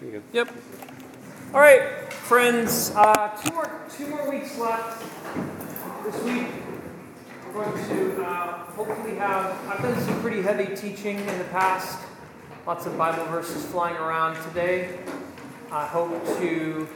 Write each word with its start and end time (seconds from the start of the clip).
good. 0.00 0.22
Yep. 0.32 0.54
All 1.52 1.60
right, 1.60 2.12
friends. 2.12 2.92
Uh, 2.94 3.28
two 3.42 3.52
more 3.52 3.80
two 3.96 4.06
more 4.06 4.30
weeks 4.30 4.56
left. 4.58 5.04
This 6.04 6.22
week 6.22 6.48
we're 7.54 7.64
going 7.64 7.88
to 7.88 8.22
uh, 8.22 8.58
hopefully 8.72 9.16
have. 9.16 9.56
I've 9.68 9.82
done 9.82 10.00
some 10.00 10.20
pretty 10.20 10.42
heavy 10.42 10.74
teaching 10.74 11.18
in 11.18 11.38
the 11.38 11.44
past. 11.44 11.98
Lots 12.66 12.86
of 12.86 12.96
Bible 12.96 13.24
verses 13.26 13.64
flying 13.66 13.96
around 13.96 14.42
today. 14.48 14.98
I 15.72 15.86
hope 15.86 16.24
to 16.38 16.88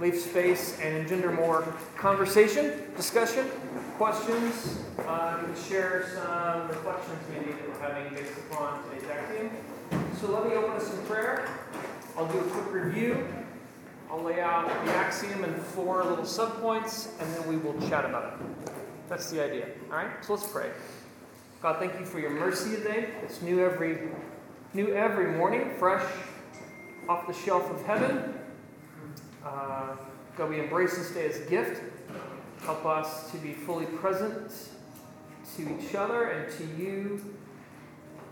leave 0.00 0.16
space 0.16 0.78
and 0.80 0.96
engender 0.96 1.30
more 1.30 1.62
conversation, 1.96 2.82
discussion, 2.96 3.46
questions. 3.96 4.80
Uh, 5.06 5.42
share 5.54 6.08
some 6.14 6.68
reflections 6.68 7.18
maybe 7.30 7.52
that 7.52 7.68
we're 7.68 7.80
having 7.80 8.14
based 8.14 8.38
upon 8.50 8.82
today's 8.90 9.08
axiom. 9.10 9.50
So 10.20 10.30
let 10.32 10.46
me 10.46 10.54
open 10.54 10.72
us 10.72 10.92
in 10.92 10.98
prayer. 11.06 11.48
I'll 12.14 12.30
do 12.30 12.40
a 12.40 12.42
quick 12.42 12.84
review. 12.84 13.26
I'll 14.10 14.22
lay 14.22 14.38
out 14.38 14.66
the 14.84 14.92
axiom 14.92 15.44
in 15.44 15.54
four 15.54 16.04
little 16.04 16.26
subpoints, 16.26 17.18
and 17.18 17.34
then 17.34 17.48
we 17.48 17.56
will 17.56 17.72
chat 17.88 18.04
about 18.04 18.34
it. 18.34 18.72
That's 19.08 19.30
the 19.30 19.42
idea. 19.42 19.68
All 19.90 19.96
right. 19.96 20.10
So 20.22 20.34
let's 20.34 20.46
pray. 20.46 20.72
God, 21.62 21.78
thank 21.78 21.98
you 21.98 22.04
for 22.04 22.20
your 22.20 22.28
mercy 22.28 22.76
today. 22.76 23.08
It's 23.22 23.40
new 23.40 23.64
every 23.64 24.10
new 24.74 24.92
every 24.92 25.32
morning, 25.38 25.70
fresh 25.78 26.04
off 27.08 27.26
the 27.26 27.32
shelf 27.32 27.70
of 27.70 27.82
heaven. 27.86 28.34
Uh, 29.42 29.96
God, 30.36 30.50
we 30.50 30.60
embrace 30.60 30.98
this 30.98 31.12
day 31.12 31.30
as 31.30 31.40
a 31.40 31.48
gift. 31.48 31.80
Help 32.64 32.84
us 32.84 33.30
to 33.30 33.38
be 33.38 33.54
fully 33.54 33.86
present 33.86 34.52
to 35.56 35.78
each 35.78 35.94
other 35.94 36.24
and 36.24 36.52
to 36.58 36.64
you, 36.76 37.24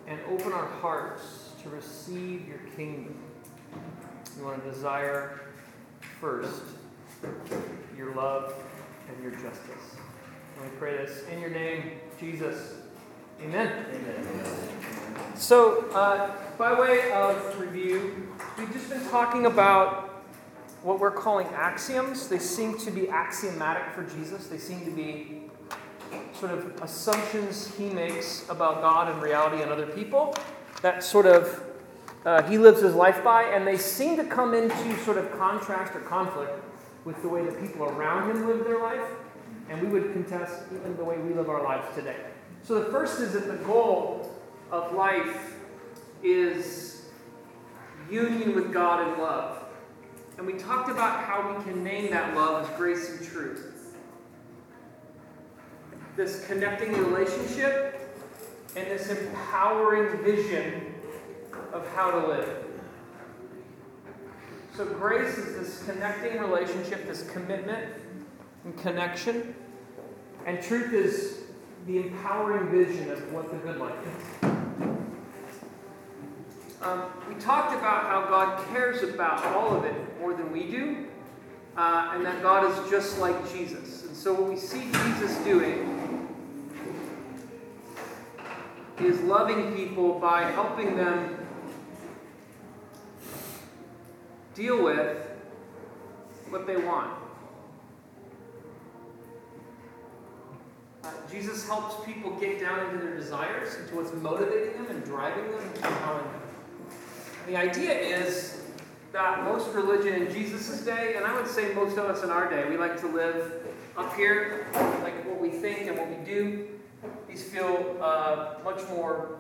and 0.07 0.21
open 0.29 0.53
our 0.53 0.67
hearts 0.67 1.48
to 1.63 1.69
receive 1.71 2.47
your 2.47 2.61
kingdom. 2.77 3.17
We 4.37 4.45
want 4.45 4.63
to 4.63 4.71
desire 4.71 5.41
first 6.21 6.63
your 7.97 8.15
love 8.15 8.55
and 9.09 9.23
your 9.23 9.33
justice. 9.33 9.97
And 10.57 10.71
we 10.71 10.77
pray 10.79 10.97
this 10.99 11.25
in 11.33 11.41
your 11.41 11.51
name, 11.51 11.93
Jesus. 12.21 12.75
Amen. 13.43 13.87
Amen. 13.93 14.27
So, 15.35 15.87
uh, 15.91 16.33
by 16.57 16.79
way 16.79 17.11
of 17.13 17.59
review, 17.61 18.29
we've 18.57 18.73
just 18.73 18.89
been 18.89 19.05
talking 19.09 19.47
about 19.47 20.25
what 20.83 21.01
we're 21.01 21.11
calling 21.11 21.47
axioms. 21.49 22.29
They 22.29 22.39
seem 22.39 22.79
to 22.79 22.91
be 22.91 23.09
axiomatic 23.09 23.93
for 23.95 24.05
Jesus. 24.17 24.47
They 24.47 24.59
seem 24.59 24.85
to 24.85 24.91
be 24.93 25.43
sort 26.35 26.53
of 26.53 26.81
assumptions 26.83 27.75
he 27.77 27.91
makes 27.91 28.49
about 28.49 28.81
God 28.81 29.13
and 29.13 29.21
reality 29.21 29.63
and 29.63 29.73
other 29.73 29.87
people 29.87 30.35
that 30.83 31.03
sort 31.03 31.27
of 31.27 31.65
uh, 32.25 32.43
he 32.43 32.59
lives 32.59 32.83
his 32.83 32.95
life 32.95 33.23
by, 33.23 33.45
and 33.45 33.67
they 33.67 33.79
seem 33.79 34.17
to 34.17 34.25
come 34.25 34.55
into 34.55 34.99
sort 34.99 35.19
of 35.19 35.31
contrast 35.39 35.95
or 35.95 36.01
conflict 36.01 36.53
with 37.05 37.21
the 37.23 37.29
way 37.29 37.45
that 37.45 37.61
people 37.61 37.85
around 37.85 38.31
him 38.31 38.47
live 38.47 38.65
their 38.65 38.81
life, 38.81 39.09
and 39.71 39.81
we 39.81 39.89
would 39.89 40.13
contest 40.13 40.63
even 40.75 40.97
the 40.97 41.05
way 41.05 41.17
we 41.19 41.33
live 41.33 41.49
our 41.49 41.63
lives 41.63 41.87
today. 41.95 42.17
So 42.63 42.83
the 42.83 42.91
first 42.91 43.21
is 43.21 43.33
that 43.33 43.47
the 43.47 43.57
goal 43.65 44.31
of 44.71 44.93
life 44.93 45.55
is 46.23 47.07
union 48.11 48.55
with 48.55 48.73
God 48.73 49.09
in 49.09 49.19
love. 49.19 49.65
And 50.37 50.47
we 50.47 50.55
talked 50.55 50.91
about 50.91 51.25
how 51.25 51.57
we 51.57 51.65
can 51.65 51.83
name 51.83 52.11
that 52.11 52.35
love 52.37 52.69
as 52.69 52.77
grace 52.77 53.11
and 53.11 53.27
truth. 53.27 53.95
This 56.17 56.47
connecting 56.47 56.93
relationship 56.93 58.08
and 58.79 58.91
this 58.91 59.11
empowering 59.11 60.23
vision 60.23 60.95
of 61.73 61.87
how 61.95 62.13
to 62.13 62.29
live. 62.29 62.65
So, 64.77 64.85
grace 64.85 65.37
is 65.37 65.57
this 65.57 65.83
connecting 65.85 66.39
relationship, 66.39 67.07
this 67.09 67.29
commitment 67.31 67.93
and 68.65 68.79
connection. 68.79 69.57
And 70.47 70.63
truth 70.63 70.93
is 70.93 71.41
the 71.87 71.99
empowering 71.99 72.71
vision 72.71 73.11
of 73.11 73.33
what 73.33 73.51
the 73.51 73.57
good 73.57 73.79
life 73.79 73.97
is. 74.07 74.49
Um, 76.81 77.07
we 77.29 77.35
talked 77.41 77.75
about 77.77 78.05
how 78.05 78.27
God 78.29 78.65
cares 78.69 79.03
about 79.03 79.45
all 79.47 79.77
of 79.77 79.85
it 79.85 80.21
more 80.21 80.35
than 80.35 80.53
we 80.53 80.71
do, 80.71 81.09
uh, 81.77 82.13
and 82.15 82.25
that 82.25 82.41
God 82.41 82.71
is 82.71 82.91
just 82.91 83.19
like 83.19 83.53
Jesus. 83.53 84.05
And 84.05 84.17
so, 84.17 84.33
what 84.33 84.49
we 84.49 84.57
see 84.57 84.89
Jesus 84.93 85.37
doing 85.39 86.08
is 89.01 89.21
loving 89.21 89.75
people 89.75 90.19
by 90.19 90.43
helping 90.51 90.97
them 90.97 91.47
deal 94.55 94.83
with 94.83 95.17
what 96.51 96.67
they 96.67 96.77
want. 96.77 97.13
Uh, 101.05 101.11
Jesus 101.31 101.67
helps 101.69 102.05
people 102.05 102.33
get 102.33 102.61
down 102.61 102.87
into 102.87 103.05
their 103.05 103.15
desires, 103.15 103.77
into 103.77 103.97
what's 103.97 104.13
motivating 104.15 104.83
them 104.83 104.87
and 104.91 105.05
driving 105.05 105.49
them 105.51 105.61
and 105.61 105.77
empowering 105.77 106.25
them. 106.25 106.41
The 107.47 107.57
idea 107.57 107.93
is 107.93 108.63
that 109.13 109.45
most 109.45 109.73
religion 109.75 110.23
in 110.23 110.33
Jesus' 110.33 110.81
day, 110.81 111.15
and 111.17 111.25
I 111.25 111.35
would 111.35 111.47
say 111.47 111.73
most 111.75 111.97
of 111.97 112.07
us 112.07 112.23
in 112.23 112.31
our 112.31 112.51
day, 112.51 112.69
we 112.69 112.77
like 112.77 113.01
to 113.01 113.07
live 113.07 113.67
up 113.97 114.15
here, 114.15 114.67
like 115.03 115.25
what 115.25 115.41
we 115.41 115.51
think 115.51 115.89
and 115.89 115.97
what 115.97 116.09
we 116.09 116.17
do. 116.25 116.69
These 117.29 117.45
feel 117.45 117.97
uh, 118.01 118.55
much 118.65 118.81
more, 118.89 119.39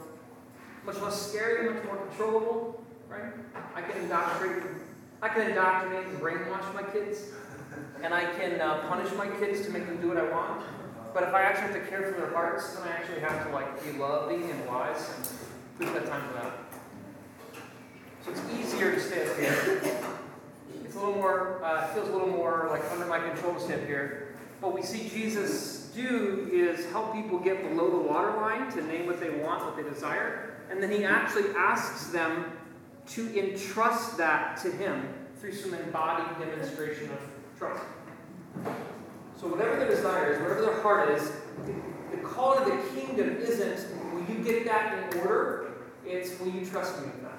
much 0.84 1.00
less 1.00 1.30
scary, 1.30 1.72
much 1.72 1.84
more 1.84 1.96
controllable, 1.96 2.84
right? 3.08 3.32
I 3.74 3.82
can 3.82 4.02
indoctrinate, 4.02 4.62
I 5.22 5.28
can 5.28 5.50
indoctrinate 5.50 6.06
and 6.06 6.20
brainwash 6.20 6.72
my 6.74 6.82
kids, 6.82 7.24
and 8.02 8.14
I 8.14 8.24
can 8.38 8.60
uh, 8.60 8.86
punish 8.88 9.12
my 9.14 9.26
kids 9.26 9.66
to 9.66 9.72
make 9.72 9.86
them 9.86 10.00
do 10.00 10.08
what 10.08 10.18
I 10.18 10.30
want. 10.30 10.62
But 11.14 11.24
if 11.24 11.34
I 11.34 11.42
actually 11.42 11.72
have 11.72 11.84
to 11.84 11.90
care 11.90 12.12
for 12.12 12.20
their 12.20 12.30
hearts, 12.30 12.74
then 12.74 12.86
I 12.86 12.92
actually 12.92 13.20
have 13.20 13.46
to 13.46 13.52
like 13.52 13.84
be 13.84 13.98
loving 13.98 14.48
and 14.50 14.66
wise. 14.66 15.08
And 15.16 15.28
who's 15.78 15.90
got 15.90 16.06
time 16.06 16.28
for 16.28 16.34
that? 16.34 16.52
So 18.24 18.30
it's 18.30 18.42
easier 18.52 18.94
to 18.94 19.00
stay 19.00 19.26
up 19.26 19.36
here. 19.38 19.82
It's 20.84 20.94
a 20.94 20.98
little 20.98 21.14
more, 21.14 21.62
uh, 21.64 21.88
feels 21.88 22.08
a 22.08 22.12
little 22.12 22.28
more 22.28 22.68
like 22.70 22.82
under 22.92 23.06
my 23.06 23.18
control 23.18 23.54
to 23.54 23.60
stay 23.60 23.74
up 23.74 23.86
here. 23.86 24.36
But 24.60 24.74
we 24.74 24.82
see 24.82 25.08
Jesus 25.08 25.87
do 25.98 26.48
is 26.52 26.90
help 26.90 27.12
people 27.12 27.38
get 27.38 27.62
below 27.68 27.90
the 27.90 28.08
waterline 28.08 28.70
to 28.72 28.82
name 28.82 29.06
what 29.06 29.20
they 29.20 29.30
want, 29.30 29.64
what 29.64 29.76
they 29.76 29.82
desire, 29.82 30.54
and 30.70 30.82
then 30.82 30.90
he 30.90 31.04
actually 31.04 31.50
asks 31.56 32.08
them 32.08 32.44
to 33.08 33.38
entrust 33.38 34.16
that 34.18 34.56
to 34.58 34.70
him 34.70 35.08
through 35.40 35.52
some 35.52 35.74
embodied 35.74 36.38
demonstration 36.38 37.10
of 37.10 37.18
trust. 37.58 37.82
So 39.36 39.46
whatever 39.46 39.76
their 39.76 39.88
desire 39.88 40.32
is, 40.32 40.40
whatever 40.40 40.62
their 40.62 40.80
heart 40.82 41.10
is, 41.10 41.32
the 42.10 42.18
call 42.18 42.56
to 42.56 42.64
the 42.64 43.00
kingdom 43.00 43.36
isn't 43.36 43.86
will 44.12 44.34
you 44.34 44.42
get 44.42 44.64
that 44.66 45.14
in 45.14 45.20
order? 45.20 45.72
It's 46.04 46.38
will 46.40 46.48
you 46.48 46.66
trust 46.66 46.98
me 47.00 47.06
with 47.06 47.22
that? 47.22 47.38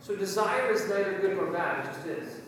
So 0.00 0.16
desire 0.16 0.72
is 0.72 0.88
neither 0.88 1.18
good 1.18 1.36
nor 1.36 1.46
bad, 1.46 1.84
it 1.84 1.88
just 1.94 2.06
is. 2.06 2.40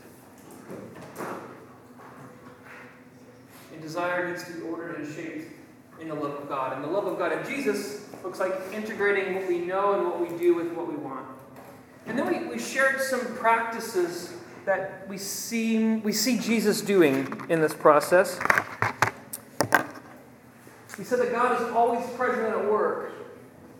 And 3.76 3.82
desire 3.82 4.30
needs 4.30 4.42
to 4.44 4.54
be 4.54 4.62
ordered 4.62 5.00
and 5.00 5.14
shaped 5.14 5.52
in 6.00 6.08
the 6.08 6.14
love 6.14 6.32
of 6.32 6.48
God. 6.48 6.72
And 6.72 6.82
the 6.82 6.88
love 6.88 7.06
of 7.06 7.18
God 7.18 7.32
in 7.32 7.46
Jesus 7.46 8.08
looks 8.24 8.40
like 8.40 8.54
integrating 8.72 9.34
what 9.34 9.46
we 9.46 9.58
know 9.58 9.92
and 9.92 10.06
what 10.06 10.18
we 10.18 10.34
do 10.38 10.54
with 10.54 10.72
what 10.72 10.88
we 10.88 10.96
want. 10.96 11.26
And 12.06 12.18
then 12.18 12.26
we, 12.26 12.54
we 12.54 12.58
shared 12.58 13.02
some 13.02 13.20
practices 13.36 14.32
that 14.64 15.06
we 15.10 15.18
see, 15.18 15.96
we 15.96 16.14
see 16.14 16.38
Jesus 16.38 16.80
doing 16.80 17.38
in 17.50 17.60
this 17.60 17.74
process. 17.74 18.40
We 20.96 21.04
said 21.04 21.18
that 21.18 21.32
God 21.32 21.60
is 21.60 21.68
always 21.74 22.08
present 22.12 22.46
at 22.46 22.64
work, 22.64 23.12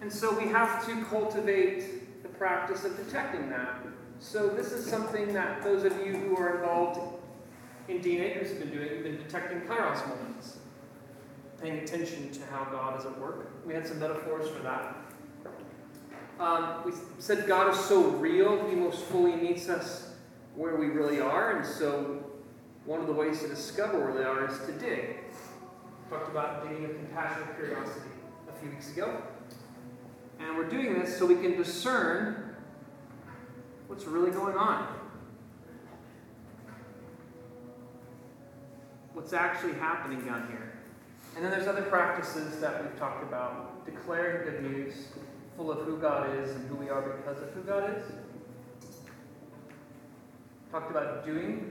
and 0.02 0.12
so 0.12 0.38
we 0.38 0.48
have 0.48 0.84
to 0.84 1.04
cultivate 1.06 2.22
the 2.22 2.28
practice 2.28 2.84
of 2.84 2.94
detecting 2.98 3.48
that. 3.48 3.78
So 4.20 4.50
this 4.50 4.72
is 4.72 4.84
something 4.84 5.32
that 5.32 5.64
those 5.64 5.84
of 5.84 5.96
you 6.06 6.12
who 6.12 6.36
are 6.36 6.56
involved 6.56 7.15
in 7.88 8.00
DNA 8.00 8.38
have 8.38 8.58
been 8.58 8.70
doing. 8.70 8.88
You've 8.90 9.02
been 9.02 9.18
detecting 9.18 9.60
kairos 9.62 10.06
moments, 10.08 10.58
paying 11.60 11.78
attention 11.78 12.30
to 12.32 12.40
how 12.46 12.64
God 12.64 12.98
is 12.98 13.06
at 13.06 13.18
work. 13.18 13.50
We 13.66 13.74
had 13.74 13.86
some 13.86 14.00
metaphors 14.00 14.48
for 14.50 14.62
that. 14.62 14.96
Um, 16.38 16.82
we 16.84 16.92
said 17.18 17.46
God 17.46 17.72
is 17.72 17.80
so 17.80 18.10
real, 18.10 18.68
He 18.68 18.76
most 18.76 19.04
fully 19.04 19.36
meets 19.36 19.68
us 19.68 20.12
where 20.54 20.76
we 20.76 20.86
really 20.86 21.20
are, 21.20 21.56
and 21.56 21.66
so 21.66 22.22
one 22.84 23.00
of 23.00 23.06
the 23.06 23.12
ways 23.12 23.40
to 23.40 23.48
discover 23.48 24.00
where 24.00 24.14
they 24.14 24.24
are 24.24 24.48
is 24.50 24.58
to 24.66 24.72
dig. 24.72 25.16
Talked 26.10 26.30
about 26.30 26.62
digging 26.62 26.82
with 26.82 26.96
compassionate 26.96 27.56
curiosity 27.56 28.10
a 28.48 28.60
few 28.60 28.70
weeks 28.70 28.92
ago. 28.92 29.22
And 30.38 30.56
we're 30.56 30.68
doing 30.68 30.98
this 30.98 31.18
so 31.18 31.26
we 31.26 31.36
can 31.36 31.56
discern 31.56 32.54
what's 33.88 34.04
really 34.04 34.30
going 34.30 34.56
on. 34.56 34.95
What's 39.16 39.32
actually 39.32 39.72
happening 39.72 40.20
down 40.26 40.46
here. 40.48 40.74
And 41.34 41.42
then 41.42 41.50
there's 41.50 41.66
other 41.66 41.80
practices 41.80 42.60
that 42.60 42.82
we've 42.82 42.98
talked 42.98 43.22
about 43.22 43.86
declaring 43.86 44.44
good 44.44 44.62
news, 44.62 45.08
full 45.56 45.72
of 45.72 45.86
who 45.86 45.96
God 45.96 46.38
is 46.38 46.50
and 46.50 46.68
who 46.68 46.74
we 46.76 46.90
are 46.90 47.00
because 47.00 47.42
of 47.42 47.48
who 47.54 47.62
God 47.62 47.96
is. 47.96 48.02
talked 50.70 50.90
about 50.90 51.24
doing, 51.24 51.70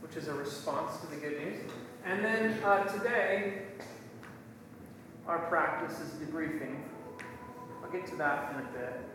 which 0.00 0.16
is 0.16 0.26
a 0.26 0.34
response 0.34 0.96
to 1.02 1.06
the 1.06 1.16
good 1.18 1.38
news. 1.38 1.58
And 2.04 2.24
then 2.24 2.60
uh, 2.64 2.82
today, 2.82 3.62
our 5.28 5.38
practice 5.46 6.00
is 6.00 6.14
debriefing. 6.14 6.80
I'll 7.84 7.92
get 7.92 8.08
to 8.08 8.16
that 8.16 8.54
in 8.54 8.60
a 8.60 8.68
bit. 8.76 9.09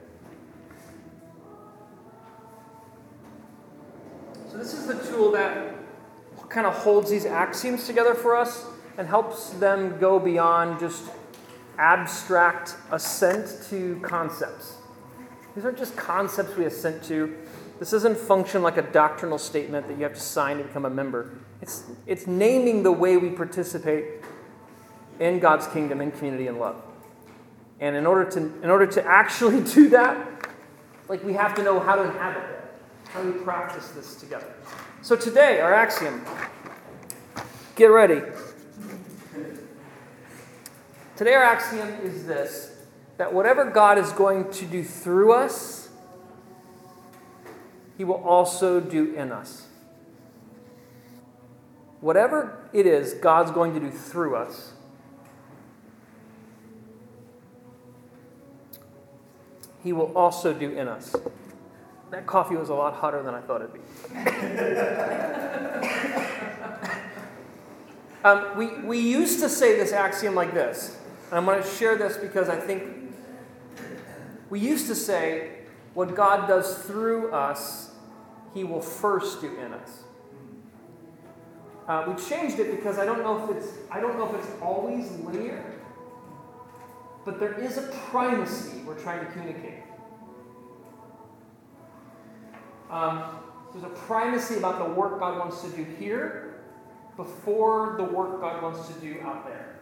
So, 4.52 4.58
this 4.58 4.74
is 4.74 4.88
the 4.88 4.96
tool 5.12 5.32
that 5.32 5.76
kind 6.50 6.66
of 6.66 6.74
holds 6.74 7.10
these 7.10 7.26
axioms 7.26 7.86
together 7.86 8.14
for 8.14 8.36
us 8.36 8.66
and 8.98 9.08
helps 9.08 9.50
them 9.52 10.00
go 10.00 10.20
beyond 10.20 10.80
just 10.80 11.04
abstract 11.78 12.76
assent 12.92 13.66
to 13.70 14.00
concepts. 14.02 14.78
These 15.56 15.66
aren't 15.66 15.78
just 15.78 15.96
concepts 15.96 16.56
we 16.56 16.66
assent 16.66 17.04
to. 17.06 17.36
This 17.80 17.92
doesn't 17.92 18.18
function 18.18 18.62
like 18.62 18.78
a 18.78 18.82
doctrinal 18.82 19.38
statement 19.38 19.88
that 19.88 19.98
you 19.98 20.04
have 20.04 20.14
to 20.14 20.20
sign 20.20 20.58
to 20.58 20.64
become 20.64 20.86
a 20.86 20.90
member. 20.90 21.32
It's, 21.62 21.84
it's 22.06 22.28
naming 22.28 22.84
the 22.84 22.92
way 22.92 23.18
we 23.18 23.30
participate 23.30 24.06
in 25.20 25.40
God's 25.40 25.68
kingdom, 25.68 26.02
in 26.02 26.12
community, 26.12 26.48
and 26.48 26.60
love. 26.60 26.82
And 27.80 27.96
in 27.96 28.06
order 28.06 28.30
to, 28.32 28.40
in 28.40 28.70
order 28.70 28.88
to 28.88 29.06
actually 29.06 29.64
do 29.74 29.90
that, 29.90 30.50
like 31.10 31.24
we 31.24 31.34
have 31.34 31.56
to 31.56 31.64
know 31.64 31.80
how 31.80 31.96
to 31.96 32.04
inhabit 32.04 32.44
it, 32.44 32.55
how 33.16 33.22
do 33.22 33.32
we 33.32 33.40
practice 33.40 33.88
this 33.92 34.16
together. 34.16 34.54
So 35.02 35.16
today, 35.16 35.62
our 35.62 35.74
axiom 35.74 36.22
get 37.78 37.86
ready. 37.86 38.22
Today, 41.16 41.34
our 41.34 41.44
axiom 41.44 41.88
is 42.04 42.26
this 42.26 42.76
that 43.18 43.34
whatever 43.34 43.72
God 43.72 43.98
is 43.98 44.12
going 44.12 44.52
to 44.52 44.66
do 44.66 44.84
through 44.84 45.32
us, 45.32 45.88
He 47.98 48.04
will 48.04 48.22
also 48.22 48.82
do 48.82 49.14
in 49.14 49.32
us. 49.32 49.68
Whatever 52.02 52.68
it 52.74 52.86
is 52.86 53.14
God's 53.14 53.52
going 53.52 53.74
to 53.76 53.80
do 53.80 53.92
through 53.92 54.36
us, 54.36 54.74
He 59.82 59.94
will 59.94 60.12
also 60.18 60.54
do 60.54 60.70
in 60.72 60.90
us. 60.90 61.16
That 62.12 62.28
coffee 62.28 62.56
was 62.56 62.70
a 62.70 62.74
lot 62.74 62.94
hotter 62.94 63.24
than 63.24 63.34
I 63.34 63.42
thought 63.42 63.62
it'd 63.62 63.74
be. 63.74 63.80
um, 68.24 68.58
we, 68.58 68.68
we 68.88 69.00
used 69.00 69.40
to 69.40 69.50
say 69.50 69.78
this 69.78 69.92
axiom 69.92 70.36
like 70.36 70.54
this. 70.54 71.00
And 71.30 71.40
I'm 71.40 71.46
going 71.46 71.62
to 71.62 71.68
share 71.68 71.98
this 71.98 72.18
because 72.18 72.50
I 72.50 72.58
think 72.58 72.84
we 74.50 74.60
used 74.60 74.88
to 74.88 74.96
say 74.96 75.52
what 75.96 76.16
God 76.16 76.48
does 76.48 76.78
through 76.84 77.32
us, 77.32 77.92
He 78.54 78.64
will 78.64 78.82
first 78.82 79.42
do 79.42 79.58
in 79.58 79.74
us. 79.74 80.04
Uh, 81.88 82.04
we 82.08 82.24
changed 82.24 82.60
it 82.60 82.76
because 82.76 82.98
I 82.98 83.06
don't 83.06 83.22
know 83.22 83.44
if 83.44 83.58
it's 83.58 83.74
I 83.92 84.00
don't 84.00 84.18
know 84.18 84.34
if 84.34 84.44
it's 84.44 84.62
always 84.62 85.12
linear, 85.20 85.64
but 87.24 87.40
there 87.40 87.60
is 87.60 87.78
a 87.78 87.84
primacy 88.10 88.80
we're 88.86 89.00
trying 89.00 89.26
to 89.26 89.32
communicate. 89.32 89.75
Um, 92.96 93.24
there's 93.74 93.84
a 93.84 93.90
primacy 93.90 94.56
about 94.56 94.80
the 94.80 94.94
work 94.94 95.20
God 95.20 95.38
wants 95.38 95.62
to 95.64 95.70
do 95.70 95.84
here 95.84 96.62
before 97.18 97.96
the 97.98 98.06
work 98.06 98.40
God 98.40 98.64
wants 98.64 98.88
to 98.88 98.94
do 99.02 99.20
out 99.22 99.46
there. 99.46 99.82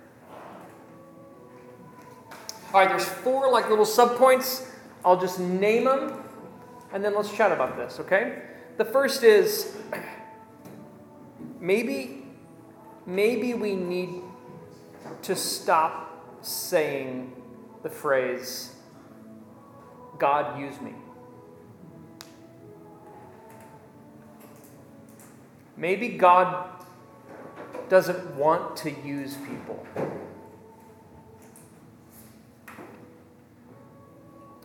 All 2.73 2.79
right, 2.79 2.89
there's 2.89 3.05
four 3.05 3.51
like 3.51 3.69
little 3.69 3.85
subpoints. 3.85 4.67
I'll 5.05 5.19
just 5.19 5.39
name 5.39 5.83
them 5.83 6.23
and 6.91 7.05
then 7.05 7.13
let's 7.13 7.31
chat 7.31 7.51
about 7.51 7.77
this, 7.77 7.99
okay? 7.99 8.41
The 8.77 8.85
first 8.85 9.21
is 9.21 9.77
maybe 11.59 12.25
maybe 13.05 13.53
we 13.53 13.75
need 13.75 14.23
to 15.21 15.35
stop 15.35 16.39
saying 16.41 17.31
the 17.83 17.91
phrase 17.91 18.73
God 20.17 20.59
use 20.59 20.81
me. 20.81 20.93
Maybe 25.83 26.07
God 26.07 26.69
doesn't 27.89 28.37
want 28.37 28.77
to 28.77 28.89
use 28.89 29.35
people. 29.35 29.85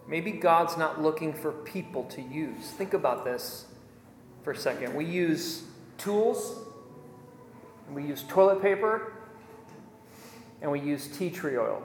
Maybe 0.06 0.30
God's 0.30 0.76
not 0.76 1.02
looking 1.02 1.32
for 1.34 1.50
people 1.50 2.04
to 2.04 2.22
use. 2.22 2.70
Think 2.70 2.94
about 2.94 3.24
this 3.24 3.66
for 4.44 4.52
a 4.52 4.56
second. 4.56 4.94
We 4.94 5.06
use 5.06 5.64
tools, 5.96 6.56
we 7.92 8.04
use 8.04 8.22
toilet 8.28 8.62
paper, 8.62 9.14
and 10.62 10.70
we 10.70 10.78
use 10.78 11.08
tea 11.08 11.30
tree 11.30 11.56
oil. 11.56 11.82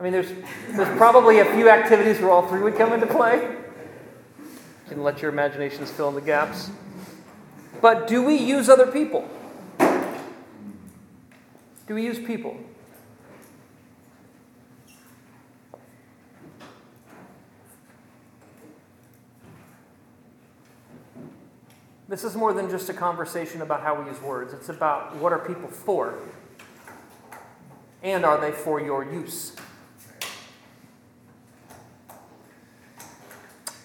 I 0.00 0.02
mean, 0.02 0.12
there's, 0.12 0.32
there's 0.72 0.98
probably 0.98 1.38
a 1.38 1.44
few 1.54 1.68
activities 1.68 2.18
where 2.20 2.32
all 2.32 2.48
three 2.48 2.62
would 2.62 2.74
come 2.74 2.92
into 2.92 3.06
play. 3.06 3.53
Can 4.94 5.02
let 5.02 5.20
your 5.20 5.32
imaginations 5.32 5.90
fill 5.90 6.08
in 6.08 6.14
the 6.14 6.20
gaps. 6.20 6.70
But 7.82 8.06
do 8.06 8.22
we 8.22 8.36
use 8.36 8.68
other 8.68 8.86
people? 8.86 9.28
Do 11.88 11.96
we 11.96 12.04
use 12.04 12.20
people? 12.20 12.56
This 22.08 22.22
is 22.22 22.36
more 22.36 22.52
than 22.52 22.70
just 22.70 22.88
a 22.88 22.94
conversation 22.94 23.62
about 23.62 23.82
how 23.82 24.00
we 24.00 24.08
use 24.08 24.22
words. 24.22 24.54
It's 24.54 24.68
about 24.68 25.16
what 25.16 25.32
are 25.32 25.40
people 25.40 25.66
for? 25.66 26.20
And 28.00 28.24
are 28.24 28.40
they 28.40 28.52
for 28.52 28.80
your 28.80 29.02
use? 29.02 29.56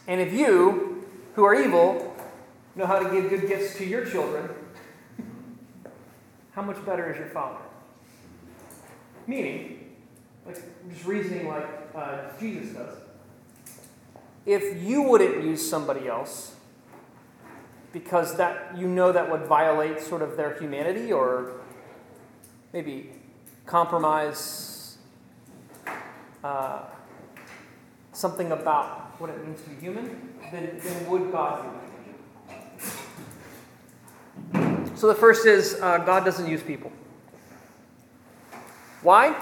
And 0.07 0.21
if 0.21 0.31
you, 0.33 0.88
who 1.39 1.45
are 1.45 1.56
evil, 1.56 2.13
know 2.75 2.86
how 2.86 3.00
to 3.00 3.09
give 3.09 3.30
good 3.30 3.47
gifts 3.47 3.77
to 3.77 3.86
your 3.86 4.03
children, 4.03 4.50
how 6.51 6.62
much 6.62 6.86
better 6.86 7.09
is 7.09 7.18
your 7.18 7.30
Father? 7.30 7.62
Meaning, 9.25 9.95
like 10.45 10.57
just 10.89 11.06
reasoning 11.06 11.47
like 11.47 11.66
uh, 11.95 12.23
Jesus 12.42 12.75
does. 12.75 12.94
If 14.45 14.83
you 14.83 15.02
wouldn't 15.04 15.45
use 15.45 15.68
somebody 15.69 16.09
else, 16.09 16.56
because 17.94 18.35
that 18.35 18.78
you 18.78 18.90
know 18.90 19.13
that 19.13 19.31
would 19.31 19.45
violate 19.45 20.02
sort 20.02 20.21
of 20.21 20.35
their 20.35 20.59
humanity 20.59 21.13
or 21.13 21.61
maybe 22.73 23.11
compromise 23.66 24.97
uh, 26.44 26.81
something 28.11 28.52
about 28.52 29.08
what 29.19 29.30
it 29.30 29.45
means 29.45 29.61
to 29.61 29.69
be 29.69 29.76
human, 29.76 30.33
then, 30.52 30.80
then 30.81 31.09
would 31.09 31.31
God 31.31 31.64
do? 31.64 31.69
So 34.95 35.07
the 35.07 35.16
first 35.16 35.45
is 35.45 35.80
uh, 35.81 35.99
God 35.99 36.26
doesn't 36.26 36.49
use 36.49 36.64
people. 36.64 36.92
Why? 39.02 39.35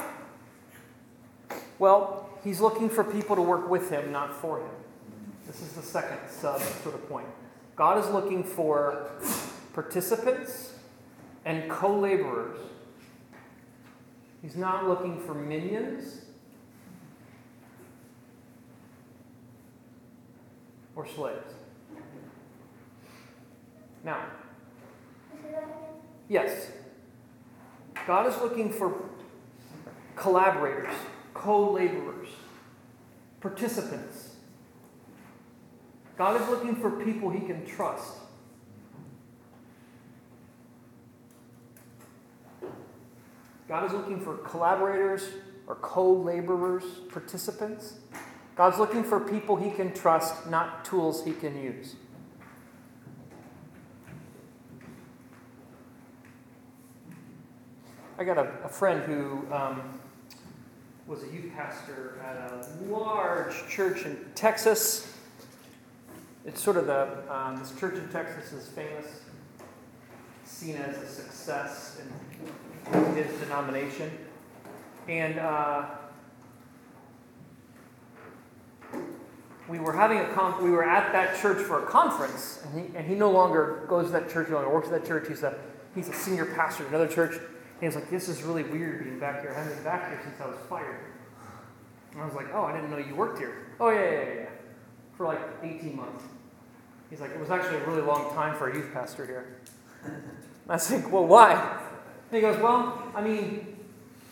Well, 1.80 2.30
he's 2.44 2.60
looking 2.60 2.90
for 2.90 3.04
people 3.04 3.36
to 3.36 3.42
work 3.42 3.70
with 3.70 3.90
him, 3.90 4.12
not 4.12 4.34
for 4.34 4.60
him. 4.60 4.70
This 5.46 5.62
is 5.62 5.74
the 5.74 5.82
second 5.82 6.20
sub 6.30 6.60
sort 6.60 6.96
of 6.96 7.08
point. 7.08 7.28
God 7.76 8.04
is 8.04 8.10
looking 8.12 8.44
for 8.44 9.10
participants 9.74 10.74
and 11.46 11.70
co 11.70 11.98
laborers. 11.98 12.58
He's 14.42 14.56
not 14.56 14.88
looking 14.88 15.20
for 15.20 15.34
minions 15.34 16.22
or 20.98 21.08
slaves. 21.08 21.54
Now, 24.04 24.26
yes, 26.28 26.72
God 28.06 28.28
is 28.28 28.38
looking 28.42 28.74
for 28.74 29.10
collaborators, 30.18 30.94
co 31.34 31.72
laborers, 31.72 32.28
participants 33.40 34.28
God 36.18 36.42
is 36.42 36.50
looking 36.50 36.76
for 36.76 36.90
people 36.90 37.30
he 37.30 37.42
can 37.42 37.64
trust. 37.66 38.16
God 43.68 43.86
is 43.86 43.94
looking 43.94 44.20
for 44.20 44.38
collaborators 44.38 45.30
or 45.68 45.76
co 45.76 46.12
laborers, 46.12 46.84
participants. 47.12 48.00
God's 48.58 48.80
looking 48.80 49.04
for 49.04 49.20
people 49.20 49.56
he 49.56 49.70
can 49.70 49.94
trust, 49.94 50.50
not 50.50 50.84
tools 50.84 51.24
he 51.24 51.32
can 51.32 51.62
use. 51.62 51.96
I 58.18 58.24
got 58.24 58.40
a, 58.40 58.52
a 58.64 58.68
friend 58.68 59.04
who 59.04 59.46
um, 59.54 60.00
was 61.06 61.22
a 61.22 61.28
youth 61.28 61.52
pastor 61.56 62.20
at 62.26 62.36
a 62.36 62.68
large 62.92 63.68
church 63.70 64.08
in 64.08 64.18
Texas. 64.34 65.14
It's 66.44 66.60
sort 66.60 66.78
of 66.78 66.88
the, 66.88 67.32
um, 67.32 67.60
this 67.60 67.80
church 67.80 67.94
in 67.94 68.10
Texas 68.10 68.54
is 68.54 68.70
famous, 68.70 69.22
seen 70.46 70.78
as 70.78 70.98
a 70.98 71.08
success 71.08 72.02
in 72.92 73.16
his 73.16 73.32
denomination. 73.40 74.10
And 75.08 75.38
uh, 75.38 75.86
we 79.68 79.80
were 79.80 79.94
having 79.94 80.20
a 80.20 80.28
con- 80.34 80.64
we 80.64 80.72
were 80.72 80.84
at 80.84 81.12
that 81.12 81.40
church 81.40 81.58
for 81.66 81.84
a 81.84 81.86
conference, 81.86 82.62
and 82.66 82.80
he, 82.80 82.98
and 82.98 83.06
he 83.06 83.16
no 83.16 83.32
longer 83.32 83.86
goes 83.88 84.08
to 84.08 84.12
that 84.14 84.30
church, 84.30 84.48
he 84.48 84.54
no 84.54 84.60
longer 84.60 84.74
works 84.74 84.88
at 84.88 85.02
that 85.02 85.08
church. 85.08 85.28
He's 85.28 85.44
a, 85.44 85.58
he's 85.94 86.08
a 86.08 86.14
senior 86.14 86.46
pastor 86.46 86.84
at 86.84 86.90
another 86.90 87.08
church. 87.08 87.34
And 87.34 87.82
he 87.82 87.86
was 87.86 87.96
like, 87.96 88.10
This 88.10 88.30
is 88.30 88.44
really 88.44 88.64
weird 88.64 89.04
being 89.04 89.20
back 89.20 89.42
here. 89.42 89.52
I 89.52 89.60
haven't 89.60 89.76
been 89.76 89.84
back 89.84 90.10
here 90.10 90.20
since 90.24 90.40
I 90.42 90.48
was 90.48 90.58
fired. 90.70 91.00
And 92.14 92.22
I 92.22 92.26
was 92.26 92.34
like, 92.34 92.48
Oh, 92.54 92.64
I 92.64 92.74
didn't 92.74 92.90
know 92.90 92.98
you 92.98 93.16
worked 93.16 93.40
here. 93.40 93.68
Oh, 93.80 93.90
yeah, 93.90 94.12
yeah, 94.12 94.34
yeah. 94.36 94.46
For 95.16 95.26
like 95.26 95.42
18 95.62 95.96
months. 95.96 96.24
He's 97.10 97.22
like, 97.22 97.32
It 97.32 97.40
was 97.40 97.52
actually 97.52 97.78
a 97.78 97.86
really 97.86 98.02
long 98.02 98.34
time 98.34 98.56
for 98.56 98.70
a 98.70 98.76
youth 98.76 98.92
pastor 98.94 99.26
here. 99.26 99.58
And 100.04 100.16
I 100.70 100.74
was 100.74 100.92
like, 100.92 101.12
Well, 101.12 101.28
why? 101.28 101.54
And 101.54 102.36
he 102.36 102.42
goes, 102.42 102.58
Well, 102.62 103.12
I 103.14 103.22
mean, 103.22 103.78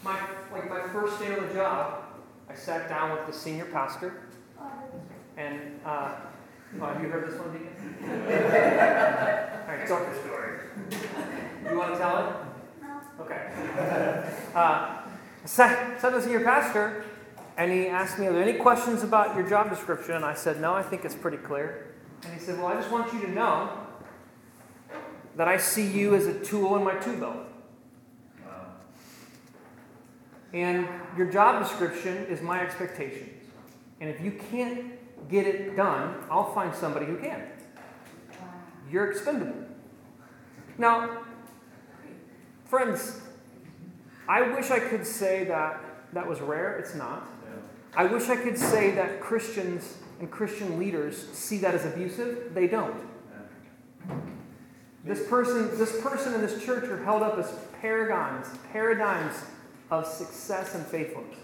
my, 0.03 0.19
like 0.51 0.69
my 0.69 0.81
first 0.87 1.19
day 1.19 1.35
on 1.35 1.47
the 1.47 1.53
job, 1.53 2.03
I 2.49 2.55
sat 2.55 2.89
down 2.89 3.11
with 3.11 3.27
the 3.27 3.33
senior 3.33 3.65
pastor. 3.65 4.21
And, 5.37 5.79
uh, 5.85 6.11
oh, 6.79 6.85
have 6.85 7.01
you 7.01 7.09
heard 7.09 7.29
this 7.29 7.39
one, 7.39 7.51
Deacon? 7.51 7.95
All 8.03 9.75
right, 9.75 9.87
tell 9.87 10.05
the 10.05 10.15
story. 10.21 10.59
You 11.69 11.77
want 11.77 11.93
to 11.93 11.99
tell 11.99 12.17
it? 12.19 12.35
No. 12.81 13.23
Okay. 13.23 14.31
Uh, 14.55 15.01
sat, 15.43 15.99
sat 15.99 16.13
with 16.13 16.29
your 16.29 16.41
pastor, 16.41 17.03
and 17.57 17.71
he 17.71 17.87
asked 17.87 18.17
me, 18.19 18.27
Are 18.27 18.33
there 18.33 18.43
any 18.43 18.57
questions 18.57 19.03
about 19.03 19.35
your 19.35 19.47
job 19.47 19.69
description? 19.69 20.15
And 20.15 20.25
I 20.25 20.33
said, 20.33 20.61
No, 20.61 20.73
I 20.73 20.83
think 20.83 21.03
it's 21.03 21.15
pretty 21.15 21.37
clear. 21.37 21.95
And 22.23 22.33
he 22.33 22.39
said, 22.39 22.57
Well, 22.57 22.67
I 22.67 22.75
just 22.75 22.91
want 22.91 23.11
you 23.13 23.21
to 23.21 23.31
know 23.31 23.69
that 25.35 25.47
I 25.47 25.57
see 25.57 25.85
you 25.85 26.15
as 26.15 26.27
a 26.27 26.43
tool 26.45 26.75
in 26.77 26.83
my 26.83 26.95
tool 26.95 27.17
belt. 27.17 27.37
And 30.53 30.87
your 31.17 31.29
job 31.29 31.61
description 31.61 32.15
is 32.27 32.41
my 32.41 32.61
expectations. 32.61 33.43
And 33.99 34.09
if 34.09 34.21
you 34.21 34.39
can't 34.49 34.93
get 35.29 35.45
it 35.47 35.75
done, 35.75 36.23
I'll 36.29 36.53
find 36.53 36.73
somebody 36.73 37.05
who 37.05 37.17
can. 37.17 37.43
You're 38.89 39.11
expendable. 39.11 39.63
Now, 40.77 41.25
Friends, 42.65 43.21
I 44.27 44.41
wish 44.41 44.71
I 44.71 44.79
could 44.79 45.05
say 45.05 45.43
that 45.45 45.79
that 46.13 46.27
was 46.27 46.41
rare. 46.41 46.77
It's 46.77 46.95
not. 46.95 47.29
I 47.95 48.05
wish 48.05 48.27
I 48.27 48.35
could 48.35 48.57
say 48.57 48.91
that 48.91 49.21
Christians 49.21 49.97
and 50.19 50.29
Christian 50.31 50.79
leaders 50.79 51.29
see 51.31 51.59
that 51.59 51.75
as 51.75 51.85
abusive. 51.85 52.53
They 52.53 52.67
don't. 52.67 52.95
This 55.03 55.27
person, 55.27 55.77
this 55.77 56.01
person 56.01 56.33
in 56.33 56.41
this 56.41 56.65
church 56.65 56.85
are 56.89 57.03
held 57.03 57.21
up 57.21 57.37
as 57.37 57.53
paragons, 57.79 58.47
paradigms 58.71 59.35
of 59.91 60.07
success 60.07 60.73
and 60.73 60.83
faithfulness. 60.85 61.37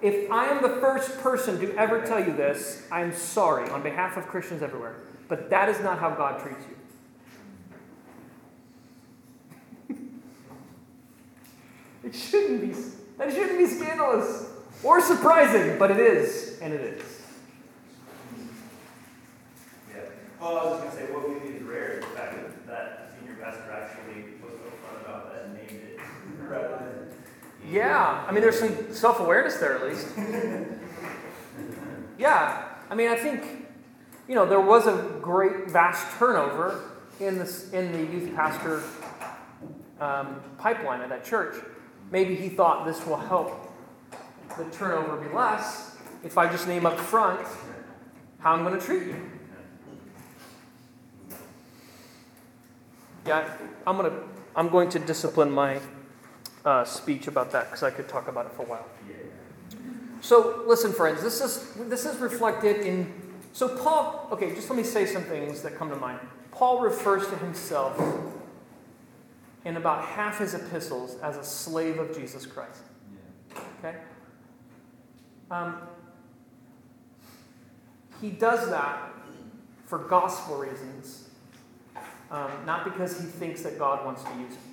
If 0.00 0.30
I 0.30 0.46
am 0.46 0.62
the 0.62 0.80
first 0.80 1.18
person 1.18 1.58
to 1.60 1.74
ever 1.76 2.06
tell 2.06 2.24
you 2.24 2.32
this, 2.32 2.86
I'm 2.90 3.12
sorry 3.12 3.68
on 3.70 3.82
behalf 3.82 4.16
of 4.16 4.28
Christians 4.28 4.62
everywhere. 4.62 4.96
But 5.28 5.50
that 5.50 5.68
is 5.68 5.80
not 5.80 5.98
how 5.98 6.10
God 6.10 6.40
treats 6.40 6.64
you. 6.68 6.76
It 12.04 12.14
shouldn't 12.14 12.60
be. 12.60 12.74
That 13.18 13.32
shouldn't 13.34 13.58
be 13.58 13.66
scandalous 13.66 14.46
or 14.84 15.00
surprising, 15.00 15.78
but 15.78 15.90
it 15.90 15.98
is, 15.98 16.58
and 16.62 16.72
it 16.72 16.80
is. 16.80 17.02
Yeah. 19.90 20.02
Well, 20.40 20.58
I 20.58 20.64
was 20.64 20.84
just 20.84 20.96
to 20.96 21.06
say, 21.06 21.12
what 21.12 21.28
we 21.28 21.34
need 21.40 21.56
is 21.56 21.62
rare 21.64 21.98
is 21.98 22.04
the 22.04 22.10
fact 22.12 22.36
that 22.36 22.66
that 22.68 23.12
senior 23.18 23.34
pastor 23.42 23.72
actually 23.72 24.34
was 24.40 24.54
upfront 24.54 25.04
about 25.04 25.32
that 25.32 25.46
and 25.46 25.54
named 25.54 25.70
it 25.70 26.00
rather. 26.48 26.84
Yeah, 27.70 28.24
I 28.26 28.32
mean, 28.32 28.40
there's 28.40 28.58
some 28.58 28.92
self 28.92 29.20
awareness 29.20 29.56
there 29.56 29.76
at 29.76 29.88
least. 29.88 30.06
yeah, 32.18 32.64
I 32.88 32.94
mean, 32.94 33.08
I 33.08 33.16
think, 33.16 33.66
you 34.26 34.34
know, 34.34 34.46
there 34.46 34.60
was 34.60 34.86
a 34.86 35.18
great, 35.20 35.70
vast 35.70 36.18
turnover 36.18 36.92
in, 37.20 37.38
this, 37.38 37.70
in 37.72 37.92
the 37.92 37.98
youth 37.98 38.34
pastor 38.34 38.82
um, 40.00 40.40
pipeline 40.56 41.02
at 41.02 41.10
that 41.10 41.24
church. 41.24 41.62
Maybe 42.10 42.34
he 42.34 42.48
thought 42.48 42.86
this 42.86 43.04
will 43.04 43.18
help 43.18 43.70
the 44.56 44.64
turnover 44.66 45.16
be 45.16 45.34
less 45.34 45.96
if 46.24 46.38
I 46.38 46.50
just 46.50 46.66
name 46.66 46.86
up 46.86 46.98
front 46.98 47.46
how 48.38 48.54
I'm 48.54 48.64
going 48.64 48.78
to 48.78 48.84
treat 48.84 49.08
you. 49.08 49.30
Yeah, 53.26 53.46
I'm 53.86 53.98
going 53.98 54.10
to, 54.10 54.16
I'm 54.56 54.68
going 54.70 54.88
to 54.90 54.98
discipline 54.98 55.50
my 55.50 55.80
uh, 56.68 56.84
speech 56.84 57.28
about 57.28 57.50
that 57.50 57.64
because 57.64 57.82
I 57.82 57.90
could 57.90 58.08
talk 58.08 58.28
about 58.28 58.44
it 58.44 58.52
for 58.52 58.62
a 58.62 58.66
while. 58.66 58.86
So, 60.20 60.64
listen, 60.66 60.92
friends, 60.92 61.22
this 61.22 61.40
is, 61.40 61.72
this 61.88 62.04
is 62.04 62.18
reflected 62.18 62.84
in. 62.84 63.10
So, 63.54 63.68
Paul, 63.68 64.28
okay, 64.32 64.54
just 64.54 64.68
let 64.68 64.76
me 64.76 64.82
say 64.82 65.06
some 65.06 65.22
things 65.22 65.62
that 65.62 65.76
come 65.76 65.88
to 65.88 65.96
mind. 65.96 66.20
Paul 66.50 66.80
refers 66.80 67.26
to 67.28 67.36
himself 67.36 67.98
in 69.64 69.78
about 69.78 70.04
half 70.04 70.40
his 70.40 70.52
epistles 70.52 71.16
as 71.22 71.38
a 71.38 71.44
slave 71.44 71.98
of 71.98 72.14
Jesus 72.14 72.44
Christ. 72.44 72.82
Okay? 73.78 73.96
Um, 75.50 75.80
he 78.20 78.28
does 78.28 78.68
that 78.68 79.14
for 79.86 79.98
gospel 80.00 80.58
reasons, 80.58 81.30
um, 82.30 82.50
not 82.66 82.84
because 82.84 83.18
he 83.18 83.24
thinks 83.24 83.62
that 83.62 83.78
God 83.78 84.04
wants 84.04 84.22
to 84.24 84.30
use 84.32 84.52
him. 84.52 84.67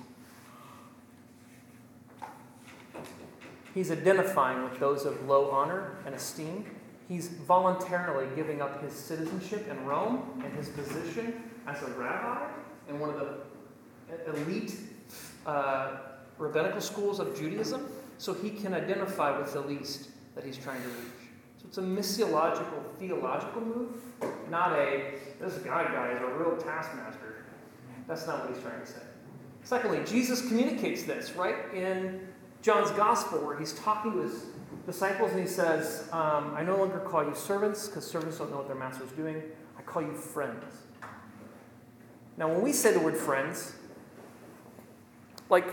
He's 3.76 3.90
identifying 3.90 4.64
with 4.64 4.80
those 4.80 5.04
of 5.04 5.28
low 5.28 5.50
honor 5.50 5.98
and 6.06 6.14
esteem. 6.14 6.64
He's 7.08 7.28
voluntarily 7.28 8.26
giving 8.34 8.62
up 8.62 8.82
his 8.82 8.94
citizenship 8.94 9.68
in 9.70 9.84
Rome 9.84 10.42
and 10.42 10.50
his 10.54 10.70
position 10.70 11.42
as 11.66 11.82
a 11.82 11.88
rabbi 11.88 12.46
and 12.88 12.98
one 12.98 13.10
of 13.10 13.20
the 13.20 14.34
elite 14.34 14.76
uh, 15.44 15.98
rabbinical 16.38 16.80
schools 16.80 17.20
of 17.20 17.38
Judaism 17.38 17.86
so 18.16 18.32
he 18.32 18.48
can 18.48 18.72
identify 18.72 19.38
with 19.38 19.52
the 19.52 19.60
least 19.60 20.08
that 20.34 20.42
he's 20.42 20.56
trying 20.56 20.80
to 20.80 20.88
reach. 20.88 21.28
So 21.58 21.66
it's 21.68 21.76
a 21.76 21.82
missiological, 21.82 22.82
theological 22.98 23.60
move, 23.60 24.00
not 24.48 24.72
a, 24.72 25.16
this 25.38 25.58
guy 25.58 25.84
guy 25.84 26.12
is 26.12 26.22
a 26.22 26.26
real 26.38 26.56
taskmaster. 26.56 27.44
That's 28.08 28.26
not 28.26 28.40
what 28.40 28.54
he's 28.54 28.62
trying 28.62 28.80
to 28.80 28.86
say. 28.86 29.02
Secondly, 29.64 30.00
Jesus 30.06 30.48
communicates 30.48 31.02
this, 31.02 31.32
right? 31.36 31.56
In 31.74 32.26
John's 32.66 32.90
gospel, 32.90 33.46
where 33.46 33.56
he's 33.56 33.74
talking 33.74 34.10
to 34.10 34.22
his 34.22 34.46
disciples 34.86 35.30
and 35.30 35.38
he 35.38 35.46
says, 35.46 36.08
um, 36.10 36.52
I 36.56 36.64
no 36.64 36.76
longer 36.76 36.98
call 36.98 37.22
you 37.22 37.32
servants 37.32 37.86
because 37.86 38.04
servants 38.04 38.38
don't 38.38 38.50
know 38.50 38.56
what 38.56 38.66
their 38.66 38.74
master's 38.74 39.12
doing. 39.12 39.40
I 39.78 39.82
call 39.82 40.02
you 40.02 40.12
friends. 40.12 40.64
Now, 42.36 42.48
when 42.48 42.62
we 42.62 42.72
say 42.72 42.92
the 42.92 42.98
word 42.98 43.16
friends, 43.16 43.76
like, 45.48 45.64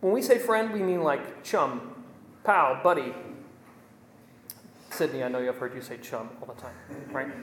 when 0.00 0.12
we 0.12 0.20
say 0.20 0.38
friend, 0.38 0.70
we 0.70 0.80
mean 0.80 1.02
like 1.02 1.42
chum, 1.42 2.04
pal, 2.44 2.82
buddy. 2.82 3.14
Sydney, 4.90 5.24
I 5.24 5.28
know 5.28 5.38
you've 5.38 5.56
heard 5.56 5.74
you 5.74 5.80
say 5.80 5.96
chum 5.96 6.28
all 6.42 6.54
the 6.54 6.60
time, 6.60 6.74
right? 7.10 7.28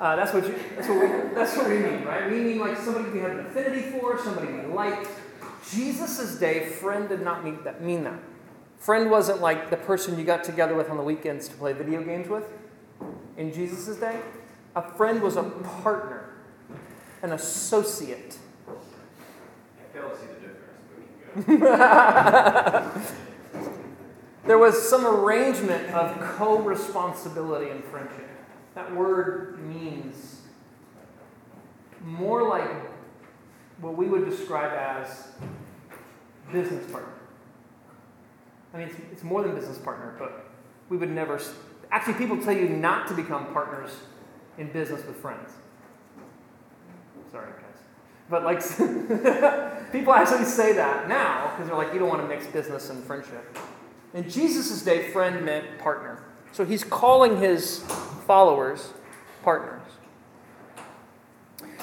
Uh, 0.00 0.16
that's 0.16 0.32
what 0.32 0.44
you, 0.44 0.54
that's 0.74 0.88
what 0.88 0.98
we 0.98 1.34
that's 1.34 1.56
what 1.56 1.68
we 1.68 1.78
mean, 1.78 2.02
right? 2.02 2.28
We 2.28 2.40
mean 2.40 2.58
like 2.58 2.76
somebody 2.76 3.10
we 3.10 3.20
have 3.20 3.30
an 3.32 3.46
affinity 3.46 3.82
for, 3.82 4.18
somebody 4.18 4.52
we 4.52 4.62
like. 4.62 5.06
Jesus' 5.70 6.36
day, 6.36 6.66
friend 6.66 7.08
did 7.08 7.22
not 7.22 7.44
mean 7.44 7.58
that. 7.64 7.82
Mean 7.82 8.04
that. 8.04 8.20
Friend 8.78 9.10
wasn't 9.10 9.40
like 9.40 9.70
the 9.70 9.76
person 9.76 10.18
you 10.18 10.24
got 10.24 10.42
together 10.42 10.74
with 10.74 10.90
on 10.90 10.96
the 10.96 11.02
weekends 11.02 11.48
to 11.48 11.54
play 11.54 11.72
video 11.72 12.02
games 12.02 12.28
with. 12.28 12.44
In 13.36 13.52
Jesus' 13.52 13.96
day, 13.96 14.20
a 14.74 14.82
friend 14.82 15.22
was 15.22 15.36
a 15.36 15.44
partner, 15.44 16.30
an 17.22 17.32
associate, 17.32 18.38
there 21.46 21.78
was 24.58 24.86
some 24.86 25.06
arrangement 25.06 25.88
of 25.94 26.20
co 26.36 26.58
responsibility 26.58 27.70
in 27.70 27.80
friendship. 27.80 28.28
That 28.74 28.94
word 28.94 29.58
means 29.66 30.42
more 32.04 32.46
like 32.46 32.68
what 33.82 33.96
we 33.96 34.06
would 34.06 34.24
describe 34.24 34.72
as 34.72 35.28
business 36.52 36.90
partner. 36.90 37.12
I 38.72 38.78
mean, 38.78 38.88
it's, 38.88 38.96
it's 39.12 39.22
more 39.22 39.42
than 39.42 39.54
business 39.54 39.76
partner, 39.78 40.14
but 40.18 40.46
we 40.88 40.96
would 40.96 41.10
never. 41.10 41.38
Actually, 41.90 42.14
people 42.14 42.40
tell 42.40 42.56
you 42.56 42.68
not 42.68 43.06
to 43.08 43.14
become 43.14 43.52
partners 43.52 43.90
in 44.56 44.72
business 44.72 45.04
with 45.04 45.16
friends. 45.16 45.50
Sorry, 47.30 47.50
guys. 47.50 47.82
But 48.30 48.44
like, 48.44 48.60
people 49.92 50.14
actually 50.14 50.44
say 50.44 50.72
that 50.74 51.08
now 51.08 51.50
because 51.50 51.68
they're 51.68 51.76
like, 51.76 51.92
you 51.92 51.98
don't 51.98 52.08
want 52.08 52.22
to 52.22 52.28
mix 52.28 52.46
business 52.46 52.88
and 52.88 53.04
friendship. 53.04 53.58
In 54.14 54.28
Jesus' 54.28 54.82
day, 54.82 55.10
friend 55.10 55.44
meant 55.44 55.78
partner. 55.78 56.22
So 56.52 56.64
he's 56.64 56.84
calling 56.84 57.38
his 57.38 57.80
followers 58.26 58.92
partners. 59.42 59.81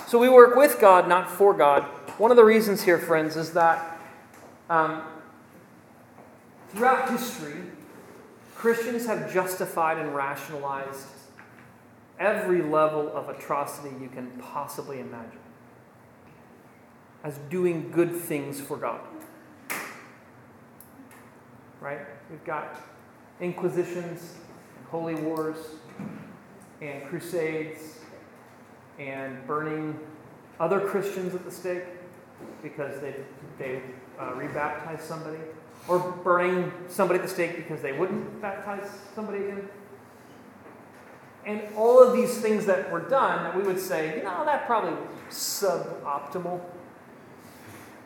So 0.10 0.18
we 0.18 0.28
work 0.28 0.56
with 0.56 0.80
God, 0.82 1.08
not 1.08 1.30
for 1.30 1.54
God. 1.54 1.84
One 2.18 2.32
of 2.32 2.36
the 2.36 2.44
reasons 2.44 2.82
here, 2.82 2.98
friends, 2.98 3.36
is 3.36 3.54
that 3.54 4.02
um, 4.68 5.04
throughout 6.70 7.12
history, 7.12 7.62
Christians 8.56 9.06
have 9.06 9.32
justified 9.32 10.00
and 10.00 10.16
rationalized 10.16 11.06
every 12.20 12.64
level 12.64 13.16
of 13.16 13.30
atrocity 13.30 13.96
you 14.02 14.10
can 14.10 14.32
possibly 14.42 15.00
imagine 15.00 15.38
as 17.24 17.38
doing 17.52 17.92
good 17.92 18.12
things 18.12 18.60
for 18.60 18.78
God. 18.78 19.02
Right? 21.80 22.00
We've 22.32 22.44
got 22.46 22.82
inquisitions, 23.40 24.38
and 24.76 24.88
holy 24.88 25.14
wars, 25.14 25.58
and 26.82 27.06
crusades, 27.06 27.99
and 29.00 29.46
burning 29.48 29.98
other 30.60 30.80
Christians 30.80 31.34
at 31.34 31.46
the 31.46 31.52
stake 31.52 31.84
because 32.62 33.00
they, 33.02 33.16
they 33.58 33.82
uh, 34.20 34.34
rebaptized 34.34 35.02
somebody, 35.02 35.40
or 35.88 36.00
burning 36.24 36.72
somebody 36.88 37.20
at 37.20 37.26
the 37.26 37.32
stake 37.32 37.56
because 37.56 37.82
they 37.82 37.94
wouldn't 37.94 38.42
baptize 38.42 38.90
somebody 39.16 39.40
again. 39.40 39.70
And 41.46 41.62
all 41.76 42.04
of 42.04 42.14
these 42.14 42.38
things 42.40 42.66
that 42.66 42.92
were 42.92 43.00
done 43.00 43.44
that 43.44 43.56
we 43.56 43.64
would 43.64 43.80
say, 43.80 44.18
you 44.18 44.24
know, 44.24 44.44
that 44.46 44.66
probably 44.66 44.98
suboptimal. 45.30 46.62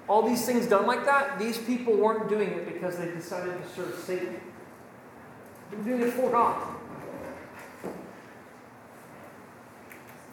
All 0.08 0.22
these 0.22 0.46
things 0.46 0.68
done 0.68 0.86
like 0.86 1.06
that, 1.06 1.40
these 1.40 1.58
people 1.58 1.96
weren't 1.96 2.30
doing 2.30 2.50
it 2.50 2.72
because 2.72 2.98
they 2.98 3.06
decided 3.06 3.62
to 3.62 3.70
serve 3.70 3.96
Satan. 4.06 4.40
They 5.72 5.78
were 5.78 5.84
doing 5.84 6.02
it 6.02 6.14
for 6.14 6.30
God. 6.30 6.76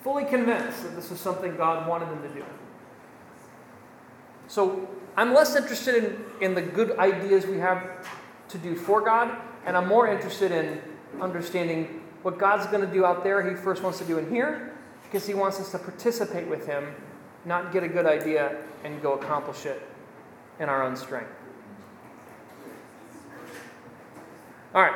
Fully 0.03 0.25
convinced 0.25 0.83
that 0.83 0.97
this 0.97 1.11
is 1.11 1.21
something 1.21 1.57
God 1.57 1.87
wanted 1.87 2.09
them 2.11 2.23
to 2.23 2.29
do. 2.29 2.45
So 4.49 4.89
I'm 5.17 5.35
less 5.35 5.55
interested 5.55 6.03
in, 6.03 6.25
in 6.41 6.55
the 6.55 6.63
good 6.63 6.99
ideas 6.99 7.47
we 7.47 7.59
have 7.59 8.07
to 8.49 8.59
do 8.59 8.75
for 8.75 9.01
God, 9.01 9.37
and 9.67 9.77
I'm 9.77 9.87
more 9.87 10.09
interested 10.09 10.51
in 10.51 10.81
understanding 11.21 12.03
what 12.23 12.39
God's 12.39 12.67
going 12.67 12.87
to 12.87 12.93
do 12.93 13.05
out 13.05 13.23
there, 13.23 13.49
He 13.49 13.55
first 13.55 13.83
wants 13.83 13.99
to 13.99 14.05
do 14.05 14.19
in 14.19 14.31
here, 14.31 14.75
because 15.05 15.27
He 15.27 15.35
wants 15.35 15.61
us 15.61 15.71
to 15.73 15.79
participate 15.79 16.49
with 16.49 16.67
Him, 16.67 16.95
not 17.45 17.73
get 17.73 17.85
a 17.85 17.89
good 17.89 18.07
idea 18.07 18.57
and 18.85 19.01
go 19.03 19.15
accomplish 19.15 19.67
it 19.67 19.83
in 20.59 20.69
our 20.69 20.83
own 20.83 20.97
strength. 20.97 21.31
All 24.75 24.83
right. 24.83 24.95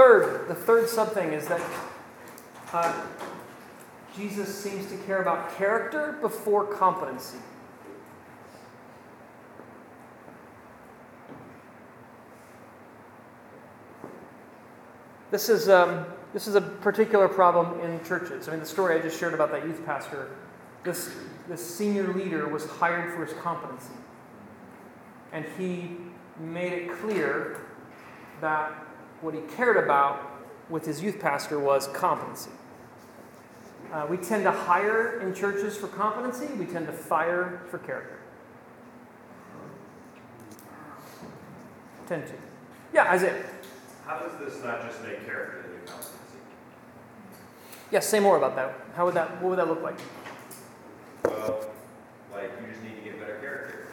Third, 0.00 0.48
the 0.48 0.54
third 0.54 0.88
something 0.88 1.34
is 1.34 1.46
that 1.48 1.60
uh, 2.72 3.02
Jesus 4.16 4.48
seems 4.48 4.86
to 4.90 4.96
care 5.04 5.20
about 5.20 5.54
character 5.58 6.16
before 6.22 6.64
competency. 6.64 7.36
This 15.30 15.50
is, 15.50 15.68
um, 15.68 16.06
this 16.32 16.48
is 16.48 16.54
a 16.54 16.62
particular 16.62 17.28
problem 17.28 17.78
in 17.80 18.02
churches. 18.02 18.48
I 18.48 18.52
mean, 18.52 18.60
the 18.60 18.66
story 18.66 18.98
I 18.98 19.02
just 19.02 19.20
shared 19.20 19.34
about 19.34 19.50
that 19.50 19.66
youth 19.66 19.84
pastor, 19.84 20.30
this, 20.82 21.10
this 21.46 21.76
senior 21.76 22.10
leader 22.14 22.48
was 22.48 22.64
hired 22.64 23.12
for 23.12 23.26
his 23.26 23.36
competency. 23.42 23.92
And 25.34 25.44
he 25.58 25.98
made 26.38 26.72
it 26.72 26.90
clear 26.90 27.60
that 28.40 28.72
what 29.20 29.34
he 29.34 29.40
cared 29.56 29.76
about 29.76 30.44
with 30.68 30.86
his 30.86 31.02
youth 31.02 31.20
pastor 31.20 31.58
was 31.58 31.88
competency. 31.88 32.50
Uh, 33.92 34.06
we 34.08 34.16
tend 34.16 34.44
to 34.44 34.52
hire 34.52 35.20
in 35.20 35.34
churches 35.34 35.76
for 35.76 35.88
competency, 35.88 36.46
we 36.54 36.64
tend 36.64 36.86
to 36.86 36.92
fire 36.92 37.60
for 37.70 37.78
character. 37.78 38.18
Tend 42.06 42.26
to. 42.26 42.32
Yeah, 42.92 43.10
Isaiah. 43.10 43.44
How 44.06 44.18
does 44.18 44.38
this 44.38 44.64
not 44.64 44.82
just 44.82 45.02
make 45.02 45.24
character 45.26 45.62
the 45.62 45.68
new 45.68 45.84
competency? 45.86 46.38
Yeah, 47.90 48.00
say 48.00 48.20
more 48.20 48.36
about 48.36 48.56
that. 48.56 48.74
How 48.94 49.04
would 49.04 49.14
that? 49.14 49.40
What 49.42 49.50
would 49.50 49.58
that 49.58 49.68
look 49.68 49.82
like? 49.82 49.98
Well, 51.24 51.66
like 52.32 52.50
you 52.60 52.72
just 52.72 52.82
need 52.82 52.96
to 52.96 53.02
get 53.02 53.20
better 53.20 53.38
character. 53.40 53.88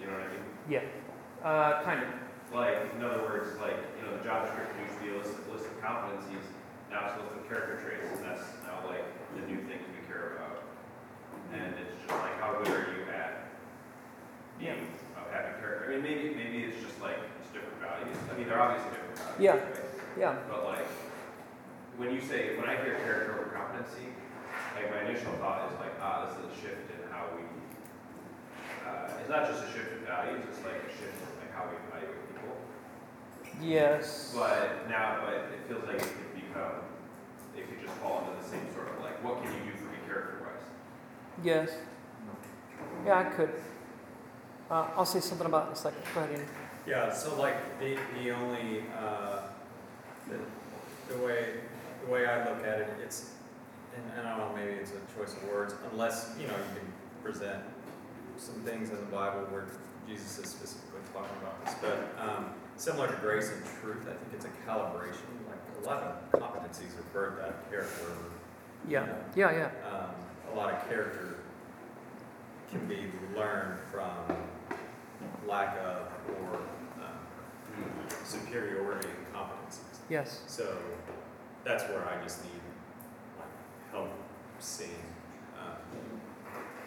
You 0.00 0.06
know 0.06 0.14
what 0.14 0.22
I 0.22 0.28
mean? 0.32 0.42
Yeah, 0.68 0.80
uh, 1.44 1.82
kind 1.82 2.02
of. 2.02 2.08
Like, 2.52 2.94
in 2.94 3.02
other 3.02 3.22
words, 3.22 3.58
like, 3.60 3.76
you 3.98 4.06
know, 4.06 4.16
the 4.16 4.24
job 4.24 4.46
description 4.46 4.76
used 4.86 4.96
to 4.98 5.02
be 5.04 5.10
a 5.12 5.18
list 5.18 5.34
of, 5.34 5.44
list 5.50 5.66
of 5.66 5.76
competencies, 5.82 6.44
now 6.90 7.10
it's 7.10 7.18
a 7.18 7.22
list 7.26 7.36
of 7.36 7.44
character 7.48 7.76
traits, 7.82 8.06
and 8.16 8.22
that's 8.24 8.46
now 8.64 8.80
like 8.86 9.04
the 9.34 9.42
new 9.50 9.60
things 9.66 9.82
we 9.90 10.00
care 10.06 10.38
about. 10.38 10.62
And 11.52 11.74
it's 11.74 11.94
just 11.98 12.08
like, 12.08 12.38
how 12.40 12.56
good 12.62 12.70
are 12.70 12.86
you 12.94 13.02
at 13.10 13.50
being, 14.58 14.86
of 15.18 15.26
having 15.34 15.58
character? 15.60 15.90
I 15.90 15.98
mean, 15.98 16.02
maybe, 16.06 16.34
maybe 16.34 16.64
it's 16.64 16.80
just 16.80 16.96
like, 17.02 17.18
it's 17.42 17.50
different 17.50 17.82
values. 17.82 18.16
I 18.30 18.38
mean, 18.38 18.46
they're 18.46 18.62
obviously 18.62 18.94
different 18.94 19.18
values. 19.18 19.42
Yeah. 19.42 19.58
right? 19.58 19.84
Yeah, 20.16 20.34
But 20.48 20.64
like, 20.64 20.88
when 21.98 22.14
you 22.14 22.20
say, 22.24 22.56
when 22.56 22.68
I 22.68 22.80
hear 22.80 22.96
character 23.04 23.36
over 23.36 23.52
competency, 23.52 24.08
like 24.76 24.88
my 24.88 25.04
initial 25.08 25.32
thought 25.40 25.68
is 25.72 25.76
like, 25.80 25.92
ah, 26.00 26.24
this 26.24 26.36
is 26.40 26.44
a 26.52 26.54
shift 26.60 26.88
in 26.88 27.00
how 27.12 27.28
we, 27.36 27.44
uh, 28.84 29.12
it's 29.20 29.28
not 29.28 29.48
just 29.48 29.64
a 29.64 29.68
shift 29.72 29.92
in 29.92 30.04
values, 30.08 30.40
it's 30.48 30.60
like 30.64 30.80
a 30.88 30.92
shift 30.92 31.16
in 31.20 31.28
like 31.40 31.52
how 31.52 31.68
we 31.68 31.76
evaluate. 31.88 32.25
Yes. 33.62 34.32
But 34.34 34.88
now, 34.88 35.20
but 35.24 35.34
it 35.34 35.68
feels 35.68 35.84
like 35.86 35.96
it 35.96 36.02
could 36.02 36.34
become, 36.34 36.72
it 37.56 37.68
could 37.68 37.80
just 37.84 37.94
fall 37.98 38.20
into 38.20 38.42
the 38.42 38.48
same 38.48 38.72
sort 38.74 38.88
of 38.88 39.02
like, 39.02 39.22
what 39.24 39.42
can 39.42 39.52
you 39.52 39.72
do 39.72 39.76
for 39.78 39.84
me 39.84 39.98
character-wise? 40.06 40.64
Yes. 41.44 41.70
Yeah, 43.04 43.18
I 43.20 43.24
could. 43.24 43.50
Uh, 44.70 44.88
I'll 44.96 45.06
say 45.06 45.20
something 45.20 45.46
about 45.46 45.64
it 45.64 45.66
in 45.68 45.72
a 45.74 45.76
second. 45.76 46.02
Go 46.14 46.20
ahead, 46.20 46.38
Ian. 46.38 46.48
Yeah, 46.86 47.12
so 47.12 47.38
like 47.40 47.78
the, 47.80 47.98
the 48.22 48.30
only, 48.30 48.84
uh, 48.98 49.42
the, 50.28 50.38
the 51.12 51.20
way, 51.24 51.54
the 52.04 52.10
way 52.10 52.26
I 52.26 52.48
look 52.48 52.64
at 52.64 52.80
it, 52.80 52.88
it's, 53.02 53.30
and, 53.94 54.04
and 54.18 54.28
I 54.28 54.36
don't 54.36 54.48
know, 54.50 54.56
maybe 54.56 54.72
it's 54.78 54.90
a 54.92 55.18
choice 55.18 55.34
of 55.34 55.44
words, 55.48 55.74
unless, 55.92 56.34
you 56.40 56.46
know, 56.46 56.54
you 56.54 56.80
can 56.80 56.92
present 57.22 57.62
some 58.38 58.56
things 58.62 58.90
in 58.90 58.96
the 58.96 59.02
Bible 59.06 59.40
where 59.50 59.66
Jesus 60.08 60.38
is 60.38 60.50
specifically 60.50 61.00
talking 61.12 61.36
about 61.42 61.64
this, 61.64 61.74
but, 61.80 62.14
um, 62.20 62.46
similar 62.76 63.08
to 63.08 63.16
grace 63.16 63.50
and 63.50 63.62
truth, 63.80 64.02
I 64.02 64.12
think 64.12 64.32
it's 64.34 64.44
a 64.44 64.48
calibration, 64.68 65.26
like 65.48 65.58
a 65.82 65.86
lot 65.86 66.02
of 66.02 66.40
competencies 66.40 66.92
are 66.98 67.04
birthed 67.14 67.42
out 67.42 67.50
of 67.50 67.70
character. 67.70 68.06
Yeah, 68.88 69.06
yeah, 69.34 69.50
yeah. 69.52 69.70
Um, 69.90 70.10
a 70.52 70.56
lot 70.56 70.72
of 70.72 70.88
character 70.88 71.38
can 72.70 72.86
be 72.86 73.06
learned 73.36 73.78
from 73.90 74.36
lack 75.46 75.76
of 75.78 76.08
or 76.28 76.56
um, 77.02 77.18
superiority 78.24 79.08
in 79.08 79.38
competencies. 79.38 79.98
Yes. 80.08 80.42
So 80.46 80.76
that's 81.64 81.84
where 81.84 82.06
I 82.08 82.22
just 82.22 82.44
need 82.44 82.60
like 83.38 83.48
help 83.90 84.10
seeing. 84.58 84.90
Um, 85.58 85.76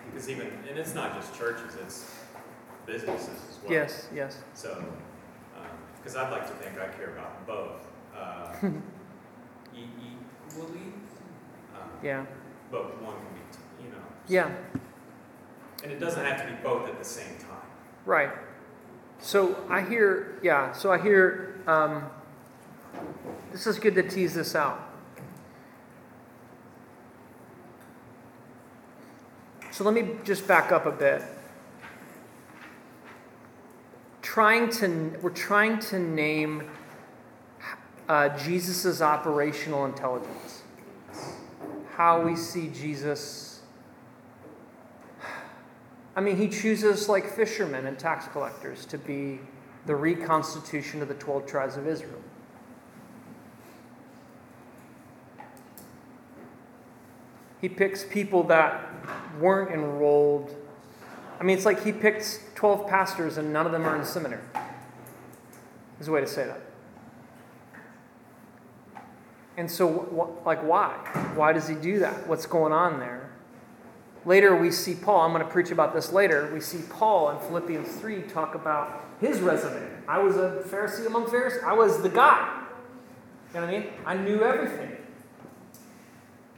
because 0.06 0.30
even, 0.30 0.48
and 0.68 0.78
it's 0.78 0.96
not 0.96 1.16
just 1.16 1.38
churches, 1.38 1.76
it's 1.82 2.12
businesses 2.86 3.30
as 3.50 3.58
well. 3.64 3.72
Yes, 3.72 4.08
yes. 4.14 4.38
So, 4.54 4.84
because 6.02 6.16
I'd 6.16 6.32
like 6.32 6.48
to 6.48 6.54
think 6.64 6.80
I 6.80 6.88
care 6.96 7.12
about 7.14 7.46
both 7.48 7.88
uh, 8.16 8.54
e- 9.76 9.84
equally, 10.48 10.94
um, 11.76 11.90
Yeah. 12.04 12.26
but 12.72 13.02
one 13.02 13.14
can 13.16 13.34
be, 13.34 13.40
t- 13.52 13.86
you 13.86 13.92
know. 13.92 13.98
Yeah, 14.28 14.52
And 15.84 15.92
it 15.92 16.00
doesn't 16.00 16.24
have 16.24 16.42
to 16.42 16.48
be 16.48 16.58
both 16.64 16.88
at 16.90 16.98
the 16.98 17.06
same 17.06 17.38
time. 17.38 17.68
right. 18.06 18.32
So 19.22 19.66
I 19.70 19.82
hear, 19.82 20.40
yeah, 20.42 20.72
so 20.72 20.94
I 20.94 20.98
hear, 20.98 21.60
um, 21.68 22.10
this 23.52 23.68
is 23.68 23.78
good 23.78 23.94
to 23.96 24.04
tease 24.04 24.34
this 24.34 24.56
out. 24.56 24.80
So 29.72 29.84
let 29.84 29.94
me 29.94 30.12
just 30.24 30.48
back 30.48 30.72
up 30.72 30.86
a 30.86 30.92
bit. 30.92 31.22
Trying 34.30 34.70
to, 34.74 35.18
we're 35.24 35.32
trying 35.32 35.80
to 35.80 35.98
name 35.98 36.70
uh, 38.08 38.30
Jesus' 38.38 39.02
operational 39.02 39.86
intelligence. 39.86 40.62
How 41.96 42.22
we 42.22 42.36
see 42.36 42.68
Jesus 42.68 43.50
I 46.16 46.22
mean, 46.22 46.36
he 46.36 46.48
chooses 46.50 47.08
like 47.08 47.28
fishermen 47.34 47.88
and 47.88 47.98
tax 47.98 48.28
collectors 48.28 48.86
to 48.88 48.98
be 48.98 49.40
the 49.86 49.96
reconstitution 49.96 51.02
of 51.02 51.08
the 51.08 51.14
12 51.14 51.48
tribes 51.48 51.78
of 51.78 51.88
Israel. 51.88 52.22
He 57.62 57.70
picks 57.70 58.04
people 58.04 58.44
that 58.44 58.86
weren't 59.40 59.72
enrolled. 59.72 60.56
I 61.40 61.44
mean, 61.44 61.56
it's 61.56 61.66
like 61.66 61.84
he 61.84 61.94
picks 61.94 62.40
12 62.60 62.88
pastors 62.88 63.38
and 63.38 63.54
none 63.54 63.66
of 63.66 63.72
them 63.72 63.86
are 63.86 63.96
in 63.96 64.04
seminary. 64.04 64.42
Is 66.02 66.10
a 66.10 66.12
way 66.12 66.20
to 66.20 66.28
say 66.28 66.46
that. 66.46 66.60
And 69.56 69.72
so, 69.72 70.38
like, 70.46 70.62
why? 70.62 70.92
Why 71.36 71.54
does 71.54 71.70
he 71.70 71.76
do 71.76 72.00
that? 72.00 72.28
What's 72.28 72.46
going 72.46 72.74
on 72.74 73.00
there? 73.00 73.30
Later, 74.26 74.58
we 74.58 74.72
see 74.72 74.94
Paul. 74.94 75.22
I'm 75.22 75.32
going 75.32 75.42
to 75.42 75.50
preach 75.50 75.72
about 75.72 75.94
this 75.94 76.12
later. 76.12 76.52
We 76.54 76.60
see 76.60 76.80
Paul 76.90 77.30
in 77.30 77.40
Philippians 77.48 77.96
3 77.96 78.24
talk 78.24 78.56
about 78.56 79.06
his 79.22 79.40
resume. 79.40 79.82
I 80.06 80.20
was 80.20 80.36
a 80.36 80.62
Pharisee 80.68 81.08
among 81.08 81.32
Pharisees. 81.32 81.62
I 81.66 81.72
was 81.72 82.02
the 82.02 82.10
guy. 82.10 82.62
You 83.54 83.62
know 83.62 83.68
what 83.68 83.74
I 83.74 83.80
mean? 83.80 83.90
I 84.06 84.18
knew 84.18 84.44
everything. 84.44 84.98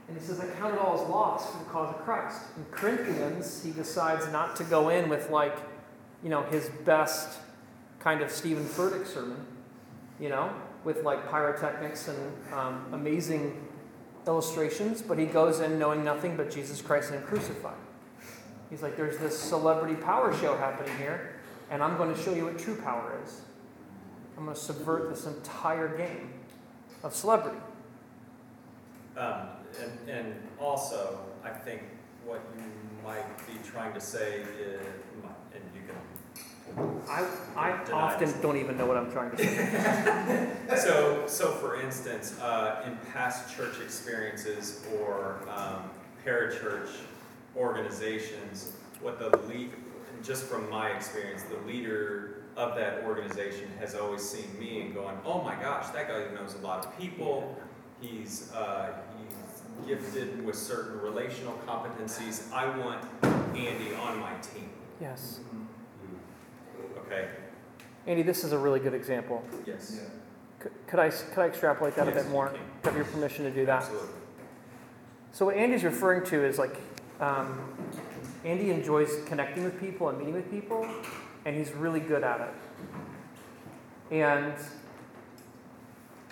And 0.08 0.18
he 0.18 0.26
says, 0.26 0.40
I 0.40 0.46
count 0.58 0.74
it 0.74 0.80
all 0.80 1.00
as 1.00 1.08
loss 1.08 1.52
for 1.52 1.58
the 1.58 1.70
cause 1.70 1.94
of 1.94 2.02
Christ. 2.04 2.42
In 2.56 2.64
Corinthians, 2.72 3.62
he 3.62 3.70
decides 3.70 4.26
not 4.32 4.56
to 4.56 4.64
go 4.64 4.88
in 4.88 5.08
with, 5.08 5.30
like, 5.30 5.56
you 6.22 6.30
know, 6.30 6.42
his 6.42 6.68
best 6.84 7.38
kind 8.00 8.20
of 8.20 8.30
Steven 8.30 8.64
Furtick 8.64 9.06
sermon, 9.06 9.44
you 10.20 10.28
know, 10.28 10.52
with 10.84 11.04
like 11.04 11.28
pyrotechnics 11.30 12.08
and 12.08 12.52
um, 12.52 12.84
amazing 12.92 13.68
illustrations, 14.26 15.02
but 15.02 15.18
he 15.18 15.26
goes 15.26 15.60
in 15.60 15.78
knowing 15.78 16.04
nothing 16.04 16.36
but 16.36 16.50
Jesus 16.50 16.80
Christ 16.80 17.12
and 17.12 17.24
crucified. 17.24 17.76
He's 18.70 18.82
like, 18.82 18.96
there's 18.96 19.18
this 19.18 19.38
celebrity 19.38 19.94
power 19.96 20.34
show 20.38 20.56
happening 20.56 20.96
here, 20.96 21.34
and 21.70 21.82
I'm 21.82 21.96
going 21.96 22.14
to 22.14 22.20
show 22.20 22.34
you 22.34 22.46
what 22.46 22.58
true 22.58 22.76
power 22.76 23.20
is. 23.24 23.42
I'm 24.36 24.44
going 24.44 24.56
to 24.56 24.60
subvert 24.62 25.10
this 25.10 25.26
entire 25.26 25.96
game 25.96 26.32
of 27.02 27.14
celebrity. 27.14 27.58
Um, 29.16 29.48
and, 29.80 30.08
and 30.08 30.34
also, 30.58 31.18
I 31.44 31.50
think 31.50 31.82
what 32.24 32.40
you 32.56 32.64
might 33.04 33.36
be 33.46 33.54
trying 33.68 33.92
to 33.92 34.00
say 34.00 34.42
is, 34.58 34.80
I, 37.08 37.28
I 37.56 37.84
Denies. 37.84 37.90
often 37.90 38.40
don't 38.40 38.56
even 38.56 38.78
know 38.78 38.86
what 38.86 38.96
I'm 38.96 39.10
trying 39.12 39.30
to 39.36 39.38
say. 39.38 40.48
So, 40.78 41.24
so 41.26 41.50
for 41.52 41.80
instance, 41.80 42.38
uh, 42.40 42.82
in 42.86 42.96
past 43.12 43.54
church 43.54 43.80
experiences 43.82 44.84
or 44.98 45.38
um, 45.54 45.90
parachurch 46.24 46.88
organizations, 47.56 48.72
what 49.00 49.18
the 49.18 49.36
lead, 49.48 49.70
just 50.22 50.44
from 50.44 50.68
my 50.70 50.88
experience, 50.90 51.42
the 51.42 51.58
leader 51.70 52.42
of 52.56 52.74
that 52.76 53.04
organization 53.04 53.68
has 53.78 53.94
always 53.94 54.22
seen 54.22 54.46
me 54.58 54.80
and 54.80 54.94
going, 54.94 55.16
"Oh 55.24 55.42
my 55.42 55.54
gosh, 55.56 55.88
that 55.90 56.08
guy 56.08 56.24
knows 56.34 56.54
a 56.54 56.58
lot 56.66 56.84
of 56.84 56.98
people. 56.98 57.56
He's 58.00 58.50
uh, 58.52 58.92
he's 59.18 59.62
gifted 59.86 60.44
with 60.44 60.56
certain 60.56 61.00
relational 61.00 61.58
competencies. 61.66 62.50
I 62.52 62.76
want 62.78 63.04
Andy 63.54 63.94
on 63.94 64.18
my 64.20 64.32
team." 64.40 64.68
Yes. 65.00 65.40
Okay. 67.12 67.28
Andy, 68.06 68.22
this 68.22 68.42
is 68.44 68.52
a 68.52 68.58
really 68.58 68.80
good 68.80 68.94
example. 68.94 69.44
Yes. 69.66 70.00
C- 70.62 70.68
Could 70.86 70.98
I, 70.98 71.10
could 71.10 71.38
I 71.38 71.46
extrapolate 71.46 71.94
that 71.96 72.08
a 72.08 72.12
bit 72.12 72.28
more? 72.28 72.48
can. 72.48 72.58
Have 72.84 72.96
your 72.96 73.04
permission 73.06 73.44
to 73.44 73.50
do 73.50 73.64
that? 73.66 73.82
Absolutely. 73.82 74.08
So 75.32 75.46
what 75.46 75.56
Andy's 75.56 75.84
referring 75.84 76.24
to 76.26 76.44
is 76.44 76.58
like, 76.58 76.76
um, 77.20 77.58
Andy 78.44 78.70
enjoys 78.70 79.22
connecting 79.26 79.62
with 79.64 79.78
people 79.80 80.08
and 80.08 80.18
meeting 80.18 80.34
with 80.34 80.50
people, 80.50 80.86
and 81.44 81.56
he's 81.56 81.70
really 81.72 82.00
good 82.00 82.24
at 82.24 82.40
it. 82.40 84.14
And 84.14 84.54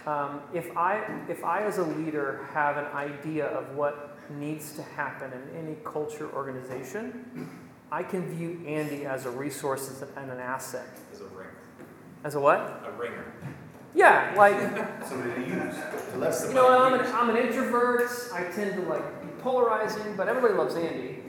um, 0.07 0.40
if 0.53 0.77
I, 0.77 1.05
if 1.29 1.45
I 1.45 1.62
as 1.62 1.79
a 1.79 1.85
leader 1.85 2.47
have 2.53 2.77
an 2.77 2.87
idea 2.87 3.47
of 3.47 3.77
what 3.77 4.19
needs 4.31 4.73
to 4.73 4.83
happen 4.83 5.31
in 5.33 5.57
any 5.57 5.77
culture 5.85 6.31
organization, 6.35 7.49
I 7.92 8.03
can 8.03 8.29
view 8.35 8.61
Andy 8.66 9.05
as 9.05 9.26
a 9.26 9.31
resource 9.31 10.03
and 10.16 10.31
an 10.31 10.38
asset. 10.38 10.87
As 11.12 11.20
a 11.20 11.24
ringer. 11.24 11.55
As 12.24 12.35
a 12.35 12.40
what? 12.40 12.61
A 12.87 12.92
ringer. 12.98 13.33
Yeah, 13.94 14.33
like 14.37 14.55
somebody 15.09 15.35
to 15.35 15.48
use. 15.48 16.46
You 16.48 16.55
know, 16.55 16.79
I'm 16.79 16.94
an, 16.94 17.07
I'm 17.12 17.31
an 17.31 17.37
introvert. 17.37 18.09
I 18.33 18.44
tend 18.44 18.74
to 18.74 18.88
like 18.88 19.22
be 19.22 19.29
polarizing, 19.42 20.16
but 20.16 20.29
everybody 20.29 20.55
loves 20.55 20.76
Andy. 20.76 21.22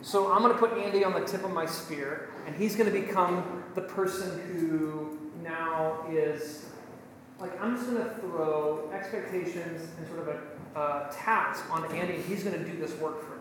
So 0.00 0.32
I'm 0.32 0.42
going 0.42 0.52
to 0.52 0.58
put 0.58 0.72
Andy 0.78 1.04
on 1.04 1.12
the 1.12 1.26
tip 1.26 1.44
of 1.44 1.50
my 1.50 1.66
spear, 1.66 2.30
and 2.46 2.56
he's 2.56 2.76
going 2.76 2.90
to 2.90 2.98
become 2.98 3.64
the 3.74 3.82
person 3.82 4.40
who 4.52 5.18
now 5.42 6.06
is 6.10 6.66
like 7.40 7.60
I'm 7.60 7.76
just 7.76 7.90
going 7.90 8.02
to 8.02 8.10
throw 8.16 8.90
expectations 8.92 9.88
and 9.98 10.06
sort 10.08 10.20
of 10.20 10.28
a 10.28 10.40
uh, 10.78 11.10
task 11.12 11.64
on 11.70 11.84
Andy, 11.92 12.22
he's 12.22 12.44
going 12.44 12.56
to 12.56 12.70
do 12.70 12.78
this 12.78 12.94
work 13.00 13.20
for 13.24 13.36
me, 13.36 13.37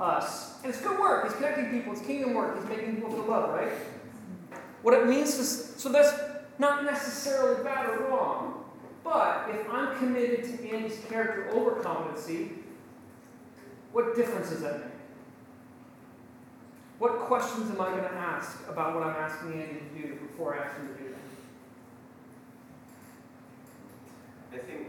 us, 0.00 0.62
and 0.62 0.72
it's 0.72 0.82
good 0.82 0.98
work. 0.98 1.26
He's 1.26 1.34
connecting 1.36 1.70
people. 1.70 1.92
It's 1.92 2.02
kingdom 2.02 2.34
work. 2.34 2.58
He's 2.58 2.68
making 2.68 2.96
people 2.96 3.10
feel 3.10 3.24
loved, 3.24 3.54
right? 3.54 3.72
What 4.82 4.94
it 4.94 5.06
means 5.06 5.38
is 5.38 5.74
so 5.76 5.90
that's 5.90 6.12
not 6.58 6.84
necessarily 6.84 7.62
bad 7.62 7.88
or 7.88 8.08
wrong. 8.08 8.64
But 9.04 9.48
if 9.50 9.68
I'm 9.68 9.98
committed 9.98 10.44
to 10.44 10.70
Andy's 10.70 10.98
character 11.08 11.50
over 11.50 11.82
competency, 11.82 12.52
what 13.92 14.14
difference 14.16 14.50
does 14.50 14.62
that 14.62 14.80
make? 14.80 14.88
What 16.98 17.18
questions 17.20 17.68
am 17.70 17.80
I 17.80 17.90
going 17.90 18.04
to 18.04 18.12
ask 18.12 18.60
about 18.68 18.94
what 18.94 19.02
I'm 19.02 19.16
asking 19.16 19.54
Andy 19.54 19.80
to 19.80 20.08
do 20.08 20.14
before 20.14 20.54
I 20.54 20.64
ask 20.64 20.76
him 20.76 20.86
to 20.86 20.94
do 20.94 21.08
that? 24.50 24.58
I 24.60 24.62
think, 24.64 24.86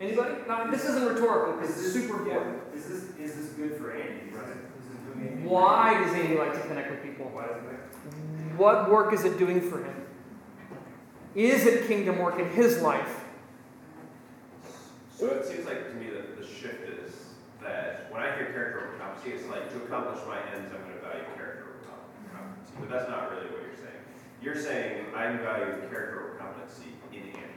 Anybody? 0.00 0.34
Now, 0.46 0.70
this 0.70 0.84
isn't 0.84 1.04
rhetorical 1.06 1.54
because 1.54 1.70
Is 1.76 1.84
it's 1.86 1.94
this, 1.94 2.02
super 2.04 2.28
yeah, 2.28 2.34
important. 2.36 2.74
is 2.74 2.84
this, 2.84 3.02
is 3.18 3.36
this 3.36 3.46
good 3.54 3.76
for 3.80 3.92
Andy, 3.92 4.30
right? 4.34 4.44
Is 4.48 4.88
this 4.88 5.14
doing 5.14 5.28
Andy? 5.28 5.48
Why 5.48 5.94
does 6.04 6.12
Andy 6.12 6.36
like 6.36 6.52
to 6.52 6.60
connect 6.68 6.90
with 6.90 7.02
people? 7.02 7.30
Why 7.32 7.46
does 7.46 7.56
What 8.58 8.90
work 8.90 9.14
is 9.14 9.24
it 9.24 9.38
doing 9.38 9.60
for 9.60 9.82
him? 9.82 10.02
Is 11.34 11.66
it 11.66 11.86
kingdom 11.86 12.18
work 12.18 12.38
in 12.38 12.48
his 12.50 12.80
life? 12.82 13.22
so 15.10 15.26
it 15.28 15.46
seems 15.46 15.64
like 15.64 15.88
to 15.88 15.94
me 15.94 16.10
that 16.10 16.36
the 16.38 16.46
shift 16.46 16.86
is 16.90 17.14
that 17.62 18.12
when 18.12 18.20
I 18.22 18.36
hear 18.36 18.52
character 18.52 18.86
over 18.88 18.98
competency, 18.98 19.32
it's 19.32 19.48
like 19.48 19.70
to 19.72 19.76
accomplish 19.84 20.20
my 20.28 20.36
ends, 20.52 20.70
I'm 20.76 20.82
gonna 20.84 21.00
value 21.00 21.24
character 21.34 21.72
over 21.72 21.80
competency, 22.36 22.72
but 22.78 22.90
that's 22.90 23.08
not 23.08 23.30
really 23.32 23.48
what 23.48 23.64
you're 23.64 23.80
saying. 23.80 24.02
You're 24.42 24.60
saying 24.60 25.06
I 25.16 25.32
value 25.40 25.88
character 25.88 26.20
over 26.20 26.36
competency 26.36 26.92
in 27.12 27.20
Andy 27.32 27.32
himself. 27.32 27.55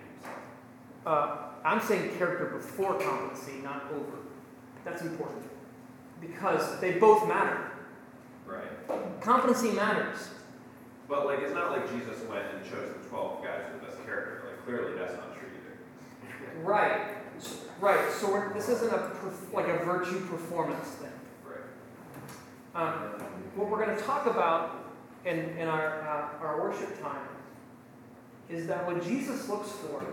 Uh, 1.05 1.37
I'm 1.63 1.81
saying 1.81 2.17
character 2.17 2.45
before 2.45 2.99
competency, 2.99 3.53
not 3.63 3.85
over. 3.93 4.17
That's 4.85 5.01
important. 5.01 5.43
Because 6.21 6.79
they 6.79 6.93
both 6.93 7.27
matter. 7.27 7.71
Right. 8.45 9.21
Competency 9.21 9.71
matters. 9.71 10.29
But 11.07 11.25
like, 11.25 11.39
it's 11.39 11.53
not 11.53 11.71
like 11.71 11.89
Jesus 11.91 12.21
went 12.29 12.45
and 12.53 12.63
chose 12.63 12.93
the 13.01 13.09
twelve 13.09 13.43
guys 13.43 13.61
with 13.71 13.81
the 13.81 13.87
best 13.87 14.05
character, 14.05 14.43
like 14.47 14.65
clearly 14.65 14.97
that's 14.97 15.13
not 15.13 15.35
true 15.37 15.47
either. 15.47 16.59
Right. 16.63 17.15
Right. 17.79 18.11
So 18.11 18.31
we're, 18.31 18.53
this 18.53 18.69
isn't 18.69 18.91
a 18.91 19.11
like 19.53 19.67
a 19.67 19.83
virtue 19.85 20.19
performance 20.27 20.87
thing. 20.89 21.11
Right. 21.45 21.63
Um, 22.75 22.93
what 23.55 23.69
we're 23.69 23.83
going 23.83 23.97
to 23.97 24.03
talk 24.03 24.25
about 24.27 24.93
in, 25.25 25.39
in 25.57 25.67
our, 25.67 26.01
uh, 26.01 26.45
our 26.45 26.61
worship 26.61 27.01
time 27.01 27.27
is 28.49 28.67
that 28.67 28.85
what 28.85 29.03
Jesus 29.03 29.49
looks 29.49 29.71
for 29.71 30.05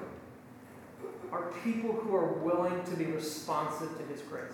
are 1.32 1.52
people 1.64 1.92
who 1.92 2.14
are 2.14 2.32
willing 2.34 2.82
to 2.84 2.96
be 2.96 3.06
responsive 3.06 3.96
to 3.98 4.04
his 4.04 4.22
grace. 4.22 4.52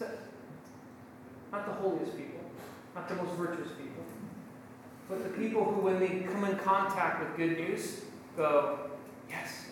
It. 0.00 0.18
Not 1.52 1.66
the 1.66 1.72
holiest 1.72 2.16
people, 2.16 2.40
not 2.94 3.08
the 3.08 3.14
most 3.14 3.32
virtuous 3.32 3.68
people, 3.68 4.04
but 5.08 5.22
the 5.22 5.30
people 5.38 5.64
who, 5.64 5.82
when 5.82 6.00
they 6.00 6.20
come 6.20 6.44
in 6.44 6.56
contact 6.58 7.20
with 7.20 7.36
good 7.36 7.58
news, 7.58 8.00
go, 8.36 8.90
yes. 9.28 9.66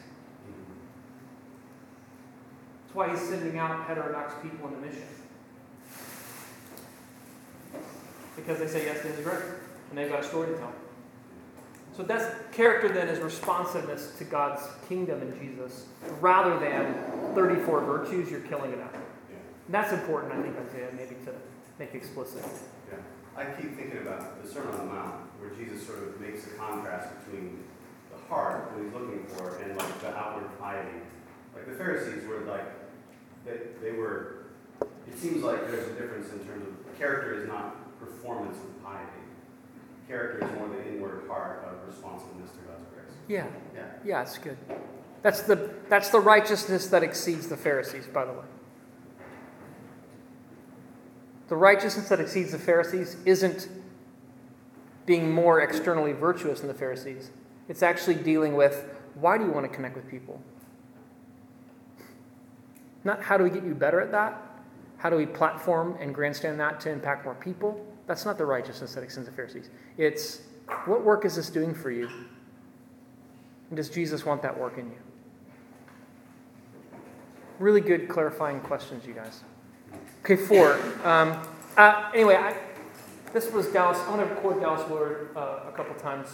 That's 2.85 2.95
why 2.95 3.11
he's 3.11 3.21
sending 3.21 3.59
out 3.59 3.85
heterodox 3.87 4.35
people 4.43 4.69
on 4.69 4.75
a 4.75 4.77
mission. 4.77 5.03
Because 8.37 8.59
they 8.59 8.67
say 8.69 8.85
yes 8.85 9.03
to 9.03 9.09
his 9.09 9.25
grace, 9.25 9.43
and 9.89 9.99
they've 9.99 10.09
got 10.09 10.21
a 10.21 10.25
story 10.25 10.53
to 10.53 10.59
tell. 10.59 10.73
So 11.97 12.03
that's 12.03 12.25
character 12.53 12.89
then 12.89 13.09
is 13.09 13.21
responsiveness 13.21 14.15
to 14.19 14.25
God's 14.25 14.63
kingdom 14.89 15.21
in 15.21 15.39
Jesus, 15.39 15.87
rather 16.21 16.59
than 16.59 16.95
34 17.35 17.81
virtues 17.85 18.31
you're 18.31 18.41
killing 18.41 18.73
it 18.73 18.81
out. 18.81 18.95
And 18.95 19.75
that's 19.75 19.93
important, 19.93 20.33
I 20.33 20.43
think, 20.43 20.57
Isaiah, 20.69 20.91
maybe 20.97 21.17
to 21.27 21.33
make 21.79 21.95
explicit. 21.95 22.45
Yeah. 22.91 22.99
I 23.37 23.45
keep 23.61 23.77
thinking 23.77 23.99
about 23.99 24.43
the 24.43 24.49
Sermon 24.49 24.75
on 24.75 24.87
the 24.89 24.95
Mount, 24.95 25.15
where 25.39 25.51
Jesus 25.51 25.87
sort 25.87 26.03
of 26.03 26.21
makes 26.21 26.47
a 26.47 26.51
contrast 26.51 27.09
between 27.21 27.63
the 28.11 28.19
heart, 28.29 28.73
what 28.73 28.83
he's 28.83 28.93
looking 28.93 29.25
for, 29.37 29.57
and 29.59 29.77
like 29.77 30.01
the 30.01 30.17
outward 30.17 30.49
piety. 30.59 30.99
Like 31.55 31.67
the 31.67 31.75
Pharisees 31.75 32.27
were 32.27 32.41
like, 32.41 32.65
they, 33.45 33.59
they 33.83 33.93
were, 33.93 34.47
it 34.81 35.19
seems 35.19 35.43
like 35.43 35.71
there's 35.71 35.89
a 35.89 35.95
difference 35.95 36.33
in 36.33 36.39
terms 36.47 36.67
of, 36.67 36.99
character 36.99 37.43
is 37.43 37.49
not 37.49 37.99
performance 37.99 38.57
of 38.59 38.85
piety. 38.85 39.22
Character 40.13 40.47
is 40.47 40.53
more 40.59 40.69
the 40.69 40.89
inward 40.93 41.23
heart 41.27 41.67
of 41.67 41.89
responsiveness 41.89 42.51
to 42.51 42.59
God's 42.59 42.85
grace. 42.95 43.17
Yeah, 43.29 43.47
Yeah. 43.75 43.85
yeah, 44.05 44.21
it's 44.21 44.37
good. 44.37 44.59
That's 45.23 45.41
the, 45.41 45.71
that's 45.89 46.11
the 46.11 46.21
righteousness 46.21 46.89
that 46.89 47.03
exceeds 47.03 47.49
the 47.49 47.57
Pharisees, 47.57 48.07
by 48.09 48.27
the 48.27 48.33
way. 48.33 48.45
The 51.49 51.57
righteousness 51.57 52.11
that 52.11 52.21
exceeds 52.21 52.53
the 52.53 52.59
Pharisees 52.59 53.17
isn't 53.25 53.69
being 55.07 55.31
more 55.31 55.63
externally 55.63 56.13
virtuous 56.13 56.59
than 56.61 56.69
the 56.69 56.75
Pharisees. 56.75 57.31
It's 57.71 57.83
actually 57.83 58.17
dealing 58.17 58.55
with 58.55 58.85
why 59.15 59.39
do 59.39 59.45
you 59.45 59.51
want 59.51 59.65
to 59.65 59.75
connect 59.75 59.97
with 59.97 60.11
people? 60.11 60.43
Not 63.03 63.23
how 63.23 63.39
do 63.39 63.45
we 63.45 63.51
get 63.51 63.65
you 63.65 63.75
better 63.75 64.01
at 64.01 64.13
that? 64.13 64.37
How 64.99 65.09
do 65.09 65.17
we 65.17 65.25
platform 65.25 65.97
and 66.01 66.15
grandstand 66.15 66.61
that 66.61 66.81
to 66.81 66.91
impact 66.91 67.25
more 67.25 67.35
people? 67.35 67.87
That's 68.13 68.27
not 68.27 68.37
the 68.37 68.45
righteousness 68.45 68.93
that 68.93 69.03
extends 69.03 69.27
the 69.27 69.35
Pharisees. 69.35 69.71
It's 69.97 70.43
what 70.85 71.03
work 71.03 71.25
is 71.25 71.37
this 71.37 71.49
doing 71.49 71.73
for 71.73 71.91
you? 71.91 72.11
And 73.71 73.77
does 73.79 73.89
Jesus 73.89 74.27
want 74.27 74.43
that 74.43 74.61
work 74.61 74.77
in 74.77 74.85
you? 74.85 74.99
Really 77.59 77.81
good 77.81 78.11
clarifying 78.11 78.61
questions, 78.61 79.07
you 79.07 79.15
guys. 79.15 79.45
Okay, 80.23 80.37
four. 80.37 80.75
Um, 81.05 81.41
uh, 81.79 82.11
anyway, 82.13 82.35
I, 82.35 82.55
this 83.33 83.51
was 83.51 83.69
Dallas. 83.69 83.97
I 84.01 84.15
want 84.15 84.29
to 84.29 84.37
quote 84.43 84.61
Dallas 84.61 84.87
Willard 84.91 85.31
uh, 85.35 85.61
a 85.69 85.73
couple 85.75 85.95
times. 85.95 86.29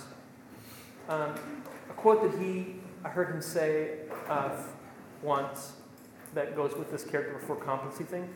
Um, 1.08 1.32
a 1.88 1.92
quote 1.92 2.22
that 2.22 2.42
he, 2.42 2.74
I 3.04 3.08
heard 3.08 3.32
him 3.32 3.40
say 3.40 3.98
uh, 4.28 4.50
once 5.22 5.74
that 6.34 6.56
goes 6.56 6.74
with 6.76 6.90
this 6.90 7.04
character 7.04 7.38
before 7.38 7.54
competency 7.54 8.02
thing. 8.02 8.28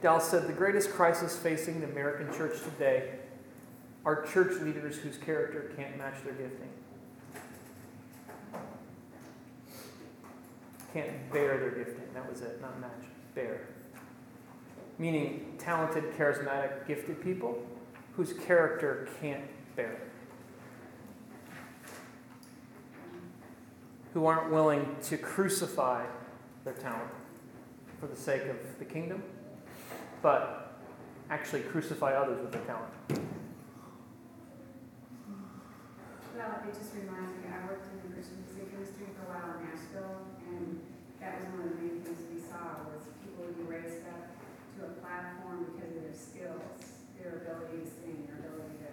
Dallas 0.00 0.24
said, 0.24 0.46
The 0.46 0.52
greatest 0.52 0.90
crisis 0.90 1.36
facing 1.36 1.80
the 1.80 1.86
American 1.88 2.32
church 2.32 2.62
today 2.62 3.10
are 4.04 4.24
church 4.24 4.60
leaders 4.62 4.96
whose 4.96 5.16
character 5.16 5.72
can't 5.76 5.98
match 5.98 6.14
their 6.24 6.34
gifting. 6.34 6.68
Can't 10.92 11.32
bear 11.32 11.58
their 11.58 11.70
gifting. 11.70 12.04
That 12.14 12.30
was 12.30 12.40
it, 12.40 12.60
not 12.62 12.80
match. 12.80 12.90
Bear. 13.34 13.60
Meaning 14.98 15.54
talented, 15.58 16.04
charismatic, 16.16 16.86
gifted 16.86 17.22
people 17.22 17.58
whose 18.16 18.32
character 18.32 19.08
can't 19.20 19.44
bear 19.76 19.92
it. 19.92 20.10
Who 24.14 24.26
aren't 24.26 24.50
willing 24.50 24.96
to 25.04 25.18
crucify 25.18 26.04
their 26.64 26.72
talent 26.74 27.10
for 28.00 28.06
the 28.06 28.16
sake 28.16 28.46
of 28.46 28.56
the 28.78 28.84
kingdom, 28.84 29.22
but 30.22 30.76
actually 31.30 31.60
crucify 31.62 32.14
others 32.14 32.40
with 32.40 32.52
their 32.52 32.62
talent. 32.62 32.92
Well, 36.36 36.62
it 36.62 36.74
just 36.74 36.94
reminds 36.94 37.34
me, 37.34 37.50
I 37.50 37.66
worked 37.66 37.90
in 37.90 37.98
the 37.98 38.14
Christian 38.14 38.46
music 38.46 38.70
industry 38.70 39.10
for 39.18 39.26
a 39.26 39.34
while 39.34 39.58
in 39.58 39.66
Nashville, 39.66 40.22
and 40.46 40.78
that 41.18 41.42
was 41.42 41.50
one 41.50 41.66
of 41.66 41.70
the 41.74 41.78
main 41.82 41.98
things 42.06 42.22
we 42.30 42.38
saw 42.38 42.86
was 42.86 43.10
people 43.26 43.42
would 43.42 43.58
be 43.58 43.66
raised 43.66 44.06
up 44.06 44.38
to 44.78 44.86
a 44.86 44.92
platform 45.02 45.66
because 45.74 45.98
of 45.98 46.06
their 46.06 46.14
skills, 46.14 47.02
their 47.18 47.42
ability 47.42 47.82
to 47.82 47.90
sing, 47.90 48.30
their 48.30 48.38
ability 48.38 48.86
to 48.86 48.90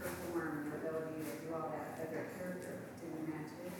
perform, 0.00 0.72
their 0.72 0.80
ability 0.88 1.20
to 1.20 1.34
do 1.44 1.52
all 1.52 1.68
that, 1.68 2.00
but 2.00 2.08
their 2.08 2.32
character 2.40 2.88
didn't 2.96 3.28
match 3.28 3.52
it. 3.60 3.76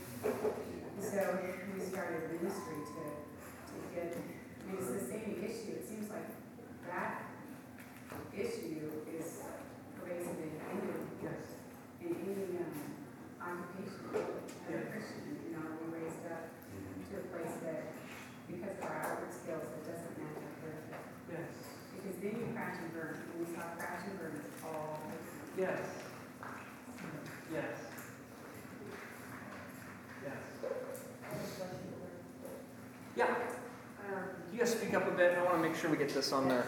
So 1.01 1.41
we 1.73 1.81
started 1.81 2.37
ministry 2.37 2.85
to, 2.85 3.05
to 3.17 3.77
get, 3.97 4.13
it's 4.13 4.93
the 4.93 5.01
same 5.09 5.41
issue, 5.41 5.81
it 5.81 5.89
seems 5.89 6.13
like 6.13 6.36
that 6.97 7.29
issue 8.33 8.89
is 9.13 9.45
pervasive 10.01 10.41
in 10.41 10.53
any, 10.73 10.97
in 12.01 12.13
any, 12.25 12.57
um, 12.57 12.73
occupation 13.41 14.09
as 14.69 14.75
a 14.75 14.87
Christian, 14.91 15.39
you 15.45 15.53
know, 15.57 15.63
we 15.85 16.01
raised 16.01 16.25
up 16.33 16.49
to 17.11 17.17
a 17.17 17.23
place 17.31 17.55
that, 17.65 17.93
because 18.49 18.79
of 18.79 18.85
our 18.85 18.97
outward 19.05 19.33
skills, 19.33 19.63
it 19.63 19.85
doesn't 19.85 20.19
match 20.19 20.41
our 20.41 20.55
character. 20.61 20.99
Yes. 21.31 21.51
Because 21.95 22.17
then 22.23 22.35
you 22.41 22.47
crash 22.55 22.77
and 22.83 22.93
burn, 22.93 23.23
and 23.23 23.47
we 23.47 23.55
saw 23.55 23.63
crash 23.77 24.03
and 24.09 24.19
burn 24.19 24.41
all 24.65 25.01
the 25.05 25.13
time. 25.13 25.21
Yes. 25.59 25.81
Yes. 27.53 27.79
Yes. 30.25 30.43
Yeah. 33.17 33.56
Um, 34.57 34.61
You 34.61 34.65
guys 34.65 34.75
speak 34.75 34.95
up 34.95 35.07
a 35.07 35.11
bit. 35.11 35.37
I 35.37 35.43
want 35.43 35.57
to 35.57 35.69
make 35.69 35.77
sure 35.77 35.91
we 35.91 35.99
get 35.99 36.09
this 36.09 36.33
on 36.33 36.49
there. 36.49 36.65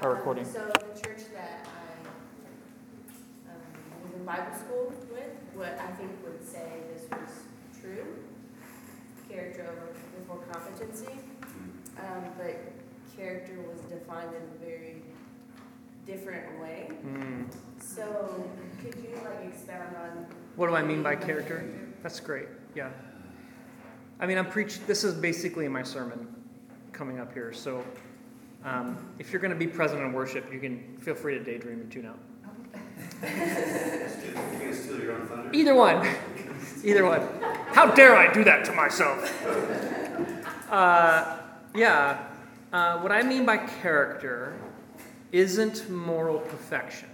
Our 0.00 0.14
recording. 0.14 0.44
So 0.44 0.58
the 0.58 1.00
church 1.00 1.22
that 1.32 1.64
I 3.46 3.48
um, 3.48 4.02
was 4.02 4.14
in 4.16 4.24
Bible 4.24 4.58
school 4.58 4.92
with, 5.12 5.30
what 5.54 5.78
I 5.78 5.92
think 5.92 6.10
would 6.24 6.44
say 6.44 6.66
this 6.92 7.08
was 7.10 7.30
true, 7.80 8.06
character 9.28 9.62
over 9.62 9.92
before 10.18 10.38
competency, 10.50 11.12
um, 11.98 12.24
but 12.36 12.72
character 13.16 13.60
was 13.72 13.80
defined 13.82 14.30
in 14.34 14.42
a 14.42 14.64
very 14.64 15.02
different 16.04 16.60
way. 16.60 16.88
Mm. 17.06 17.46
So 17.80 18.50
could 18.82 18.96
you 18.96 19.14
like 19.24 19.52
expound 19.52 19.94
on? 19.96 20.26
What 20.56 20.66
do 20.66 20.74
I 20.74 20.82
mean 20.82 21.04
by 21.04 21.14
character? 21.14 21.64
That's 22.02 22.18
great. 22.18 22.48
Yeah. 22.74 22.90
I 24.18 24.26
mean, 24.26 24.38
I'm 24.38 24.50
preaching. 24.50 24.82
This 24.88 25.04
is 25.04 25.14
basically 25.14 25.68
my 25.68 25.84
sermon 25.84 26.41
coming 26.92 27.18
up 27.18 27.32
here. 27.32 27.52
So, 27.52 27.84
um, 28.64 28.96
if 29.18 29.32
you're 29.32 29.40
going 29.40 29.52
to 29.52 29.58
be 29.58 29.66
present 29.66 30.00
in 30.00 30.12
worship, 30.12 30.52
you 30.52 30.60
can 30.60 30.96
feel 30.98 31.14
free 31.14 31.36
to 31.36 31.42
daydream 31.42 31.80
and 31.80 31.90
tune 31.90 32.06
out. 32.06 32.18
You 33.22 33.28
can 33.28 34.74
steal 34.74 35.00
your 35.00 35.14
own 35.14 35.26
thunder? 35.26 35.50
Either 35.52 35.74
one. 35.74 36.06
Either 36.84 37.04
one. 37.04 37.22
How 37.72 37.86
dare 37.86 38.16
I 38.16 38.32
do 38.32 38.44
that 38.44 38.64
to 38.66 38.72
myself? 38.72 39.18
Uh, 40.70 41.38
yeah. 41.74 42.26
Uh, 42.72 42.98
what 43.00 43.12
I 43.12 43.22
mean 43.22 43.44
by 43.44 43.58
character 43.58 44.54
isn't 45.32 45.90
moral 45.90 46.38
perfection. 46.38 47.08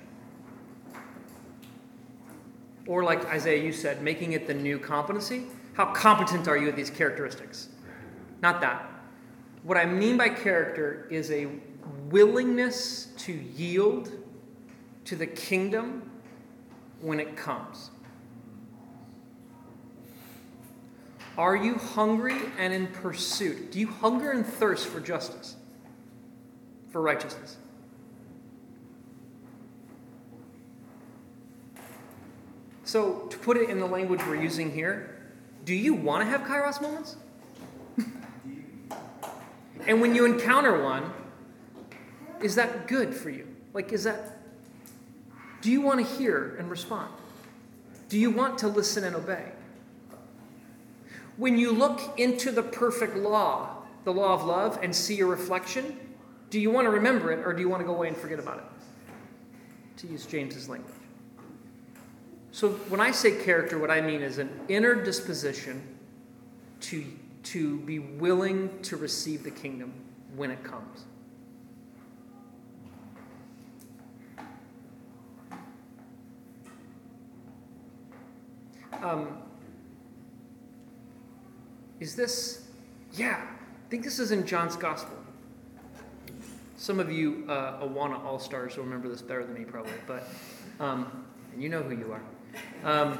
Or, 2.86 3.04
like 3.04 3.24
Isaiah, 3.26 3.62
you 3.62 3.72
said, 3.72 4.02
making 4.02 4.32
it 4.32 4.46
the 4.46 4.54
new 4.54 4.78
competency. 4.78 5.44
How 5.74 5.86
competent 5.92 6.48
are 6.48 6.56
you 6.56 6.68
at 6.68 6.76
these 6.76 6.90
characteristics? 6.90 7.68
Not 8.40 8.60
that. 8.60 8.90
What 9.68 9.76
I 9.76 9.84
mean 9.84 10.16
by 10.16 10.30
character 10.30 11.06
is 11.10 11.30
a 11.30 11.46
willingness 12.08 13.08
to 13.18 13.34
yield 13.34 14.10
to 15.04 15.14
the 15.14 15.26
kingdom 15.26 16.10
when 17.02 17.20
it 17.20 17.36
comes. 17.36 17.90
Are 21.36 21.54
you 21.54 21.74
hungry 21.74 22.38
and 22.58 22.72
in 22.72 22.86
pursuit? 22.86 23.70
Do 23.70 23.78
you 23.78 23.88
hunger 23.88 24.30
and 24.30 24.46
thirst 24.46 24.86
for 24.86 25.00
justice, 25.00 25.56
for 26.88 27.02
righteousness? 27.02 27.58
So, 32.84 33.26
to 33.28 33.36
put 33.36 33.58
it 33.58 33.68
in 33.68 33.80
the 33.80 33.86
language 33.86 34.22
we're 34.26 34.40
using 34.40 34.72
here, 34.72 35.20
do 35.66 35.74
you 35.74 35.92
want 35.92 36.24
to 36.24 36.30
have 36.30 36.48
kairos 36.48 36.80
moments? 36.80 37.16
And 39.86 40.00
when 40.00 40.14
you 40.14 40.24
encounter 40.24 40.82
one, 40.82 41.12
is 42.42 42.54
that 42.54 42.86
good 42.86 43.14
for 43.14 43.30
you? 43.30 43.46
Like, 43.72 43.92
is 43.92 44.04
that, 44.04 44.38
do 45.60 45.70
you 45.70 45.80
want 45.80 46.06
to 46.06 46.14
hear 46.16 46.56
and 46.58 46.70
respond? 46.70 47.12
Do 48.08 48.18
you 48.18 48.30
want 48.30 48.58
to 48.58 48.68
listen 48.68 49.04
and 49.04 49.14
obey? 49.14 49.52
When 51.36 51.58
you 51.58 51.72
look 51.72 52.18
into 52.18 52.50
the 52.50 52.62
perfect 52.62 53.16
law, 53.16 53.76
the 54.04 54.12
law 54.12 54.34
of 54.34 54.44
love, 54.44 54.78
and 54.82 54.94
see 54.94 55.14
your 55.14 55.28
reflection, 55.28 55.98
do 56.50 56.58
you 56.58 56.70
want 56.70 56.86
to 56.86 56.90
remember 56.90 57.30
it 57.30 57.46
or 57.46 57.52
do 57.52 57.60
you 57.60 57.68
want 57.68 57.80
to 57.80 57.86
go 57.86 57.94
away 57.94 58.08
and 58.08 58.16
forget 58.16 58.38
about 58.38 58.58
it? 58.58 58.64
To 59.98 60.06
use 60.06 60.26
James's 60.26 60.68
language. 60.68 60.94
So 62.52 62.70
when 62.88 63.00
I 63.00 63.10
say 63.10 63.42
character, 63.44 63.78
what 63.78 63.90
I 63.90 64.00
mean 64.00 64.22
is 64.22 64.38
an 64.38 64.48
inner 64.68 64.94
disposition 64.94 65.82
to, 66.80 67.04
to 67.48 67.78
be 67.78 67.98
willing 67.98 68.68
to 68.82 68.98
receive 68.98 69.42
the 69.42 69.50
kingdom 69.50 69.90
when 70.36 70.50
it 70.50 70.62
comes. 70.62 71.04
Um, 79.02 79.38
is 82.00 82.14
this, 82.14 82.68
yeah, 83.14 83.40
I 83.40 83.88
think 83.88 84.04
this 84.04 84.18
is 84.18 84.30
in 84.30 84.46
John's 84.46 84.76
Gospel. 84.76 85.16
Some 86.76 87.00
of 87.00 87.10
you 87.10 87.46
uh, 87.48 87.80
Awana 87.80 88.22
All 88.24 88.38
Stars 88.38 88.76
will 88.76 88.84
remember 88.84 89.08
this 89.08 89.22
better 89.22 89.44
than 89.44 89.54
me, 89.54 89.64
probably, 89.64 89.92
but 90.06 90.28
um, 90.80 91.24
you 91.56 91.70
know 91.70 91.82
who 91.82 91.96
you 91.96 92.12
are. 92.12 92.22
Um, 92.84 93.18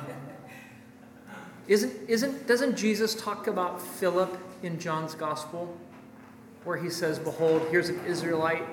isn't, 1.68 1.92
isn't, 2.09 2.46
doesn't 2.46 2.76
Jesus 2.76 3.14
talk 3.14 3.46
about 3.46 3.81
Philip 3.81 4.37
in 4.62 4.81
John's 4.81 5.14
Gospel, 5.14 5.76
where 6.64 6.78
he 6.78 6.90
says, 6.90 7.18
Behold, 7.18 7.66
here's 7.70 7.90
an 7.90 8.00
Israelite 8.07 8.64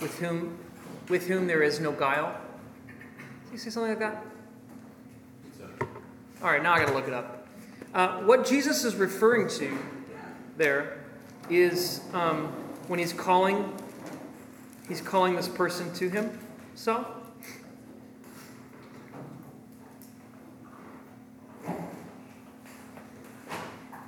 with 0.00 0.18
whom, 0.18 0.56
with 1.08 1.26
whom 1.26 1.46
there 1.46 1.62
is 1.62 1.80
no 1.80 1.92
guile? 1.92 2.34
Did 2.86 3.52
he 3.52 3.58
say 3.58 3.70
something 3.70 3.90
like 3.90 3.98
that? 3.98 4.24
All 6.42 6.50
right, 6.50 6.62
now 6.62 6.74
I 6.74 6.78
got 6.78 6.88
to 6.88 6.94
look 6.94 7.08
it 7.08 7.14
up. 7.14 7.46
Uh, 7.94 8.20
what 8.22 8.46
Jesus 8.46 8.84
is 8.84 8.94
referring 8.96 9.48
to 9.48 9.76
there 10.56 11.04
is 11.48 12.00
um, 12.12 12.46
when 12.88 12.98
he's 12.98 13.12
calling 13.12 13.72
he's 14.88 15.00
calling 15.00 15.36
this 15.36 15.48
person 15.48 15.92
to 15.94 16.08
him. 16.08 16.38
So, 16.74 17.06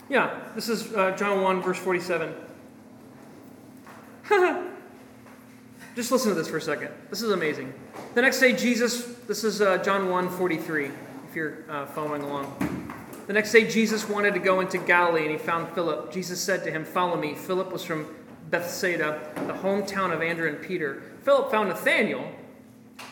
yeah, 0.08 0.40
this 0.54 0.68
is 0.68 0.92
uh, 0.94 1.12
John 1.12 1.42
1, 1.42 1.62
verse 1.62 1.78
47. 1.78 2.32
Just 5.96 6.12
listen 6.12 6.28
to 6.28 6.34
this 6.34 6.48
for 6.48 6.58
a 6.58 6.62
second. 6.62 6.90
This 7.10 7.22
is 7.22 7.30
amazing. 7.30 7.72
The 8.14 8.22
next 8.22 8.38
day, 8.38 8.54
Jesus, 8.54 9.04
this 9.26 9.44
is 9.44 9.60
uh, 9.60 9.78
John 9.78 10.10
1, 10.10 10.28
43, 10.30 10.90
if 11.28 11.34
you're 11.34 11.64
uh, 11.68 11.86
following 11.86 12.22
along. 12.22 12.54
The 13.26 13.32
next 13.32 13.50
day, 13.50 13.66
Jesus 13.68 14.08
wanted 14.08 14.34
to 14.34 14.40
go 14.40 14.60
into 14.60 14.78
Galilee 14.78 15.22
and 15.22 15.30
he 15.32 15.38
found 15.38 15.68
Philip. 15.74 16.12
Jesus 16.12 16.40
said 16.40 16.62
to 16.64 16.70
him, 16.70 16.84
Follow 16.84 17.16
me. 17.16 17.34
Philip 17.34 17.72
was 17.72 17.82
from 17.82 18.06
Bethsaida, 18.50 19.32
the 19.34 19.54
hometown 19.54 20.12
of 20.12 20.22
Andrew 20.22 20.48
and 20.48 20.62
Peter. 20.62 21.02
Philip 21.22 21.50
found 21.50 21.68
Nathanael 21.70 22.30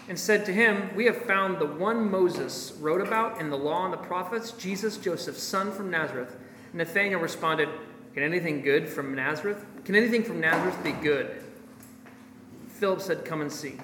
and 0.08 0.16
said 0.18 0.44
to 0.46 0.52
him, 0.52 0.94
We 0.94 1.06
have 1.06 1.16
found 1.16 1.58
the 1.58 1.66
one 1.66 2.08
Moses 2.10 2.74
wrote 2.78 3.00
about 3.00 3.40
in 3.40 3.50
the 3.50 3.58
law 3.58 3.84
and 3.84 3.92
the 3.92 3.98
prophets, 3.98 4.52
Jesus, 4.52 4.96
Joseph's 4.96 5.42
son 5.42 5.72
from 5.72 5.90
Nazareth. 5.90 6.36
Nathanael 6.74 7.20
responded, 7.20 7.68
Can 8.14 8.24
anything 8.24 8.60
good 8.60 8.88
from 8.88 9.14
Nazareth? 9.14 9.64
Can 9.84 9.94
anything 9.94 10.24
from 10.24 10.40
Nazareth 10.40 10.82
be 10.82 10.90
good? 10.90 11.30
Philip 12.68 13.00
said, 13.00 13.24
Come 13.24 13.40
and 13.40 13.50
see. 13.50 13.78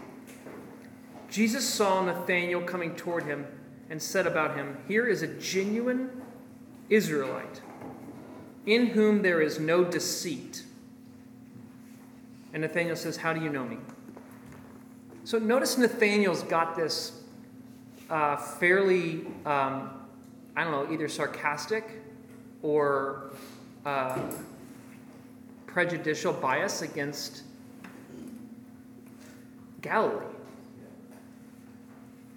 Jesus 1.31 1.65
saw 1.67 2.05
Nathanael 2.05 2.63
coming 2.63 2.97
toward 2.97 3.23
him 3.23 3.47
and 3.89 4.03
said 4.03 4.27
about 4.27 4.57
him, 4.57 4.77
Here 4.89 5.07
is 5.07 5.23
a 5.23 5.29
genuine 5.29 6.11
Israelite, 6.89 7.61
in 8.67 8.87
whom 8.87 9.23
there 9.23 9.41
is 9.41 9.61
no 9.61 9.85
deceit. 9.85 10.65
And 12.53 12.63
Nathanael 12.63 12.97
says, 12.97 13.17
How 13.17 13.33
do 13.33 13.41
you 13.41 13.51
know 13.51 13.65
me? 13.65 13.79
So 15.23 15.39
notice 15.39 15.79
Nathanael's 15.79 16.43
got 16.43 16.75
this 16.75 17.23
uh, 18.09 18.37
fairly, 18.37 19.27
um, 19.47 19.91
I 20.57 20.65
don't 20.65 20.73
know, 20.73 20.93
either 20.93 21.07
sarcastic 21.07 22.00
or 22.63 23.31
uh, 23.85 24.19
prejudicial 25.67 26.33
bias 26.33 26.83
against 26.83 27.43
Galilee. 29.81 30.25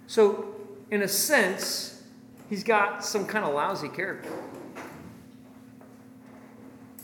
So, 0.06 0.54
in 0.90 1.02
a 1.02 1.08
sense, 1.08 2.02
he's 2.48 2.62
got 2.62 3.04
some 3.04 3.26
kind 3.26 3.44
of 3.44 3.54
lousy 3.54 3.88
character. 3.88 4.30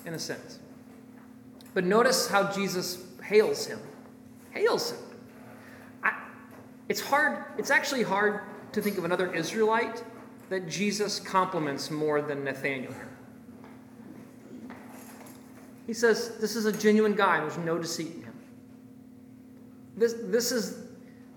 In 0.07 0.15
a 0.15 0.19
sense. 0.19 0.59
But 1.75 1.85
notice 1.85 2.29
how 2.29 2.51
Jesus 2.53 3.05
hails 3.23 3.67
him. 3.67 3.79
Hails 4.53 4.93
him. 4.93 4.99
I, 6.03 6.13
it's 6.89 7.01
hard, 7.01 7.45
it's 7.59 7.71
actually 7.71 8.03
hard 8.03 8.41
to 8.73 8.81
think 8.81 8.99
of 8.99 9.05
another 9.05 9.33
Israelite 9.33 10.03
that 10.49 10.69
Jesus 10.69 11.21
compliments 11.21 11.91
more 11.91 12.23
than 12.23 12.45
Nathanael. 12.45 12.95
He 15.91 15.95
says, 15.95 16.37
This 16.39 16.55
is 16.55 16.67
a 16.67 16.73
genuine 16.73 17.17
guy, 17.17 17.41
there's 17.41 17.59
no 17.59 17.77
deceit 17.77 18.13
in 18.15 18.23
him. 18.23 18.35
This, 19.97 20.15
this, 20.27 20.53
is, 20.53 20.85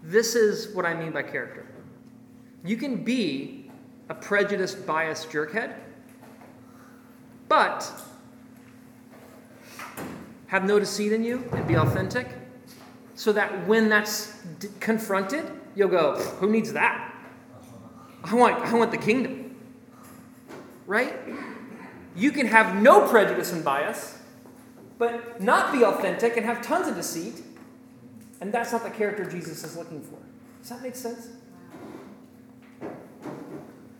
this 0.03 0.35
is 0.35 0.75
what 0.75 0.85
I 0.85 0.93
mean 0.93 1.11
by 1.11 1.23
character. 1.23 1.65
You 2.63 2.77
can 2.77 3.03
be 3.03 3.71
a 4.09 4.13
prejudiced, 4.13 4.85
biased 4.85 5.31
jerkhead, 5.31 5.73
but 7.49 7.91
have 10.45 10.65
no 10.65 10.77
deceit 10.77 11.13
in 11.13 11.23
you 11.23 11.49
and 11.53 11.67
be 11.67 11.73
authentic, 11.73 12.27
so 13.15 13.33
that 13.33 13.67
when 13.67 13.89
that's 13.89 14.37
d- 14.59 14.67
confronted, 14.79 15.49
you'll 15.73 15.89
go, 15.89 16.15
Who 16.39 16.51
needs 16.51 16.73
that? 16.73 17.11
I 18.23 18.35
want, 18.35 18.63
I 18.63 18.75
want 18.75 18.91
the 18.91 18.97
kingdom. 18.99 19.55
Right? 20.85 21.17
You 22.15 22.31
can 22.31 22.45
have 22.45 22.79
no 22.79 23.07
prejudice 23.07 23.51
and 23.51 23.65
bias, 23.65 24.19
but 24.97 25.41
not 25.41 25.71
be 25.71 25.83
authentic 25.83 26.37
and 26.37 26.45
have 26.45 26.61
tons 26.61 26.87
of 26.87 26.95
deceit, 26.95 27.41
and 28.41 28.53
that's 28.53 28.71
not 28.71 28.83
the 28.83 28.89
character 28.89 29.29
Jesus 29.29 29.63
is 29.63 29.75
looking 29.75 30.01
for. 30.01 30.17
Does 30.61 30.69
that 30.69 30.81
make 30.81 30.95
sense? 30.95 31.29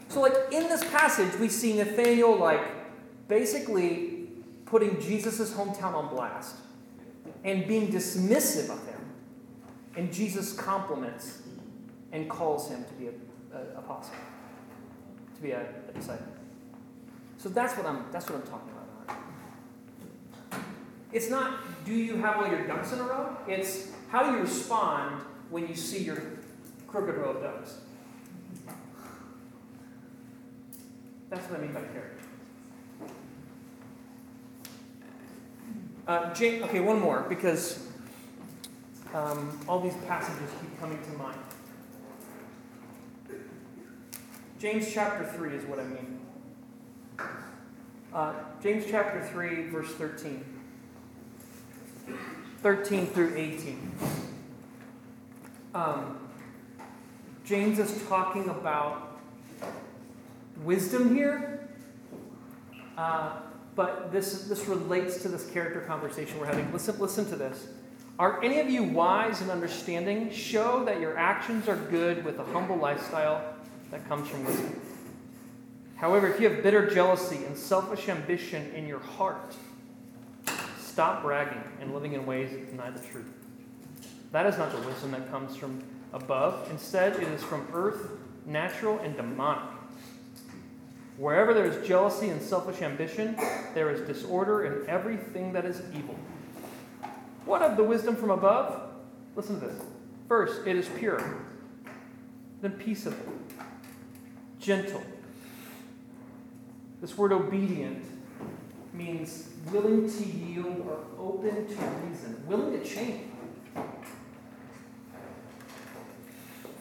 So, 0.10 0.22
like 0.22 0.36
in 0.52 0.70
this 0.70 0.84
passage, 0.84 1.40
we 1.40 1.50
see 1.50 1.74
Nathanael 1.74 2.38
like 2.38 2.62
basically 3.28 4.28
putting 4.66 5.00
Jesus' 5.02 5.52
hometown 5.54 5.94
on 5.94 6.10
blast 6.10 6.56
and 7.44 7.68
being 7.68 7.92
dismissive 7.92 8.70
of 8.70 8.86
him. 8.88 9.00
And 9.96 10.12
Jesus 10.12 10.54
compliments 10.54 11.42
and 12.12 12.30
calls 12.30 12.70
him 12.70 12.84
to 12.86 12.94
be 12.94 13.08
an 13.08 13.16
apostle, 13.76 14.16
to 15.36 15.42
be 15.42 15.52
a, 15.52 15.62
a 15.90 15.94
disciple. 15.94 16.26
So 17.38 17.50
that's 17.50 17.76
what 17.78 17.86
I'm 17.86 18.06
that's 18.12 18.30
what 18.30 18.40
I'm 18.40 18.48
talking 18.48 18.70
about. 18.70 18.73
It's 21.14 21.30
not 21.30 21.60
do 21.86 21.94
you 21.94 22.18
have 22.18 22.38
all 22.38 22.48
your 22.48 22.66
ducks 22.66 22.92
in 22.92 23.00
a 23.00 23.04
row? 23.04 23.38
It's 23.48 23.90
how 24.10 24.32
you 24.32 24.40
respond 24.42 25.22
when 25.50 25.68
you 25.68 25.76
see 25.76 26.04
your 26.04 26.22
crooked 26.88 27.16
row 27.16 27.32
of 27.32 27.44
ducks. 27.44 27.78
That's 31.30 31.50
what 31.50 31.60
I 31.60 31.64
mean 31.64 31.74
by 31.74 31.82
character. 31.82 32.20
Uh, 36.08 36.34
okay, 36.64 36.80
one 36.80 37.00
more 37.00 37.26
because 37.30 37.88
um, 39.14 39.58
all 39.68 39.80
these 39.80 39.96
passages 40.08 40.50
keep 40.60 40.80
coming 40.80 41.00
to 41.02 41.12
mind. 41.14 41.40
James 44.60 44.92
chapter 44.94 45.26
3 45.26 45.56
is 45.56 45.66
what 45.66 45.80
I 45.80 45.84
mean. 45.84 46.20
Uh, 48.14 48.34
James 48.62 48.86
chapter 48.90 49.26
3, 49.26 49.70
verse 49.70 49.90
13. 49.96 50.53
13 52.62 53.08
through 53.08 53.36
18. 53.36 53.92
Um, 55.74 56.20
James 57.46 57.80
is 57.80 58.04
talking 58.08 58.48
about 58.50 59.20
wisdom 60.64 61.16
here, 61.16 61.68
uh, 62.98 63.38
but 63.76 64.12
this, 64.12 64.44
this 64.44 64.68
relates 64.68 65.22
to 65.24 65.28
this 65.28 65.50
character 65.50 65.82
conversation 65.82 66.40
we're 66.40 66.46
having. 66.46 66.72
Listen, 66.72 66.98
listen 67.00 67.26
to 67.26 67.36
this. 67.36 67.68
Are 68.20 68.44
any 68.44 68.60
of 68.60 68.70
you 68.70 68.84
wise 68.84 69.42
and 69.42 69.50
understanding? 69.50 70.32
Show 70.32 70.86
that 70.86 71.00
your 71.02 71.18
actions 71.18 71.68
are 71.68 71.76
good 71.76 72.24
with 72.24 72.40
a 72.40 72.46
humble 72.46 72.78
lifestyle 72.78 73.44
that 73.90 74.08
comes 74.08 74.30
from 74.30 74.46
wisdom. 74.46 74.80
However, 75.96 76.28
if 76.28 76.40
you 76.40 76.50
have 76.50 76.62
bitter 76.62 76.90
jealousy 76.90 77.44
and 77.46 77.58
selfish 77.58 78.10
ambition 78.10 78.72
in 78.76 78.88
your 78.88 79.00
heart, 79.00 79.56
stop 80.94 81.24
bragging 81.24 81.64
and 81.82 81.92
living 81.92 82.14
in 82.14 82.24
ways 82.24 82.52
that 82.52 82.70
deny 82.70 82.92
the 82.92 83.00
truth. 83.00 83.32
That 84.32 84.46
is 84.46 84.60
not 84.60 84.72
the 84.72 84.78
wisdom 84.88 85.10
that 85.12 85.30
comes 85.32 85.56
from 85.56 85.84
above. 86.14 86.70
Instead, 86.70 87.16
it 87.16 87.28
is 87.30 87.42
from 87.42 87.68
earth, 87.74 88.12
natural, 88.46 89.00
and 89.00 89.18
demonic. 89.18 89.64
Wherever 91.18 91.52
there 91.56 91.66
is 91.66 91.88
jealousy 91.88 92.30
and 92.30 92.40
selfish 92.40 92.84
ambition, 92.84 93.36
there 93.74 93.90
is 93.90 94.08
disorder 94.08 94.66
in 94.66 94.88
everything 94.88 95.52
that 95.54 95.66
is 95.66 95.82
evil. 95.96 96.16
What 97.46 97.64
of 97.64 97.76
the 97.76 97.84
wisdom 97.84 98.16
from 98.16 98.30
above? 98.30 98.92
Listen 99.36 99.60
to 99.60 99.66
this. 99.66 99.82
First, 100.28 100.68
it 100.68 100.76
is 100.76 100.88
pure, 100.90 101.40
then 102.62 102.74
peaceable, 102.74 103.34
gentle. 104.60 105.02
This 107.02 107.18
word 107.18 107.32
obedient 107.32 108.06
means 108.94 109.50
willing 109.72 110.10
to 110.10 110.26
yield 110.26 110.86
or 110.88 111.00
open 111.20 111.68
to 111.68 111.74
reason, 112.06 112.44
willing 112.48 112.80
to 112.80 112.86
change. 112.86 113.22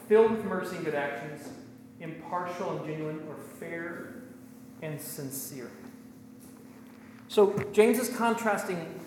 Filled 0.07 0.31
with 0.31 0.45
mercy 0.45 0.75
and 0.75 0.85
good 0.85 0.95
actions, 0.95 1.49
impartial 1.99 2.77
and 2.77 2.85
genuine, 2.85 3.21
or 3.27 3.35
fair 3.59 4.15
and 4.81 4.99
sincere. 5.01 5.71
So, 7.29 7.57
James 7.71 7.97
is 7.97 8.15
contrasting 8.15 8.99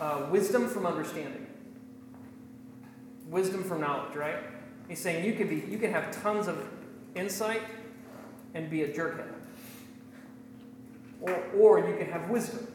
uh, 0.00 0.26
wisdom 0.30 0.68
from 0.68 0.86
understanding, 0.86 1.46
wisdom 3.28 3.62
from 3.64 3.80
knowledge, 3.80 4.16
right? 4.16 4.36
He's 4.88 5.00
saying 5.00 5.24
you 5.24 5.34
can 5.34 5.48
be, 5.48 5.64
you 5.70 5.78
can 5.78 5.92
have 5.92 6.10
tons 6.22 6.48
of 6.48 6.68
insight 7.14 7.62
and 8.54 8.68
be 8.68 8.82
a 8.82 8.88
jerkhead, 8.88 9.32
or 11.20 11.42
or 11.58 11.88
you 11.88 11.96
can 11.96 12.10
have 12.10 12.30
wisdom 12.30 12.66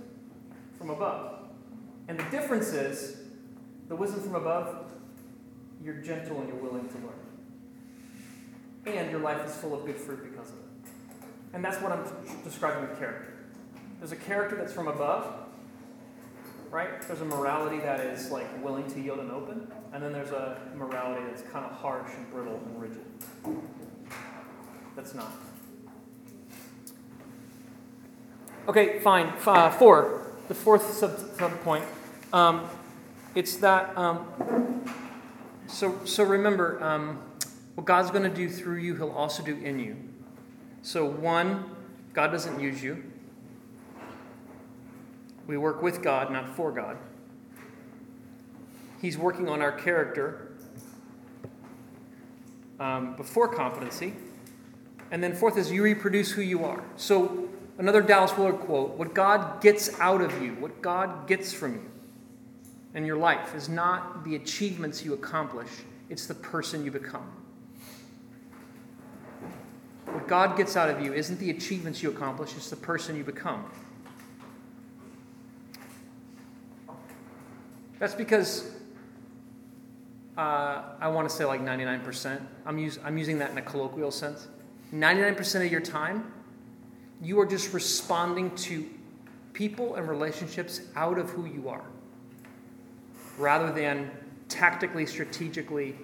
from 0.77 0.89
above. 0.89 1.39
And 2.07 2.19
the 2.19 2.23
difference 2.25 2.73
is, 2.73 3.17
the 3.87 3.95
wisdom 3.95 4.21
from 4.21 4.35
above, 4.35 4.91
you're 5.83 5.95
gentle 5.95 6.39
and 6.39 6.47
you're 6.47 6.57
willing 6.57 6.87
to 6.87 6.95
learn, 6.95 8.97
and 8.97 9.11
your 9.11 9.19
life 9.19 9.45
is 9.45 9.55
full 9.55 9.73
of 9.73 9.85
good 9.85 9.97
fruit 9.97 10.31
because 10.31 10.49
of 10.49 10.55
it. 10.55 10.61
And 11.53 11.63
that's 11.63 11.81
what 11.81 11.91
I'm 11.91 12.03
describing 12.43 12.87
with 12.87 12.99
character. 12.99 13.33
There's 13.99 14.11
a 14.11 14.17
character 14.17 14.55
that's 14.55 14.73
from 14.73 14.87
above, 14.87 15.33
right? 16.69 17.01
There's 17.07 17.21
a 17.21 17.25
morality 17.25 17.79
that 17.79 18.01
is 18.01 18.29
like 18.29 18.63
willing 18.63 18.87
to 18.91 19.01
yield 19.01 19.19
and 19.19 19.31
open, 19.31 19.67
and 19.93 20.03
then 20.03 20.11
there's 20.11 20.31
a 20.31 20.59
morality 20.75 21.23
that's 21.25 21.41
kind 21.43 21.65
of 21.65 21.71
harsh 21.71 22.11
and 22.15 22.29
brittle 22.31 22.59
and 22.65 22.81
rigid. 22.81 23.05
That's 24.95 25.13
not. 25.13 25.31
Okay, 28.67 28.97
fine. 28.97 29.31
Uh, 29.45 29.69
four, 29.69 30.25
the 30.47 30.55
fourth 30.55 30.91
sub, 30.95 31.19
sub 31.37 31.51
point. 31.61 31.85
Um, 32.33 32.67
it's 33.35 33.57
that. 33.57 33.95
Um, 33.95 34.81
so, 35.67 36.03
so 36.03 36.23
remember, 36.23 36.83
um, 36.83 37.21
what 37.75 37.85
God's 37.85 38.09
going 38.09 38.23
to 38.23 38.35
do 38.35 38.49
through 38.49 38.77
you, 38.77 38.95
He'll 38.95 39.11
also 39.11 39.43
do 39.43 39.55
in 39.55 39.77
you. 39.77 39.95
So, 40.81 41.05
one, 41.05 41.75
God 42.13 42.31
doesn't 42.31 42.59
use 42.59 42.81
you. 42.81 43.03
We 45.45 45.57
work 45.57 45.83
with 45.83 46.01
God, 46.01 46.31
not 46.31 46.55
for 46.55 46.71
God. 46.71 46.97
He's 48.99 49.15
working 49.15 49.47
on 49.47 49.61
our 49.61 49.73
character 49.73 50.53
um, 52.79 53.15
before 53.15 53.47
competency. 53.47 54.13
And 55.11 55.23
then, 55.23 55.35
fourth, 55.35 55.55
is 55.55 55.71
you 55.71 55.83
reproduce 55.83 56.31
who 56.31 56.41
you 56.41 56.65
are. 56.65 56.83
So, 56.95 57.49
another 57.77 58.01
Dallas 58.01 58.35
Willard 58.37 58.59
quote 58.59 58.91
what 58.97 59.13
God 59.13 59.61
gets 59.61 59.99
out 59.99 60.21
of 60.21 60.41
you, 60.41 60.53
what 60.55 60.81
God 60.81 61.27
gets 61.27 61.53
from 61.53 61.75
you 61.75 61.91
in 62.93 63.05
your 63.05 63.17
life, 63.17 63.53
is 63.55 63.69
not 63.69 64.23
the 64.23 64.35
achievements 64.35 65.03
you 65.03 65.13
accomplish, 65.13 65.69
it's 66.09 66.27
the 66.27 66.35
person 66.35 66.85
you 66.85 66.91
become. 66.91 67.31
What 70.05 70.27
God 70.27 70.55
gets 70.55 70.77
out 70.77 70.89
of 70.89 71.01
you 71.01 71.13
isn't 71.13 71.39
the 71.39 71.49
achievements 71.49 72.01
you 72.01 72.09
accomplish, 72.09 72.53
it's 72.55 72.69
the 72.69 72.75
person 72.75 73.17
you 73.17 73.23
become. 73.23 73.69
That's 77.99 78.13
because 78.13 78.71
uh, 80.37 80.83
I 80.99 81.07
want 81.07 81.29
to 81.29 81.35
say 81.35 81.45
like 81.45 81.61
99%. 81.61 82.41
I'm, 82.65 82.77
use, 82.77 82.99
I'm 83.03 83.17
using 83.17 83.39
that 83.39 83.51
in 83.51 83.57
a 83.57 83.61
colloquial 83.61 84.11
sense. 84.11 84.47
99% 84.93 85.65
of 85.65 85.71
your 85.71 85.81
time, 85.81 86.31
you 87.21 87.39
are 87.39 87.45
just 87.45 87.73
responding 87.73 88.55
to 88.55 88.89
people 89.53 89.95
and 89.95 90.07
relationships 90.07 90.81
out 90.95 91.17
of 91.17 91.29
who 91.29 91.45
you 91.45 91.69
are, 91.69 91.85
rather 93.37 93.71
than 93.71 94.11
tactically, 94.49 95.05
strategically, 95.05 95.95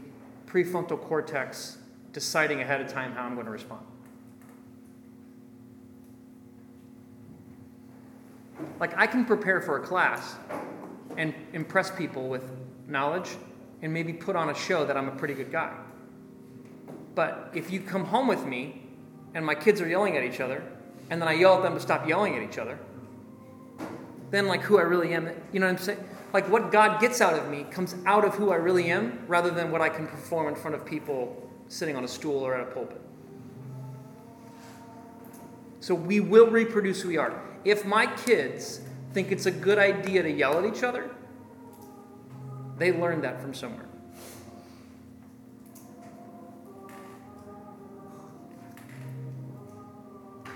prefrontal 0.48 1.00
cortex 1.00 1.78
deciding 2.14 2.62
ahead 2.62 2.82
of 2.82 2.88
time 2.88 3.14
how 3.14 3.24
I'm 3.24 3.36
going 3.36 3.46
to 3.46 3.52
respond. 3.52 3.86
Like, 8.80 8.98
I 8.98 9.08
can 9.08 9.26
prepare 9.26 9.62
for 9.62 9.78
a 9.78 9.82
class 9.82 10.36
and 11.18 11.34
impress 11.54 11.92
people 11.92 12.30
with 12.30 12.44
knowledge 12.88 13.30
and 13.82 13.94
maybe 13.94 14.14
put 14.14 14.36
on 14.36 14.50
a 14.50 14.56
show 14.56 14.86
that 14.86 14.98
I'm 14.98 15.08
a 15.08 15.16
pretty 15.16 15.34
good 15.34 15.52
guy. 15.52 15.74
But 17.16 17.52
if 17.54 17.72
you 17.72 17.82
come 17.82 18.06
home 18.06 18.28
with 18.28 18.46
me 18.46 18.84
and 19.34 19.46
my 19.46 19.56
kids 19.56 19.82
are 19.82 19.88
yelling 19.88 20.18
at 20.18 20.24
each 20.24 20.40
other, 20.40 20.64
and 21.12 21.22
then 21.22 21.28
I 21.28 21.34
yell 21.34 21.58
at 21.58 21.64
them 21.64 21.76
to 21.76 21.80
stop 21.80 22.08
yelling 22.08 22.38
at 22.38 22.42
each 22.42 22.58
other, 22.58 22.80
then 24.32 24.48
like 24.48 24.62
who 24.62 24.80
I 24.80 24.84
really 24.84 25.14
am, 25.14 25.30
you 25.52 25.60
know 25.60 25.68
what 25.68 25.74
I'm 25.74 25.78
saying? 25.78 26.04
Like 26.34 26.50
what 26.50 26.72
God 26.72 27.02
gets 27.02 27.20
out 27.20 27.34
of 27.38 27.50
me 27.50 27.66
comes 27.70 27.96
out 28.06 28.24
of 28.24 28.34
who 28.36 28.52
I 28.52 28.56
really 28.56 28.90
am 28.90 29.20
rather 29.28 29.52
than 29.52 29.72
what 29.72 29.82
I 29.82 29.90
can 29.90 30.08
perform 30.08 30.48
in 30.48 30.56
front 30.56 30.74
of 30.74 30.86
people 30.86 31.50
sitting 31.68 31.98
on 31.98 32.06
a 32.06 32.08
stool 32.08 32.40
or 32.40 32.56
at 32.56 32.62
a 32.62 32.72
pulpit. 32.72 33.02
So 35.82 35.94
we 35.94 36.22
will 36.22 36.50
reproduce 36.50 37.02
who 37.02 37.10
we 37.10 37.18
are. 37.18 37.42
If 37.66 37.86
my 37.86 38.06
kids 38.06 38.80
think 39.12 39.34
it's 39.34 39.46
a 39.48 39.52
good 39.52 39.80
idea 39.80 40.24
to 40.24 40.32
yell 40.32 40.58
at 40.58 40.66
each 40.66 40.82
other, 40.82 41.12
they 42.78 42.94
learned 42.94 43.26
that 43.26 43.42
from 43.42 43.54
somewhere. 43.54 43.91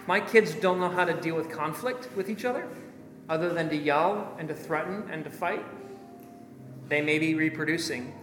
My 0.07 0.19
kids 0.19 0.53
don't 0.53 0.79
know 0.79 0.89
how 0.89 1.05
to 1.05 1.13
deal 1.13 1.35
with 1.35 1.49
conflict 1.49 2.09
with 2.15 2.29
each 2.29 2.45
other 2.45 2.67
other 3.27 3.53
than 3.53 3.69
to 3.69 3.75
yell 3.75 4.35
and 4.37 4.47
to 4.47 4.53
threaten 4.53 5.09
and 5.11 5.23
to 5.23 5.29
fight. 5.29 5.65
They 6.87 7.01
may 7.01 7.17
be 7.17 7.33
reproducing 7.33 8.13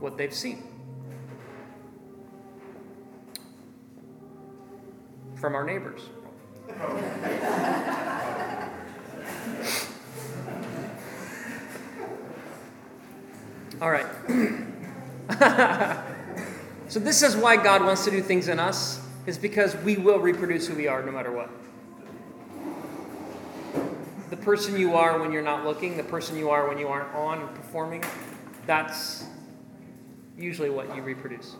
what 0.00 0.16
they've 0.16 0.34
seen 0.34 0.64
from 5.36 5.54
our 5.54 5.64
neighbors. 5.64 6.02
All 13.80 13.92
right. 13.92 14.06
so, 16.88 16.98
this 16.98 17.22
is 17.22 17.36
why 17.36 17.56
God 17.56 17.84
wants 17.84 18.04
to 18.06 18.10
do 18.10 18.20
things 18.20 18.48
in 18.48 18.58
us, 18.58 19.00
is 19.28 19.36
because 19.36 19.76
we 19.84 19.98
will 19.98 20.18
reproduce 20.18 20.66
who 20.66 20.74
we 20.74 20.88
are 20.88 21.02
no 21.02 21.12
matter 21.12 21.30
what. 21.30 21.50
The 24.30 24.38
person 24.38 24.78
you 24.78 24.94
are 24.94 25.20
when 25.20 25.32
you're 25.32 25.42
not 25.42 25.66
looking, 25.66 25.98
the 25.98 26.02
person 26.02 26.38
you 26.38 26.48
are 26.48 26.66
when 26.66 26.78
you 26.78 26.88
aren't 26.88 27.14
on 27.14 27.46
performing, 27.54 28.02
that's 28.64 29.26
usually 30.38 30.70
what 30.70 30.96
you 30.96 31.02
reproduce. 31.02 31.56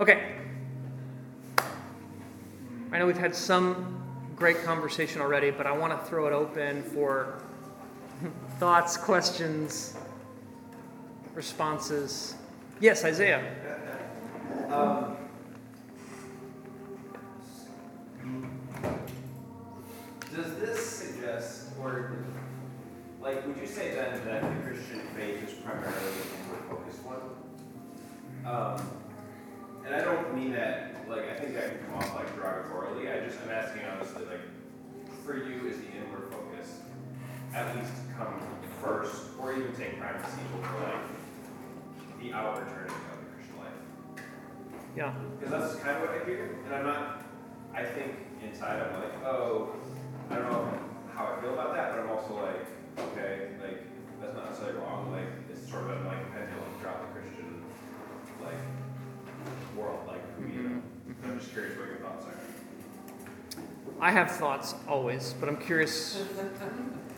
Okay. 0.00 0.34
I 2.90 2.98
know 2.98 3.06
we've 3.06 3.16
had 3.16 3.36
some 3.36 4.02
great 4.34 4.64
conversation 4.64 5.20
already, 5.20 5.52
but 5.52 5.68
I 5.68 5.72
want 5.72 5.92
to 5.92 6.08
throw 6.08 6.26
it 6.26 6.32
open 6.32 6.82
for 6.82 7.40
thoughts, 8.58 8.96
questions, 8.96 9.96
responses. 11.32 12.34
Yes, 12.80 13.04
Isaiah. 13.04 13.54
Um, 14.68 15.16
does 20.34 20.56
this 20.56 20.86
suggest, 20.86 21.70
or, 21.80 22.24
like, 23.20 23.46
would 23.46 23.56
you 23.56 23.66
say 23.66 23.94
then 23.94 24.24
that 24.24 24.42
the 24.42 24.68
Christian 24.68 25.00
faith 25.16 25.48
is 25.48 25.54
primarily 25.54 25.96
an 25.96 26.28
inward 26.44 26.64
focused 26.68 27.02
one? 27.04 27.20
Um, 28.46 28.80
and 29.84 29.94
I 29.94 30.04
don't 30.04 30.34
mean 30.34 30.52
that, 30.52 31.08
like, 31.08 31.28
I 31.30 31.34
think 31.34 31.54
that 31.54 31.70
can 31.70 31.86
come 31.86 31.96
off 31.96 32.14
like 32.14 32.34
derogatorily, 32.36 33.12
I 33.12 33.26
just, 33.26 33.38
I'm 33.42 33.50
asking 33.50 33.82
honestly, 33.84 34.24
like, 34.24 34.40
for 35.24 35.36
you, 35.36 35.66
is 35.68 35.78
the 35.78 35.90
inward 35.98 36.30
focus 36.30 36.80
at 37.54 37.76
least 37.76 37.92
come 38.16 38.40
first, 38.82 39.26
or 39.38 39.52
even 39.52 39.74
take 39.74 39.98
primacy 39.98 40.40
over 40.56 40.84
like 40.84 42.22
the 42.22 42.32
outward 42.32 42.66
turning 42.68 42.92
of 42.92 43.18
the 43.18 43.26
Christian 43.34 43.56
life? 43.58 44.24
Yeah. 44.96 45.12
Because 45.38 45.50
that's 45.50 45.74
kind 45.82 45.96
of 45.96 46.08
what 46.08 46.22
I 46.22 46.24
hear, 46.24 46.58
and 46.66 46.74
I'm 46.74 46.84
not, 46.84 47.24
I 47.74 47.84
think 47.84 48.14
inside 48.42 48.82
I'm 48.82 49.00
like, 49.00 49.24
oh, 49.24 49.70
I 50.30 50.34
don't 50.36 50.50
know 50.50 50.72
how 51.14 51.26
I 51.26 51.40
feel 51.40 51.54
about 51.54 51.74
that, 51.74 51.92
but 51.92 52.00
I'm 52.00 52.10
also 52.10 52.34
like, 52.42 52.66
okay, 53.10 53.48
like, 53.62 53.82
that's 54.20 54.34
not 54.34 54.46
necessarily 54.46 54.78
wrong, 54.78 55.12
like, 55.12 55.26
it's 55.50 55.68
sort 55.70 55.84
of 55.84 55.90
a 55.90 56.08
like 56.08 56.32
pendulum 56.32 56.64
throughout 56.80 57.00
the 57.00 57.20
Christian, 57.20 57.62
like, 58.42 58.54
world, 59.76 60.00
like, 60.06 60.22
you 60.40 60.62
know. 60.62 60.68
Mm-hmm. 60.68 61.30
I'm 61.30 61.38
just 61.38 61.52
curious 61.52 61.78
what 61.78 61.88
your 61.88 61.98
thoughts 61.98 62.26
are. 62.26 62.40
I 64.00 64.10
have 64.10 64.30
thoughts 64.30 64.74
always, 64.88 65.34
but 65.38 65.48
I'm 65.48 65.58
curious 65.58 66.24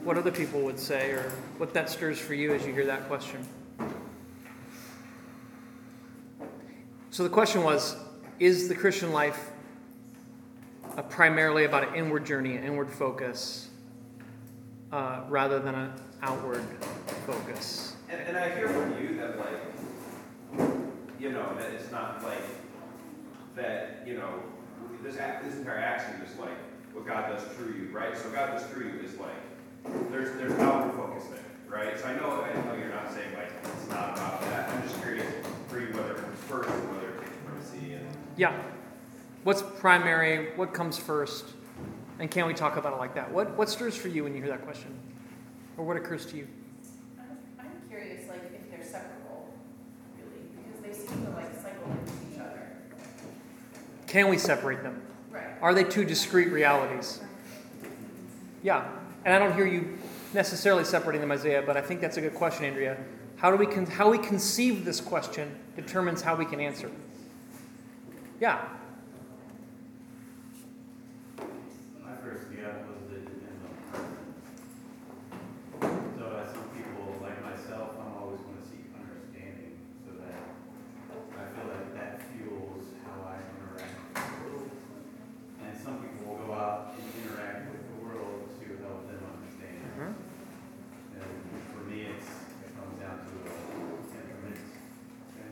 what 0.02 0.18
other 0.18 0.32
people 0.32 0.62
would 0.62 0.78
say 0.78 1.10
or 1.10 1.30
what 1.58 1.72
that 1.74 1.88
stirs 1.88 2.18
for 2.18 2.34
you 2.34 2.52
as 2.54 2.66
you 2.66 2.72
hear 2.72 2.86
that 2.86 3.06
question. 3.06 3.46
So 7.10 7.22
the 7.22 7.28
question 7.28 7.62
was 7.62 7.96
Is 8.40 8.68
the 8.68 8.74
Christian 8.74 9.12
life 9.12 9.51
a 10.96 11.02
primarily 11.02 11.64
about 11.64 11.88
an 11.88 11.94
inward 11.94 12.26
journey, 12.26 12.56
an 12.56 12.64
inward 12.64 12.90
focus, 12.90 13.68
uh, 14.92 15.22
rather 15.28 15.58
than 15.58 15.74
an 15.74 15.92
outward 16.22 16.64
focus? 17.26 17.96
And, 18.08 18.20
and 18.20 18.36
I 18.36 18.54
hear 18.54 18.68
from 18.68 19.02
you 19.02 19.16
that 19.16 19.38
like, 19.38 19.60
you 21.18 21.30
know, 21.30 21.54
that 21.58 21.70
it's 21.72 21.90
not 21.90 22.22
like, 22.22 22.42
that, 23.56 24.02
you 24.06 24.14
know, 24.14 24.28
this, 25.02 25.16
this 25.16 25.56
entire 25.56 25.78
action 25.78 26.20
is 26.22 26.38
like 26.38 26.56
what 26.92 27.06
God 27.06 27.30
does 27.30 27.42
through 27.54 27.74
you, 27.74 27.88
right? 27.90 28.16
So 28.16 28.30
God 28.30 28.52
does 28.52 28.64
through 28.66 28.88
you 28.88 29.00
is 29.00 29.18
like, 29.18 30.10
there's, 30.10 30.36
there's 30.36 30.52
outward 30.60 30.94
focus 30.94 31.28
there, 31.30 31.40
right? 31.68 31.98
So 31.98 32.06
I 32.06 32.16
know, 32.16 32.42
I 32.42 32.52
know 32.66 32.74
you're 32.78 32.90
not 32.90 33.12
saying 33.12 33.32
like, 33.34 33.50
it's 33.62 33.88
not 33.88 34.16
about 34.16 34.40
that. 34.42 34.68
I'm 34.68 34.82
just 34.82 35.00
curious 35.00 35.26
for 35.68 35.80
you 35.80 35.86
whether 35.94 36.12
it 36.12 36.18
comes 36.18 36.38
first 36.40 36.68
and 36.68 36.94
whether 36.94 37.08
it 37.08 37.18
takes 37.20 37.36
primacy 37.46 37.94
and. 37.94 38.06
Yeah. 38.36 38.60
What's 39.44 39.62
primary? 39.80 40.50
What 40.56 40.72
comes 40.72 40.98
first? 40.98 41.46
And 42.18 42.30
can 42.30 42.46
we 42.46 42.54
talk 42.54 42.76
about 42.76 42.92
it 42.92 42.96
like 42.98 43.14
that? 43.14 43.32
What, 43.32 43.56
what 43.56 43.68
stirs 43.68 43.96
for 43.96 44.08
you 44.08 44.24
when 44.24 44.34
you 44.34 44.40
hear 44.40 44.50
that 44.50 44.62
question? 44.64 44.94
Or 45.76 45.84
what 45.84 45.96
occurs 45.96 46.24
to 46.26 46.36
you? 46.36 46.46
I'm, 47.18 47.26
I'm 47.58 47.88
curious, 47.88 48.28
like, 48.28 48.42
if 48.54 48.70
they're 48.70 48.84
separable, 48.84 49.52
really, 50.16 50.44
because 50.54 50.80
they 50.82 51.06
seem 51.06 51.24
to 51.24 51.30
like 51.32 51.52
cycle 51.60 51.90
into 51.90 52.12
each 52.32 52.38
other. 52.38 52.68
Can 54.06 54.28
we 54.28 54.38
separate 54.38 54.82
them? 54.84 55.02
Right. 55.30 55.46
Are 55.60 55.74
they 55.74 55.82
two 55.84 56.04
discrete 56.04 56.52
realities? 56.52 57.20
Yeah. 58.62 58.86
And 59.24 59.34
I 59.34 59.38
don't 59.40 59.54
hear 59.54 59.66
you 59.66 59.98
necessarily 60.34 60.84
separating 60.84 61.20
them, 61.20 61.32
Isaiah, 61.32 61.62
but 61.66 61.76
I 61.76 61.80
think 61.80 62.00
that's 62.00 62.16
a 62.16 62.20
good 62.20 62.34
question, 62.34 62.64
Andrea. 62.64 62.96
How 63.36 63.50
do 63.50 63.56
we 63.56 63.66
con- 63.66 63.86
how 63.86 64.08
we 64.10 64.18
conceive 64.18 64.84
this 64.84 65.00
question 65.00 65.52
determines 65.74 66.22
how 66.22 66.36
we 66.36 66.44
can 66.44 66.60
answer. 66.60 66.90
Yeah. 68.40 68.60
My 72.04 72.14
first 72.22 72.50
guess 72.54 72.78
was 72.86 73.02
that 73.10 73.16
it 73.18 73.26
depends 73.26 73.62
on 73.66 73.70
the 73.74 73.98
person. 73.98 74.18
So 76.18 76.24
as 76.38 76.54
some 76.54 76.68
people, 76.70 77.18
like 77.20 77.42
myself, 77.42 77.90
I'm 77.98 78.14
always 78.22 78.40
gonna 78.40 78.62
seek 78.62 78.86
understanding, 78.94 79.74
so 80.06 80.12
that 80.22 80.38
I 81.34 81.44
feel 81.50 81.66
like 81.66 81.94
that 81.98 82.22
fuels 82.30 82.86
how 83.06 83.26
I 83.26 83.42
interact 83.42 83.94
with 84.14 84.22
the 84.22 84.30
world. 84.46 84.70
And 85.66 85.72
some 85.82 85.98
people 85.98 86.34
will 86.34 86.46
go 86.46 86.52
out 86.54 86.94
and 86.94 87.02
interact 87.26 87.74
with 87.74 87.82
the 87.90 87.96
world 88.06 88.46
to 88.60 88.66
help 88.86 89.02
them 89.10 89.18
understand. 89.34 89.82
Mhm. 89.98 90.14
And 91.18 91.26
for 91.74 91.82
me, 91.90 92.06
it's, 92.12 92.26
it 92.26 92.70
comes 92.78 92.94
down 93.02 93.18
to 93.22 93.34
a 93.46 93.54
temperament. 94.14 94.58
okay? 94.58 95.48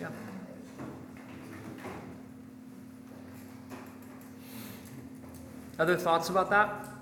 Yeah. 0.00 0.14
Other 5.80 5.96
thoughts 5.96 6.28
about 6.28 6.50
that? 6.50 6.92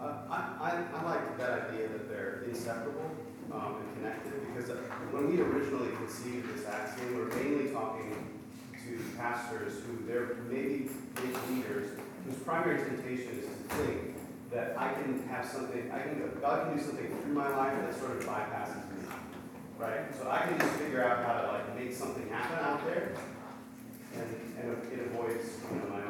Uh, 0.00 0.14
I, 0.30 0.36
I, 0.58 0.82
I 0.96 1.04
like 1.04 1.36
that 1.36 1.68
idea 1.68 1.88
that 1.88 2.08
they're 2.08 2.42
inseparable 2.48 3.04
um, 3.52 3.84
and 3.84 3.96
connected 3.96 4.40
because 4.48 4.70
uh, 4.70 4.76
when 5.12 5.28
we 5.28 5.42
originally 5.42 5.94
conceived 5.96 6.48
this 6.56 6.64
axiom, 6.66 7.12
we 7.12 7.20
were 7.20 7.28
mainly 7.36 7.68
talking 7.68 8.16
to 8.72 8.98
pastors 9.18 9.74
who 9.84 10.06
they're 10.06 10.36
maybe 10.48 10.88
big 11.16 11.36
leaders 11.50 11.98
whose 12.24 12.36
primary 12.48 12.78
temptation 12.78 13.28
is 13.28 13.44
to 13.44 13.74
think 13.76 14.16
that 14.50 14.72
I 14.78 14.94
can 14.94 15.22
have 15.28 15.44
something, 15.44 15.92
I 15.92 16.00
can, 16.00 16.32
God 16.40 16.64
can 16.64 16.78
do 16.78 16.82
something 16.82 17.08
through 17.20 17.34
my 17.34 17.54
life 17.58 17.76
that 17.78 17.94
sort 18.00 18.16
of 18.16 18.24
bypasses 18.24 18.88
me, 18.96 19.04
right? 19.76 20.08
So 20.18 20.30
I 20.30 20.46
can 20.48 20.58
just 20.58 20.72
figure 20.80 21.04
out 21.04 21.26
how 21.26 21.42
to 21.42 21.46
like 21.48 21.76
make 21.76 21.92
something 21.92 22.26
happen 22.30 22.64
out 22.64 22.86
there, 22.86 23.12
and, 24.14 24.24
and 24.56 24.92
it 24.94 25.12
avoids 25.12 25.60
you 25.70 25.76
know, 25.76 25.84
my 25.90 26.00
own. 26.00 26.09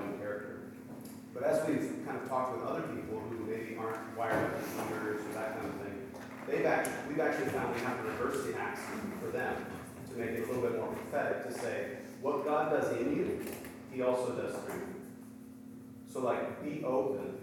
But 1.41 1.49
as 1.49 1.67
we've 1.67 2.05
kind 2.05 2.21
of 2.21 2.29
talked 2.29 2.59
with 2.59 2.69
other 2.69 2.83
people 2.83 3.19
who 3.31 3.47
maybe 3.49 3.75
aren't 3.81 4.15
wired 4.17 4.53
up 4.53 4.61
as 4.61 4.93
leaders 4.93 5.25
or 5.25 5.33
that 5.33 5.57
kind 5.57 5.73
of 5.73 5.81
thing, 5.81 5.97
they've 6.47 6.67
actually, 6.67 6.93
we've 7.09 7.21
actually 7.21 7.49
found 7.49 7.75
we 7.75 7.81
have 7.81 7.97
to 7.97 8.09
reverse 8.11 8.45
the 8.45 8.61
axiom 8.61 9.13
for 9.19 9.29
them 9.29 9.57
to 10.11 10.19
make 10.19 10.31
it 10.31 10.45
a 10.45 10.53
little 10.53 10.61
bit 10.61 10.77
more 10.77 10.93
prophetic, 10.93 11.49
to 11.49 11.53
say, 11.59 11.97
what 12.21 12.45
God 12.45 12.71
does 12.71 12.95
in 12.99 13.17
you, 13.17 13.47
he 13.91 14.03
also 14.03 14.35
does 14.35 14.55
through 14.65 14.75
you. 14.75 15.01
So 16.13 16.21
like, 16.21 16.63
be 16.63 16.85
open 16.85 17.39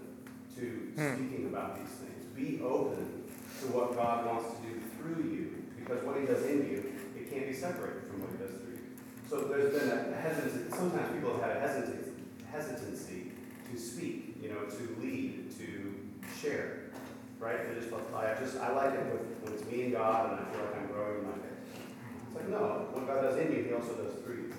to 0.54 0.62
Hmm. 0.94 1.14
speaking 1.16 1.46
about 1.46 1.78
these 1.80 1.90
things. 1.98 2.24
Be 2.36 2.62
open 2.62 3.24
to 3.60 3.66
what 3.74 3.96
God 3.96 4.26
wants 4.26 4.54
to 4.54 4.62
do 4.62 4.80
through 4.94 5.24
you, 5.24 5.64
because 5.76 6.04
what 6.04 6.20
he 6.20 6.26
does 6.26 6.44
in 6.46 6.70
you, 6.70 6.92
it 7.18 7.32
can't 7.32 7.48
be 7.48 7.52
separated 7.52 8.06
from 8.06 8.22
what 8.22 8.30
he 8.30 8.38
does 8.46 8.62
through 8.62 8.78
you. 8.78 8.94
So 9.28 9.48
there's 9.50 9.74
been 9.74 9.90
a 9.90 10.14
hesitancy, 10.14 10.70
sometimes 10.70 11.12
people 11.12 11.34
have 11.34 11.42
had 11.42 11.56
a 11.56 11.60
hesitancy 11.60 13.27
to 13.70 13.78
speak, 13.78 14.36
you 14.42 14.48
know, 14.50 14.64
to 14.64 15.00
lead, 15.00 15.50
to 15.58 15.94
share, 16.40 16.90
right? 17.38 17.68
They 17.68 17.80
just, 17.80 17.92
I 18.14 18.34
just, 18.40 18.56
I 18.58 18.72
like 18.72 18.94
it 18.94 19.06
with, 19.12 19.22
when 19.42 19.52
it's 19.54 19.64
me 19.70 19.84
and 19.84 19.92
God, 19.92 20.32
and 20.32 20.40
I 20.40 20.50
feel 20.52 20.64
like 20.64 20.76
I'm 20.76 20.86
growing 20.88 21.18
in 21.18 21.24
my 21.26 21.32
faith. 21.32 21.84
It's 22.26 22.36
like, 22.36 22.48
no, 22.48 22.88
what 22.92 23.06
God 23.06 23.22
does 23.22 23.36
in 23.38 23.52
you, 23.52 23.64
he 23.64 23.72
also 23.74 23.94
does 23.94 24.14
through 24.22 24.34
you. 24.34 24.54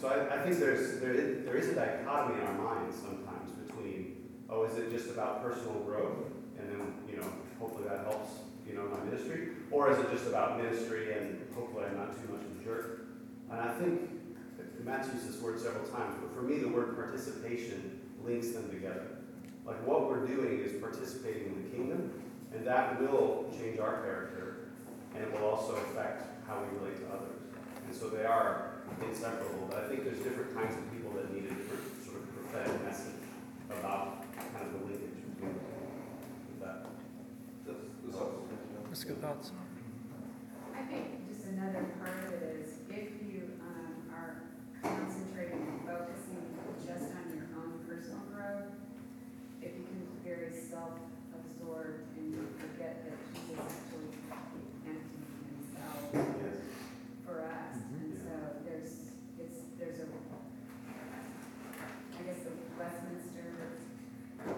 So 0.00 0.08
I, 0.08 0.34
I 0.34 0.42
think 0.42 0.58
there's, 0.58 1.00
there 1.00 1.14
there 1.46 1.56
is 1.56 1.68
a 1.68 1.74
dichotomy 1.74 2.40
in 2.40 2.46
our 2.46 2.58
minds 2.58 2.96
sometimes 2.96 3.52
between, 3.66 4.16
oh, 4.50 4.64
is 4.64 4.76
it 4.76 4.90
just 4.90 5.10
about 5.10 5.42
personal 5.42 5.80
growth? 5.80 6.26
And 6.58 6.68
then, 6.68 6.94
you 7.08 7.16
know, 7.16 7.28
hopefully 7.60 7.88
that 7.88 8.04
helps, 8.04 8.32
you 8.66 8.74
know, 8.74 8.82
my 8.88 9.04
ministry? 9.04 9.48
Or 9.70 9.90
is 9.90 9.98
it 9.98 10.10
just 10.10 10.26
about 10.26 10.62
ministry 10.62 11.14
and 11.14 11.40
hopefully 11.54 11.84
I'm 11.86 11.96
not 11.96 12.12
too 12.12 12.32
much 12.32 12.42
of 12.42 12.60
a 12.60 12.64
jerk? 12.64 13.06
And 13.50 13.60
I 13.60 13.72
think, 13.74 14.10
Matt's 14.84 15.08
used 15.14 15.28
this 15.28 15.40
word 15.40 15.60
several 15.60 15.86
times, 15.86 16.16
but 16.20 16.34
for 16.34 16.42
me, 16.42 16.58
the 16.58 16.68
word 16.68 16.96
participation 16.96 18.00
links 18.24 18.50
them 18.52 18.70
together. 18.70 19.18
Like 19.66 19.86
what 19.86 20.08
we're 20.08 20.26
doing 20.26 20.60
is 20.60 20.80
participating 20.80 21.46
in 21.46 21.62
the 21.62 21.76
kingdom, 21.76 22.22
and 22.54 22.66
that 22.66 23.00
will 23.00 23.52
change 23.56 23.78
our 23.78 24.02
character, 24.02 24.68
and 25.14 25.22
it 25.22 25.32
will 25.32 25.48
also 25.48 25.74
affect 25.76 26.24
how 26.46 26.60
we 26.60 26.78
relate 26.78 26.98
to 27.00 27.06
others. 27.14 27.38
And 27.86 27.94
so 27.94 28.08
they 28.08 28.24
are 28.24 28.82
inseparable, 29.02 29.68
but 29.70 29.84
I 29.84 29.88
think 29.88 30.04
there's 30.04 30.18
different 30.18 30.54
kinds 30.54 30.76
of 30.76 30.90
people 30.92 31.12
that 31.12 31.32
need 31.32 31.44
a 31.44 31.54
different 31.54 32.04
sort 32.04 32.18
of 32.18 32.26
prophetic 32.34 32.84
message 32.84 33.22
about 33.70 34.24
kind 34.34 34.66
of 34.66 34.72
the 34.72 34.86
linkage 34.86 35.16
between 35.34 35.58
that. 36.60 36.86
That's 38.88 39.04
good 39.04 39.22
thoughts. 39.22 39.52
I 40.76 40.82
think 40.84 41.28
just 41.28 41.46
another 41.46 41.86
part 41.98 42.24
of 42.26 42.32
it 42.34 42.60
is 42.60 42.76
if 42.90 43.08
you 43.24 43.56
um, 43.64 44.04
are 44.12 44.42
concentrating 44.82 45.64
and 45.64 45.80
focusing 45.88 46.44
just 46.84 47.10
on 47.16 47.24
your 47.32 47.48
own 47.56 47.80
personal 47.88 48.20
growth, 48.28 48.68
it 49.62 49.72
becomes 49.80 50.12
very 50.32 50.52
self-absorbed 50.56 52.08
and 52.16 52.32
you 52.32 52.46
forget 52.56 53.04
that 53.04 53.18
Jesus 53.36 53.76
actually 54.32 54.64
emptied 54.88 55.28
himself 55.52 56.08
Yes. 56.12 56.56
for 57.26 57.44
us. 57.44 57.76
And 58.00 58.16
so 58.16 58.32
there's, 58.64 59.12
it's, 59.36 59.60
there's 59.78 60.00
a, 60.00 60.06
I 60.88 62.22
guess 62.24 62.40
the 62.48 62.52
Westminster, 62.80 63.76
uh, 64.40 64.52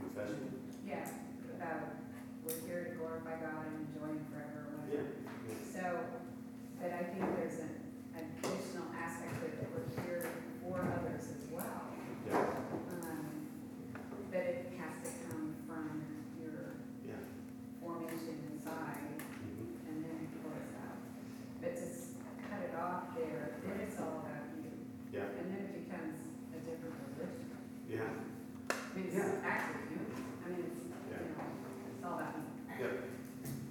Confession? 0.00 0.50
yeah, 0.86 1.06
about 1.54 1.94
we're 2.42 2.58
here 2.66 2.90
to 2.90 2.98
glorify 2.98 3.38
God 3.38 3.70
and 3.70 3.86
enjoy 3.86 4.10
Him 4.18 4.26
forever, 4.34 4.66
or 4.66 4.82
whatever. 4.82 5.14
Yeah. 5.46 5.54
So, 5.70 5.84
but 6.82 6.90
I 6.90 7.02
think 7.14 7.22
there's 7.38 7.58
an 7.62 7.70
additional 8.18 8.86
aspect 8.98 9.36
of 9.38 9.42
it 9.46 9.54
that 9.62 9.68
we're 9.70 10.02
here 10.02 10.26
for 10.62 10.78
others 10.82 11.24
as 11.30 11.44
well. 11.52 11.86
Yeah. 12.26 12.65
Formation 18.06 18.38
inside 18.54 19.18
and 19.90 20.04
then 20.04 20.16
it 20.22 20.30
flows 20.38 20.70
out. 20.86 20.98
But 21.60 21.74
to 21.76 21.82
s- 21.82 22.14
cut 22.48 22.62
it 22.62 22.74
off 22.78 23.14
there, 23.18 23.58
then 23.66 23.80
it's 23.82 23.98
all 23.98 24.22
about 24.22 24.46
you. 24.62 24.70
Yeah. 25.12 25.26
And 25.42 25.50
then 25.50 25.60
it 25.66 25.74
becomes 25.86 26.14
a 26.54 26.58
different 26.62 26.94
religion. 27.18 27.50
Yeah. 27.90 28.06
I 28.70 28.96
mean, 28.96 29.06
it's 29.10 29.16
Yeah. 29.16 29.42
actually 29.42 29.90
you. 29.90 30.00
I 30.06 30.48
mean, 30.50 30.62
it's, 30.70 30.82
you 30.86 30.94
Yeah. 31.10 31.18
know, 31.34 31.50
it's 31.90 32.04
all 32.04 32.14
about 32.14 32.38
me. 32.38 32.44
Yep. 32.78 32.94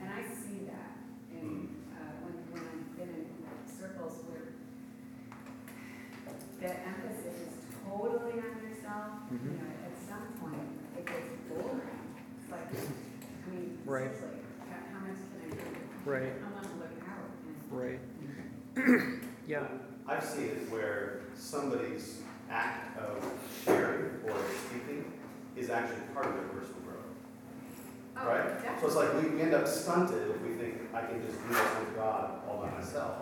And 0.01 0.09
I 0.11 0.21
see 0.27 0.67
that 0.67 0.91
in, 1.31 1.47
Mm. 1.47 1.67
uh, 1.95 2.11
when, 2.23 2.35
when 2.51 2.63
I've 2.67 2.97
been 2.97 3.09
in 3.15 3.25
circles 3.67 4.19
where 4.27 4.51
the 6.59 6.71
emphasis 6.87 7.35
is 7.47 7.53
totally 7.87 8.39
on 8.43 8.53
yourself, 8.67 9.31
you 9.31 9.37
Mhm. 9.39 9.55
know, 9.63 9.71
at 9.87 9.95
some 10.09 10.27
point, 10.43 10.67
it 10.97 11.05
gets 11.05 11.29
boring. 11.47 12.03
It's 12.39 12.51
like, 12.51 12.67
I 13.85 13.89
mean, 13.89 13.93
Right. 13.93 14.11
seriously, 14.15 14.39
how, 14.69 14.99
how 14.99 15.05
much 15.05 15.17
can 15.29 15.51
I 15.51 15.63
do? 15.63 16.11
Right. 16.11 16.33
I 16.41 16.53
want 16.53 16.65
to 16.65 16.75
look 16.81 16.95
out. 17.07 17.29
Right. 17.69 19.19
Yeah. 19.47 19.67
I've 20.07 20.23
seen 20.23 20.45
it 20.45 20.69
where 20.71 21.21
somebody's 21.35 22.21
act 22.49 22.97
of 22.99 23.23
sharing 23.63 24.05
or 24.25 24.35
speaking 24.67 25.11
is 25.55 25.69
actually 25.69 26.01
part 26.13 26.27
of 26.27 26.33
their 26.35 26.43
personal 26.45 26.81
growth, 26.81 27.05
Oh, 28.17 28.27
right? 28.27 28.43
So 28.43 28.63
definitely. 28.63 28.87
it's 28.87 28.95
like 28.95 29.23
we, 29.23 29.29
we 29.35 29.41
end 29.41 29.53
up 29.53 29.67
stunted 29.67 30.29
if 30.31 30.41
we 30.41 30.53
think 30.55 30.81
I 30.93 31.01
can 31.05 31.21
just 31.25 31.37
do 31.41 31.49
this 31.53 31.79
with 31.79 31.95
God 31.95 32.41
all 32.47 32.57
by 32.63 32.69
myself. 32.71 33.17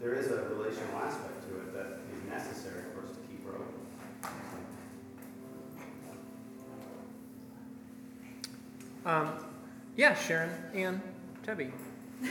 There 0.00 0.14
is 0.14 0.28
a 0.30 0.42
relational 0.54 0.96
aspect 0.98 1.48
to 1.48 1.56
it 1.58 1.74
that 1.74 1.98
is 2.14 2.28
necessary 2.30 2.82
for 2.94 3.06
us 3.06 3.14
to 3.14 3.20
keep 3.28 3.44
growing. 3.44 3.62
Um, 9.04 9.32
yeah, 9.96 10.14
Sharon 10.14 10.50
and 10.74 11.00
Tebby. 11.44 11.70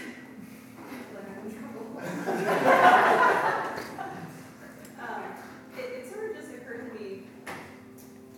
Um, 4.99 5.23
It, 5.77 6.01
it 6.01 6.05
sort 6.11 6.29
of 6.31 6.35
just 6.37 6.51
occurred 6.53 6.93
to 6.93 6.99
me, 6.99 7.23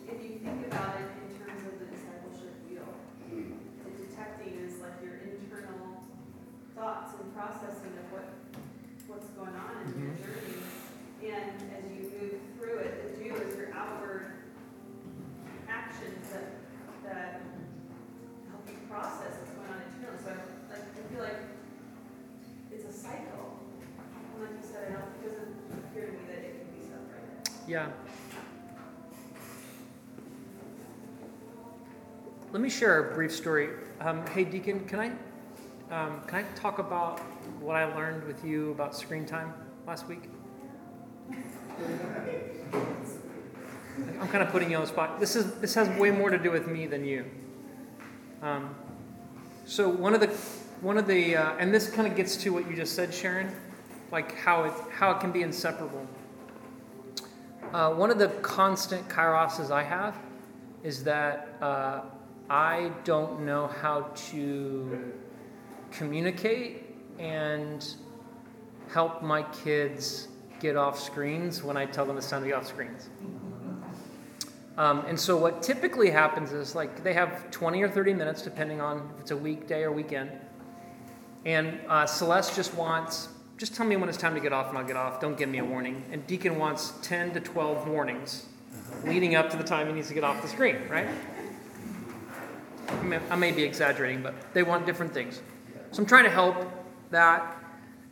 if 0.08 0.18
you 0.24 0.40
think 0.40 0.66
about 0.68 0.96
it 0.98 1.08
in 1.22 1.30
terms 1.38 1.62
of 1.68 1.80
the 1.80 1.86
discipleship 1.86 2.54
wheel, 2.70 2.88
Hmm. 3.30 3.52
the 3.84 3.90
detecting 4.06 4.54
is 4.66 4.80
like 4.82 4.98
your 5.04 5.16
internal 5.22 6.02
thoughts 6.76 7.14
and 7.20 7.34
processing 7.36 7.94
of 8.00 8.12
what, 8.12 8.28
what's 9.08 9.28
going 9.38 9.54
on 9.56 9.74
in 9.86 10.02
your 10.02 10.16
journey. 10.22 10.58
And 11.24 11.58
as 11.76 11.84
you 11.92 12.02
move 12.14 12.36
through 12.58 12.78
it, 12.80 13.18
the 13.18 13.24
do 13.24 13.36
is 13.36 13.56
your 13.58 13.74
outward 13.76 14.26
actions 15.68 16.30
that, 16.32 16.48
that 17.06 17.42
help 18.50 18.64
you 18.70 18.78
process 18.90 19.34
what's 19.42 19.52
going 19.58 19.70
on 19.70 19.82
internally. 19.98 20.22
So 20.24 20.30
I, 20.32 20.34
like, 20.72 20.86
I 20.96 20.98
feel 21.14 21.24
like 21.24 21.42
it's 22.72 22.86
a 22.86 22.94
cycle. 22.94 23.58
And 24.36 24.42
like 24.46 24.54
you 24.62 24.66
said, 24.70 24.84
I 24.90 24.92
don't, 24.94 25.10
it 25.26 25.30
doesn't 25.34 25.56
appear 25.90 26.06
to 26.06 26.12
me 26.14 26.20
that 26.30 26.40
it 26.46 26.54
can 26.62 26.70
be 26.78 26.82
separated. 26.86 27.50
Yeah. 27.68 27.90
let 32.54 32.57
me 32.68 32.72
share 32.72 33.12
a 33.12 33.14
brief 33.14 33.34
story. 33.34 33.70
Um, 34.02 34.28
hey, 34.28 34.44
Deacon, 34.44 34.84
can 34.88 35.00
I 35.00 35.08
um, 35.90 36.20
can 36.28 36.44
I 36.44 36.46
talk 36.54 36.80
about 36.80 37.20
what 37.62 37.78
I 37.78 37.86
learned 37.96 38.26
with 38.26 38.44
you 38.44 38.72
about 38.72 38.94
screen 38.94 39.26
time 39.26 39.54
last 39.88 40.06
week? 40.06 40.24
I'm 44.20 44.28
kind 44.28 44.44
of 44.44 44.50
putting 44.50 44.70
you 44.70 44.76
on 44.76 44.82
the 44.82 44.90
spot. 44.90 45.18
This 45.18 45.38
is 45.38 45.54
this 45.62 45.76
has 45.76 45.88
way 45.98 46.12
more 46.12 46.30
to 46.30 46.38
do 46.38 46.52
with 46.52 46.68
me 46.68 46.88
than 46.88 47.06
you. 47.06 47.24
Um, 48.42 48.76
so 49.64 49.88
one 49.88 50.14
of 50.14 50.20
the 50.20 50.28
one 50.82 50.98
of 50.98 51.08
the 51.08 51.38
uh, 51.38 51.56
and 51.60 51.74
this 51.74 51.90
kind 51.90 52.06
of 52.06 52.18
gets 52.18 52.36
to 52.36 52.50
what 52.52 52.70
you 52.70 52.76
just 52.76 52.96
said, 52.96 53.14
Sharon, 53.14 53.50
like 54.12 54.36
how 54.36 54.66
it 54.66 54.74
how 54.92 55.12
it 55.12 55.22
can 55.22 55.32
be 55.32 55.42
inseparable. 55.42 56.06
Uh, 57.72 57.94
one 57.94 58.12
of 58.12 58.20
the 58.20 58.28
constant 58.42 59.08
kairoses 59.08 59.72
I 59.72 59.84
have 59.84 60.18
is 60.84 61.06
that 61.06 61.48
uh, 61.62 62.02
I 62.50 62.92
don't 63.04 63.42
know 63.42 63.68
how 63.68 64.12
to 64.30 65.14
communicate 65.92 66.84
and 67.20 67.86
help 68.90 69.22
my 69.22 69.44
kids 69.44 70.30
get 70.60 70.76
off 70.76 71.00
screens 71.00 71.62
when 71.62 71.76
I 71.76 71.86
tell 71.86 72.06
them 72.06 72.18
it's 72.18 72.30
time 72.30 72.42
to 72.42 72.48
be 72.48 72.54
off 72.54 72.68
screens. 72.68 73.10
Um, 74.78 75.06
and 75.08 75.20
so, 75.20 75.36
what 75.36 75.64
typically 75.64 76.12
happens 76.12 76.54
is 76.54 76.76
like 76.76 77.04
they 77.04 77.14
have 77.14 77.50
20 77.50 77.82
or 77.82 77.90
30 77.90 78.14
minutes, 78.14 78.44
depending 78.44 78.80
on 78.80 79.10
if 79.16 79.22
it's 79.22 79.32
a 79.32 79.38
weekday 79.38 79.82
or 79.82 79.92
weekend. 79.92 80.32
And 81.46 81.80
uh, 81.88 82.06
Celeste 82.06 82.56
just 82.56 82.76
wants, 82.76 83.30
just 83.58 83.74
tell 83.74 83.88
me 83.88 83.96
when 83.96 84.08
it's 84.08 84.18
time 84.18 84.36
to 84.36 84.40
get 84.40 84.54
off 84.54 84.70
and 84.70 84.78
I'll 84.78 84.86
get 84.86 84.98
off. 84.98 85.20
Don't 85.20 85.38
give 85.38 85.50
me 85.50 85.58
a 85.58 85.66
warning. 85.66 86.04
And 86.12 86.26
Deacon 86.28 86.60
wants 86.60 86.94
10 87.02 87.34
to 87.34 87.40
12 87.40 87.88
warnings 87.88 88.46
leading 89.04 89.36
up 89.36 89.50
to 89.50 89.58
the 89.58 89.64
time 89.64 89.88
he 89.88 89.94
needs 89.94 90.10
to 90.10 90.14
get 90.14 90.24
off 90.24 90.42
the 90.42 90.48
screen, 90.48 90.78
right? 90.90 91.08
I 92.90 93.04
may, 93.04 93.20
I 93.30 93.36
may 93.36 93.52
be 93.52 93.64
exaggerating, 93.64 94.22
but 94.24 94.34
they 94.54 94.64
want 94.64 94.86
different 94.86 95.14
things. 95.14 95.42
So 95.92 96.02
I'm 96.02 96.06
trying 96.06 96.26
to 96.26 96.30
help 96.30 96.56
that. 97.12 97.56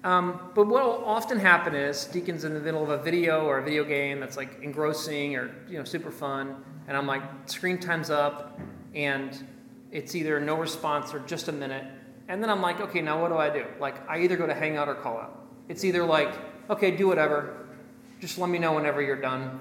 Um, 0.03 0.51
but 0.53 0.67
what 0.67 0.83
will 0.83 1.03
often 1.05 1.39
happen 1.39 1.73
is 1.73 2.05
Deacon's 2.05 2.43
in 2.43 2.53
the 2.53 2.59
middle 2.59 2.83
of 2.83 2.89
a 2.89 2.97
video 3.01 3.45
or 3.45 3.57
a 3.57 3.63
video 3.63 3.83
game 3.83 4.19
that's 4.19 4.37
like 4.37 4.61
engrossing 4.61 5.35
or 5.35 5.53
you 5.67 5.77
know 5.77 5.83
super 5.83 6.11
fun, 6.11 6.63
and 6.87 6.95
I'm 6.95 7.07
like 7.07 7.23
screen 7.47 7.79
time's 7.79 8.11
up, 8.11 8.59
and 8.93 9.43
it's 9.91 10.13
either 10.13 10.39
no 10.39 10.55
response 10.55 11.13
or 11.13 11.19
just 11.21 11.47
a 11.47 11.51
minute, 11.51 11.85
and 12.27 12.41
then 12.41 12.51
I'm 12.51 12.61
like, 12.61 12.79
okay, 12.81 13.01
now 13.01 13.19
what 13.19 13.29
do 13.29 13.37
I 13.37 13.49
do? 13.49 13.65
Like 13.79 14.07
I 14.07 14.19
either 14.21 14.37
go 14.37 14.45
to 14.45 14.53
Hangout 14.53 14.87
or 14.87 14.95
call 14.95 15.17
out. 15.17 15.47
It's 15.69 15.83
either 15.83 16.05
like, 16.05 16.31
okay, 16.69 16.91
do 16.91 17.07
whatever, 17.07 17.65
just 18.19 18.37
let 18.37 18.49
me 18.49 18.59
know 18.59 18.73
whenever 18.73 19.01
you're 19.01 19.19
done, 19.19 19.59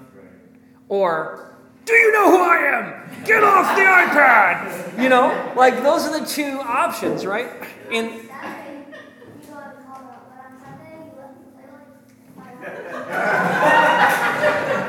or 0.90 1.53
do 1.84 1.92
you 1.92 2.12
know 2.12 2.30
who 2.30 2.42
I 2.42 2.56
am? 2.56 3.24
Get 3.24 3.42
off 3.42 3.76
the 3.76 3.82
iPad! 3.82 5.02
You 5.02 5.08
know, 5.08 5.52
like 5.56 5.82
those 5.82 6.06
are 6.06 6.18
the 6.18 6.26
two 6.26 6.60
options, 6.60 7.26
right? 7.26 7.48
And 7.92 8.24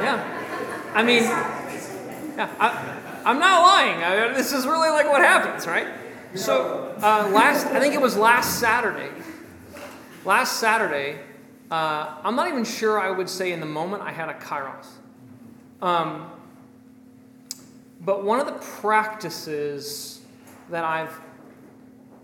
yeah, 0.01 0.91
I 0.93 1.03
mean, 1.03 1.23
yeah, 1.23 2.49
I, 2.59 3.21
I'm 3.25 3.39
not 3.39 3.61
lying. 3.61 4.03
I, 4.03 4.33
this 4.33 4.53
is 4.53 4.65
really 4.65 4.89
like 4.89 5.07
what 5.09 5.21
happens, 5.21 5.67
right? 5.67 5.87
So 6.35 6.95
uh, 6.97 7.29
last, 7.33 7.67
I 7.67 7.79
think 7.79 7.93
it 7.93 8.01
was 8.01 8.15
last 8.17 8.59
Saturday. 8.59 9.09
Last 10.25 10.59
Saturday, 10.59 11.19
uh, 11.71 12.15
I'm 12.23 12.35
not 12.35 12.47
even 12.49 12.65
sure 12.65 12.99
I 12.99 13.11
would 13.11 13.29
say 13.29 13.51
in 13.51 13.59
the 13.59 13.65
moment 13.65 14.03
I 14.03 14.11
had 14.11 14.29
a 14.29 14.33
kairos. 14.33 14.87
Um, 15.81 16.29
but 18.01 18.23
one 18.23 18.39
of 18.39 18.45
the 18.45 18.53
practices 18.53 20.21
that 20.69 20.83
I've 20.83 21.19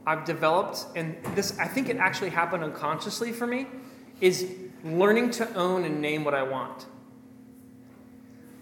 I've 0.06 0.26
developed, 0.26 0.86
and 0.96 1.16
this 1.36 1.58
I 1.60 1.68
think 1.68 1.90
it 1.90 1.98
actually 1.98 2.32
happened 2.32 2.64
unconsciously 2.64 3.32
for 3.32 3.46
me, 3.46 3.68
is 4.20 4.50
learning 4.84 5.30
to 5.32 5.54
own 5.54 5.84
and 5.86 6.02
name 6.02 6.24
what 6.24 6.34
I 6.34 6.44
want. 6.44 6.86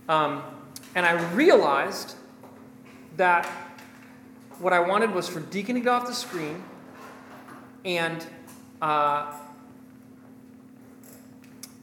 Um, 0.10 0.44
and 0.96 1.06
I 1.06 1.14
realized 1.34 2.16
that 3.16 3.46
what 4.60 4.74
I 4.74 4.80
wanted 4.80 5.14
was 5.14 5.30
for 5.30 5.40
Deacon 5.40 5.76
to 5.76 5.82
get 5.82 5.90
off 5.90 6.08
the 6.08 6.14
screen 6.14 6.64
and 7.86 8.26
uh, 8.82 9.34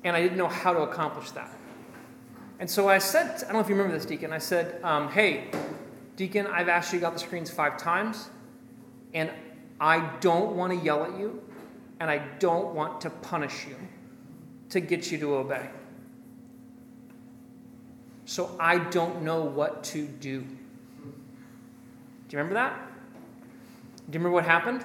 and 0.05 0.16
I 0.16 0.22
didn't 0.22 0.39
know 0.39 0.49
how 0.49 0.72
to 0.72 0.81
accomplish 0.81 1.31
that. 1.33 1.51
And 2.59 2.71
so 2.71 2.89
I 2.89 2.99
said, 2.99 3.37
I 3.37 3.39
don't 3.41 3.53
know 3.55 3.61
if 3.61 3.69
you 3.69 3.75
remember 3.75 3.97
this, 3.97 4.07
Deacon. 4.07 4.33
I 4.33 4.39
said, 4.39 4.83
um, 4.83 5.09
hey, 5.09 5.51
Deacon, 6.17 6.47
I've 6.47 6.69
asked 6.69 6.93
you 6.93 6.99
to 7.01 7.07
get 7.07 7.13
the 7.13 7.19
screens 7.19 7.51
five 7.51 7.77
times, 7.77 8.31
and 9.13 9.31
I 9.79 10.11
don't 10.21 10.57
want 10.57 10.73
to 10.73 10.85
yell 10.85 11.05
at 11.05 11.19
you, 11.19 11.43
and 12.01 12.11
I 12.11 12.19
don't 12.39 12.75
want 12.75 13.03
to 13.03 13.11
punish 13.11 13.67
you 13.67 13.77
to 14.71 14.81
get 14.81 15.13
you 15.13 15.19
to 15.19 15.35
obey. 15.35 15.69
So 18.25 18.57
I 18.59 18.79
don't 18.79 19.23
know 19.23 19.43
what 19.43 19.85
to 19.85 20.07
do. 20.07 20.41
Do 20.41 20.47
you 22.31 22.39
remember 22.39 22.55
that? 22.55 22.75
Do 22.75 24.19
you 24.19 24.19
remember 24.19 24.31
what 24.31 24.45
happened? 24.45 24.85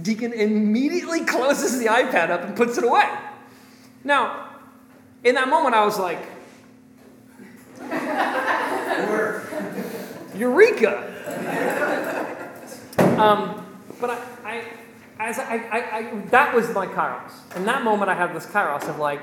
Deacon 0.00 0.32
immediately 0.32 1.24
closes 1.24 1.78
the 1.78 1.86
iPad 1.86 2.30
up 2.30 2.42
and 2.42 2.56
puts 2.56 2.78
it 2.78 2.84
away. 2.84 3.08
Now, 4.04 4.41
in 5.24 5.34
that 5.34 5.48
moment, 5.48 5.74
I 5.74 5.84
was 5.84 5.98
like, 5.98 6.18
Eureka! 10.34 11.08
Um, 12.98 13.64
but 14.00 14.10
I, 14.10 14.18
I, 14.44 14.64
as 15.18 15.38
I, 15.38 15.56
I, 15.70 15.98
I, 15.98 16.20
that 16.30 16.54
was 16.54 16.72
my 16.74 16.86
kairos. 16.86 17.56
In 17.56 17.64
that 17.66 17.84
moment, 17.84 18.10
I 18.10 18.14
had 18.14 18.34
this 18.34 18.46
kairos 18.46 18.88
of 18.88 18.98
like, 18.98 19.22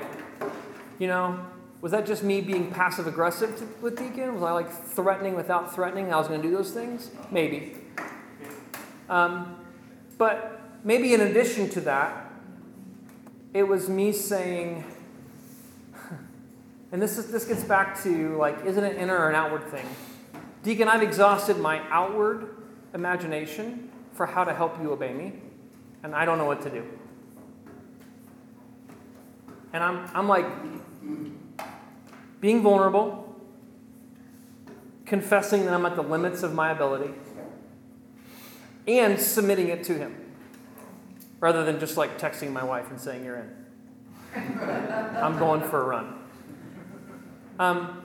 you 0.98 1.06
know, 1.06 1.44
was 1.80 1.92
that 1.92 2.06
just 2.06 2.22
me 2.22 2.40
being 2.40 2.70
passive 2.70 3.06
aggressive 3.06 3.82
with 3.82 3.98
Deacon? 3.98 4.34
Was 4.34 4.42
I 4.42 4.52
like 4.52 4.70
threatening 4.70 5.34
without 5.34 5.74
threatening? 5.74 6.12
I 6.12 6.16
was 6.16 6.28
going 6.28 6.40
to 6.40 6.48
do 6.48 6.54
those 6.54 6.70
things? 6.70 7.10
Maybe. 7.30 7.76
Um, 9.08 9.56
but 10.18 10.60
maybe 10.84 11.14
in 11.14 11.22
addition 11.22 11.68
to 11.70 11.80
that, 11.82 12.30
it 13.52 13.64
was 13.64 13.88
me 13.88 14.12
saying, 14.12 14.84
and 16.92 17.00
this 17.00 17.18
is 17.18 17.30
this 17.30 17.44
gets 17.44 17.62
back 17.62 18.02
to 18.02 18.36
like, 18.36 18.64
is 18.64 18.76
it 18.76 18.84
an 18.84 18.96
inner 18.96 19.16
or 19.16 19.28
an 19.28 19.36
outward 19.36 19.64
thing? 19.68 19.86
Deacon, 20.62 20.88
I've 20.88 21.02
exhausted 21.02 21.58
my 21.58 21.80
outward 21.90 22.56
imagination 22.92 23.90
for 24.12 24.26
how 24.26 24.44
to 24.44 24.52
help 24.52 24.80
you 24.82 24.92
obey 24.92 25.12
me, 25.12 25.32
and 26.02 26.14
I 26.14 26.24
don't 26.24 26.36
know 26.36 26.44
what 26.44 26.60
to 26.62 26.70
do. 26.70 26.84
And 29.72 29.82
I'm, 29.82 30.10
I'm 30.14 30.28
like 30.28 30.46
being 32.40 32.62
vulnerable, 32.62 33.34
confessing 35.06 35.64
that 35.64 35.72
I'm 35.72 35.86
at 35.86 35.96
the 35.96 36.02
limits 36.02 36.42
of 36.42 36.52
my 36.52 36.72
ability, 36.72 37.14
and 38.86 39.18
submitting 39.18 39.68
it 39.68 39.84
to 39.84 39.94
Him, 39.94 40.16
rather 41.38 41.64
than 41.64 41.78
just 41.78 41.96
like 41.96 42.18
texting 42.18 42.52
my 42.52 42.64
wife 42.64 42.90
and 42.90 43.00
saying, 43.00 43.24
You're 43.24 43.36
in. 43.36 43.56
I'm 45.16 45.38
going 45.38 45.62
for 45.62 45.80
a 45.80 45.84
run. 45.84 46.19
Um, 47.60 48.00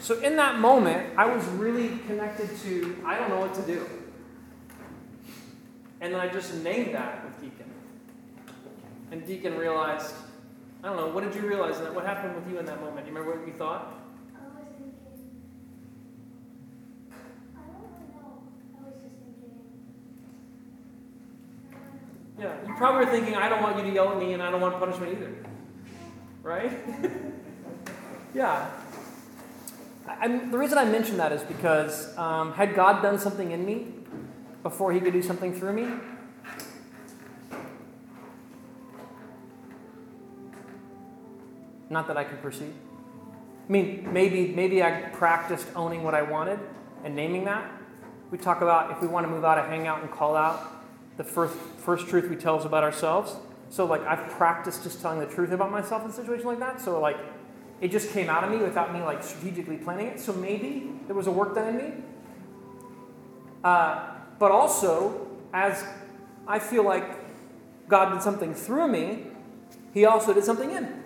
so 0.00 0.18
in 0.20 0.34
that 0.36 0.58
moment, 0.58 1.16
I 1.16 1.32
was 1.32 1.44
really 1.44 1.96
connected 2.08 2.50
to, 2.64 2.96
I 3.06 3.16
don't 3.16 3.28
know 3.28 3.38
what 3.38 3.54
to 3.54 3.62
do. 3.62 3.86
And 6.00 6.12
then 6.12 6.20
I 6.20 6.26
just 6.26 6.52
named 6.56 6.92
that 6.96 7.24
with 7.24 7.40
Deacon. 7.40 7.70
And 9.12 9.24
Deacon 9.24 9.56
realized, 9.56 10.12
I 10.82 10.88
don't 10.88 10.96
know, 10.96 11.06
what 11.06 11.22
did 11.22 11.36
you 11.36 11.48
realize? 11.48 11.78
That, 11.78 11.94
what 11.94 12.04
happened 12.04 12.34
with 12.34 12.50
you 12.50 12.58
in 12.58 12.66
that 12.66 12.80
moment? 12.80 13.06
Do 13.06 13.12
you 13.12 13.16
remember 13.16 13.38
what 13.38 13.46
you 13.46 13.54
thought? 13.54 13.94
I 14.34 14.42
was 14.58 14.66
thinking, 14.76 15.14
I 17.56 17.60
don't 17.60 18.10
know. 18.10 18.42
I 18.76 18.86
was 18.86 18.94
just 19.04 19.14
thinking, 19.22 19.54
Yeah, 22.40 22.56
you 22.66 22.74
probably 22.74 23.06
were 23.06 23.12
thinking, 23.12 23.36
I 23.36 23.48
don't 23.48 23.62
want 23.62 23.76
you 23.78 23.84
to 23.84 23.90
yell 23.90 24.10
at 24.10 24.18
me 24.18 24.32
and 24.32 24.42
I 24.42 24.50
don't 24.50 24.60
want 24.60 24.80
punishment 24.80 25.12
either. 25.12 25.32
Right? 26.42 26.72
yeah. 28.34 28.70
The 30.22 30.58
reason 30.58 30.78
I 30.78 30.84
mention 30.84 31.16
that 31.16 31.32
is 31.32 31.42
because 31.42 32.16
um, 32.18 32.52
had 32.52 32.74
God 32.74 33.02
done 33.02 33.18
something 33.18 33.52
in 33.52 33.64
me 33.64 33.86
before 34.62 34.92
he 34.92 35.00
could 35.00 35.12
do 35.12 35.22
something 35.22 35.52
through 35.54 35.72
me? 35.72 35.86
Not 41.90 42.08
that 42.08 42.16
I 42.16 42.24
can 42.24 42.38
perceive. 42.38 42.74
I 43.68 43.72
mean, 43.72 44.12
maybe, 44.12 44.48
maybe 44.48 44.82
I 44.82 45.08
practiced 45.12 45.68
owning 45.74 46.02
what 46.02 46.14
I 46.14 46.22
wanted 46.22 46.58
and 47.04 47.14
naming 47.14 47.44
that. 47.44 47.70
We 48.30 48.38
talk 48.38 48.60
about 48.60 48.90
if 48.90 49.00
we 49.00 49.06
want 49.06 49.26
to 49.26 49.30
move 49.30 49.44
out 49.44 49.58
of 49.58 49.66
hangout 49.66 50.02
and 50.02 50.10
call 50.10 50.36
out, 50.36 50.70
the 51.16 51.24
first, 51.24 51.54
first 51.78 52.08
truth 52.08 52.28
we 52.28 52.36
tell 52.36 52.58
us 52.58 52.64
about 52.64 52.82
ourselves. 52.82 53.36
So, 53.70 53.84
like, 53.84 54.02
I've 54.06 54.28
practiced 54.30 54.82
just 54.82 55.00
telling 55.00 55.20
the 55.20 55.26
truth 55.26 55.52
about 55.52 55.70
myself 55.70 56.04
in 56.04 56.10
a 56.10 56.12
situation 56.12 56.46
like 56.46 56.58
that. 56.58 56.80
So, 56.80 57.00
like, 57.00 57.16
it 57.84 57.90
just 57.90 58.10
came 58.12 58.30
out 58.30 58.42
of 58.42 58.50
me 58.50 58.56
without 58.56 58.94
me, 58.94 59.02
like, 59.02 59.22
strategically 59.22 59.76
planning 59.76 60.06
it. 60.06 60.18
So 60.18 60.32
maybe 60.32 60.90
there 61.06 61.14
was 61.14 61.26
a 61.26 61.30
work 61.30 61.54
done 61.54 61.68
in 61.68 61.76
me. 61.76 61.92
Uh, 63.62 64.08
but 64.38 64.50
also, 64.50 65.28
as 65.52 65.84
I 66.48 66.60
feel 66.60 66.82
like 66.82 67.04
God 67.86 68.14
did 68.14 68.22
something 68.22 68.54
through 68.54 68.88
me, 68.88 69.26
He 69.92 70.06
also 70.06 70.32
did 70.32 70.44
something 70.44 70.70
in. 70.70 71.02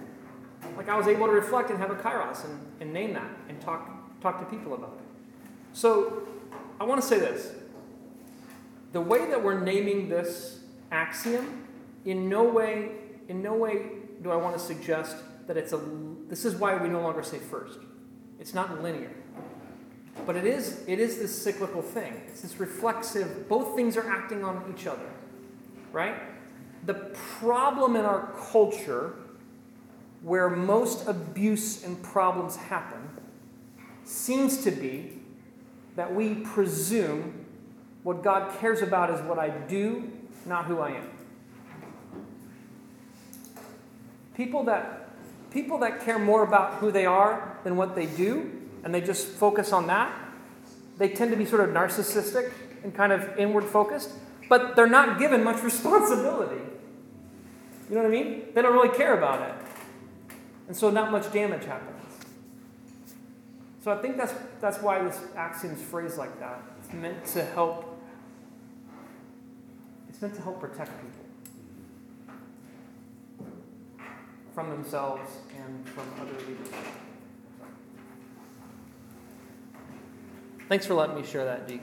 Like 0.76 0.88
I 0.88 0.96
was 0.96 1.08
able 1.08 1.26
to 1.26 1.32
reflect 1.32 1.70
and 1.70 1.80
have 1.80 1.90
a 1.90 1.96
kairos 1.96 2.44
and, 2.44 2.60
and 2.80 2.92
name 2.92 3.14
that 3.14 3.28
and 3.48 3.60
talk 3.60 3.90
talk 4.20 4.38
to 4.38 4.56
people 4.56 4.74
about 4.74 4.98
it. 5.00 5.04
So 5.72 6.28
I 6.80 6.84
want 6.84 7.00
to 7.00 7.06
say 7.06 7.18
this. 7.18 7.52
The 8.92 9.00
way 9.00 9.28
that 9.30 9.42
we're 9.42 9.60
naming 9.60 10.08
this 10.08 10.60
axiom, 10.92 11.66
in 12.04 12.28
no 12.28 12.44
way, 12.44 12.92
in 13.28 13.42
no 13.42 13.54
way 13.54 13.90
do 14.22 14.30
I 14.30 14.36
want 14.36 14.56
to 14.56 14.62
suggest 14.62 15.16
that 15.46 15.56
it's 15.56 15.72
a 15.72 15.80
this 16.28 16.44
is 16.44 16.56
why 16.56 16.76
we 16.76 16.88
no 16.88 17.00
longer 17.00 17.22
say 17.22 17.38
first. 17.38 17.78
It's 18.38 18.54
not 18.54 18.82
linear. 18.82 19.10
But 20.26 20.36
it 20.36 20.44
is 20.44 20.84
it 20.86 20.98
is 20.98 21.18
this 21.18 21.42
cyclical 21.42 21.82
thing. 21.82 22.22
It's 22.28 22.42
this 22.42 22.58
reflexive, 22.60 23.48
both 23.48 23.74
things 23.74 23.96
are 23.96 24.08
acting 24.08 24.44
on 24.44 24.74
each 24.74 24.86
other. 24.86 25.08
Right? 25.92 26.16
The 26.84 26.94
problem 26.94 27.96
in 27.96 28.04
our 28.04 28.32
culture 28.50 29.14
where 30.22 30.48
most 30.48 31.06
abuse 31.06 31.84
and 31.84 32.02
problems 32.02 32.56
happen 32.56 33.08
seems 34.04 34.64
to 34.64 34.70
be 34.70 35.18
that 35.96 36.14
we 36.14 36.34
presume 36.36 37.44
what 38.02 38.22
God 38.22 38.58
cares 38.58 38.82
about 38.82 39.10
is 39.10 39.20
what 39.22 39.38
I 39.38 39.50
do, 39.50 40.10
not 40.46 40.64
who 40.64 40.80
I 40.80 40.90
am. 40.90 41.10
People 44.34 44.64
that 44.64 45.07
people 45.50 45.78
that 45.78 46.04
care 46.04 46.18
more 46.18 46.42
about 46.42 46.74
who 46.74 46.90
they 46.90 47.06
are 47.06 47.56
than 47.64 47.76
what 47.76 47.94
they 47.94 48.06
do, 48.06 48.50
and 48.84 48.94
they 48.94 49.00
just 49.00 49.28
focus 49.28 49.72
on 49.72 49.86
that, 49.86 50.12
they 50.98 51.08
tend 51.08 51.30
to 51.30 51.36
be 51.36 51.44
sort 51.44 51.66
of 51.66 51.74
narcissistic 51.74 52.52
and 52.82 52.94
kind 52.94 53.12
of 53.12 53.36
inward 53.38 53.64
focused, 53.64 54.10
but 54.48 54.76
they're 54.76 54.86
not 54.86 55.18
given 55.18 55.44
much 55.44 55.62
responsibility. 55.62 56.60
You 57.88 57.96
know 57.96 58.02
what 58.02 58.08
I 58.08 58.10
mean? 58.10 58.42
They 58.54 58.62
don't 58.62 58.74
really 58.74 58.94
care 58.96 59.16
about 59.16 59.48
it. 59.48 59.54
And 60.66 60.76
so 60.76 60.90
not 60.90 61.10
much 61.10 61.32
damage 61.32 61.64
happens. 61.64 61.94
So 63.82 63.92
I 63.92 64.02
think 64.02 64.18
that's, 64.18 64.34
that's 64.60 64.82
why 64.82 65.02
this 65.02 65.18
axiom 65.34 65.74
is 65.74 65.82
phrased 65.82 66.18
like 66.18 66.38
that. 66.40 66.60
It's 66.84 66.92
meant 66.92 67.24
to 67.26 67.44
help. 67.44 67.98
It's 70.10 70.20
meant 70.20 70.34
to 70.34 70.42
help 70.42 70.60
protect 70.60 70.90
people 71.00 71.17
from 74.58 74.70
themselves 74.70 75.30
and 75.56 75.88
from 75.90 76.04
other 76.20 76.32
leaders. 76.48 76.66
Thanks 80.68 80.84
for 80.84 80.94
letting 80.94 81.14
me 81.14 81.24
share 81.24 81.44
that, 81.44 81.68
Deke. 81.68 81.80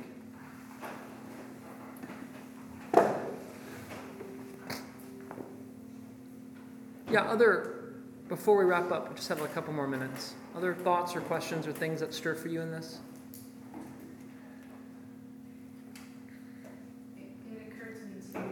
Yeah, 7.10 7.22
other 7.22 7.94
before 8.28 8.58
we 8.58 8.66
wrap 8.66 8.92
up, 8.92 9.08
we 9.08 9.16
just 9.16 9.30
have 9.30 9.42
a 9.42 9.48
couple 9.48 9.72
more 9.72 9.88
minutes. 9.88 10.34
Other 10.54 10.76
thoughts 10.76 11.16
or 11.16 11.22
questions 11.22 11.66
or 11.68 11.72
things 11.72 12.02
that 12.02 12.14
stir 12.14 12.36
for 12.36 12.50
you 12.50 12.60
in 12.60 12.72
this? 12.72 13.00
It, 17.16 17.30
it 17.54 17.72
occurred 17.72 17.96
to 17.96 18.06
me 18.08 18.20
too 18.20 18.34
that, 18.34 18.44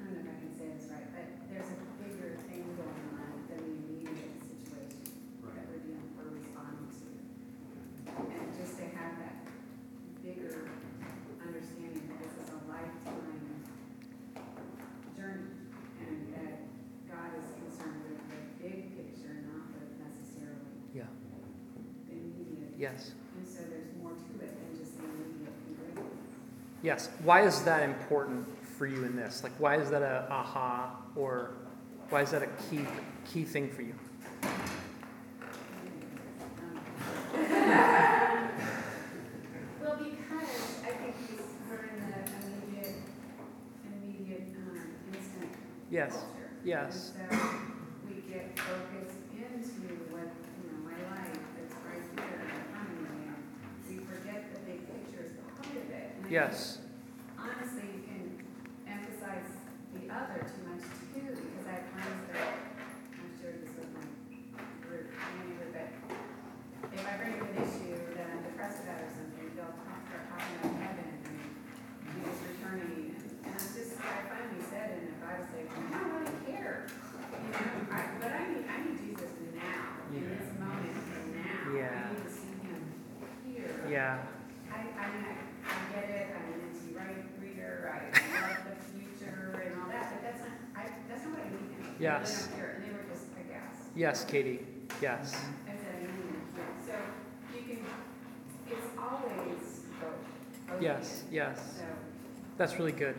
I 0.00 0.04
don't 0.04 0.14
know 0.14 0.18
if 0.18 0.26
I 0.26 0.40
can 0.40 0.50
say 0.58 0.66
this 0.74 0.90
right, 0.90 1.06
but 1.14 1.30
there's 1.52 1.70
a 1.70 1.78
bigger 2.02 2.40
thing 2.48 2.64
going 2.80 3.04
on 3.20 3.36
than 3.52 3.60
the 3.60 4.00
immediate 4.00 4.40
situation 4.40 5.12
that 5.44 5.68
we're 5.68 5.84
dealing, 5.84 6.08
we're 6.16 6.32
responding 6.32 6.88
to. 6.88 7.04
And 8.16 8.48
just 8.56 8.80
to 8.80 8.84
have 8.96 9.20
that 9.20 9.44
bigger 10.24 10.72
understanding 11.44 12.00
that 12.08 12.16
this 12.16 12.32
is 12.32 12.48
a 12.48 12.60
lifetime 12.64 13.60
journey 15.12 15.52
and 16.00 16.16
that 16.32 16.64
God 17.12 17.36
is 17.36 17.52
concerned 17.60 18.08
with 18.08 18.24
the 18.24 18.40
big 18.56 18.96
picture, 18.96 19.44
not 19.52 19.68
with 19.76 20.00
necessarily 20.00 20.80
Yeah. 20.96 21.12
the 22.08 22.14
immediate. 22.16 22.72
Yes. 22.78 23.12
And 23.36 23.44
so 23.46 23.68
there's 23.68 23.92
more 24.00 24.16
to 24.16 24.32
it 24.40 24.54
than 24.54 24.70
just 24.78 24.96
the 24.96 25.04
immediate 25.04 25.52
ingredient. 25.68 26.14
Yes. 26.82 27.09
Why 27.22 27.42
is 27.42 27.62
that 27.64 27.82
important 27.82 28.46
for 28.78 28.86
you 28.86 29.04
in 29.04 29.14
this? 29.16 29.42
Like, 29.42 29.52
why 29.58 29.76
is 29.76 29.90
that 29.90 30.02
a 30.02 30.26
aha 30.30 30.96
or 31.14 31.52
why 32.08 32.22
is 32.22 32.30
that 32.30 32.42
a 32.42 32.48
key 32.70 32.86
key 33.30 33.44
thing 33.44 33.68
for 33.70 33.82
you? 33.82 33.94
Well, 39.80 39.96
because 39.96 40.82
I 40.84 40.92
think 40.92 41.14
we're 41.70 41.88
in 41.88 41.96
the 42.10 42.20
immediate, 42.36 42.96
immediate, 43.86 44.48
um, 44.56 44.80
instant 45.14 45.52
Yes. 45.90 46.12
culture. 46.12 46.50
Yes. 46.64 47.12
And 47.18 47.32
so 47.32 47.46
we 48.06 48.14
get 48.30 48.58
focused 48.58 49.16
into 49.32 49.94
what, 50.12 50.28
you 50.60 50.70
know, 50.70 50.84
my 50.84 50.98
life 51.16 51.38
that's 51.56 51.74
right 51.86 52.04
here 52.16 52.40
in 52.42 52.48
front 52.74 52.90
of 52.90 53.00
me, 53.16 53.30
we 53.88 54.04
forget 54.04 54.52
the 54.52 54.60
big 54.60 54.80
picture 54.86 55.24
is 55.24 55.32
part 55.56 55.66
of 55.76 55.90
it. 55.90 56.30
Yes. 56.30 56.79
The 59.90 60.06
other 60.06 60.40
too 60.46 60.62
much 60.70 60.86
too, 61.14 61.34
because 61.34 61.66
I 61.66 61.82
have 61.82 61.86
friends 61.90 62.22
that, 62.30 62.54
I'm 63.18 63.30
sure 63.42 63.52
this 63.58 63.74
with 63.74 63.90
my 63.90 64.06
group, 64.86 65.10
anyway, 65.10 65.68
but 65.74 65.88
if 66.94 67.02
I 67.06 67.12
bring 67.18 67.34
up 67.38 67.46
an 67.50 67.56
issue 67.58 67.98
that 68.14 68.26
I'm 68.30 68.42
depressed 68.46 68.86
about 68.86 69.02
or 69.02 69.10
something, 69.10 69.50
they'll 69.58 69.74
talk, 69.74 69.98
start 70.06 70.24
talking 70.30 70.54
about 70.62 70.78
heaven 70.78 71.10
and 71.10 71.42
Jesus 72.06 72.38
returning. 72.54 73.18
And, 73.18 73.50
and 73.50 73.54
I'm 73.54 73.66
just, 73.70 73.98
I 73.98 74.30
finally 74.30 74.62
said 74.70 74.94
in 74.98 75.10
a 75.10 75.18
Bible 75.18 75.46
study, 75.50 75.66
I 75.66 75.98
don't 75.98 76.14
really 76.22 76.38
care. 76.46 76.86
You 76.86 77.50
know, 77.50 77.90
I, 77.90 77.98
but 78.22 78.30
I 78.30 78.42
need, 78.50 78.64
I 78.70 78.76
need 78.86 78.98
Jesus 78.98 79.30
now, 79.54 80.06
in 80.14 80.22
this 80.22 80.50
moment, 80.58 80.94
now. 81.34 81.66
Yeah. 81.74 81.98
I 81.98 82.14
need 82.14 82.22
to 82.22 82.30
see 82.30 82.54
him 82.62 82.82
here. 83.42 83.74
Yeah. 83.90 84.22
I, 84.70 84.86
I 84.86 85.04
mean, 85.10 85.24
I, 85.26 85.34
I 85.66 85.74
get 85.90 86.06
it, 86.10 86.26
I'm 86.30 86.46
an 86.54 86.62
N.T. 86.70 86.94
Wright 86.94 87.26
reader, 87.42 87.90
I 87.90 88.06
love 88.06 88.62
the 88.70 88.76
future 88.94 89.50
and 89.66 89.82
all 89.82 89.88
that, 89.90 90.14
but 90.14 90.22
that's 90.22 90.42
not, 90.46 90.54
I, 90.74 90.86
that's 91.08 91.24
not 91.26 91.34
what 91.34 91.42
I 91.42 91.50
need. 91.50 91.74
I 91.82 91.89
Yes. 92.00 92.48
really 92.56 92.62
don't 92.62 92.82
they 92.82 92.92
were 92.92 93.04
just 93.12 93.26
aghast. 93.36 93.82
Yes, 93.94 94.24
Katie. 94.24 94.60
Yes. 95.02 95.34
I 95.66 95.70
said, 95.72 95.78
I 95.96 96.02
mean, 96.02 96.42
yeah, 96.56 96.62
so 96.86 96.94
you 97.54 97.62
can, 97.62 97.84
it's 98.70 98.86
always 98.98 99.80
both. 100.00 100.68
both 100.68 100.82
Yes. 100.82 101.24
Yes. 101.30 101.58
So, 101.78 101.84
That's 102.56 102.78
really 102.78 102.92
good. 102.92 103.16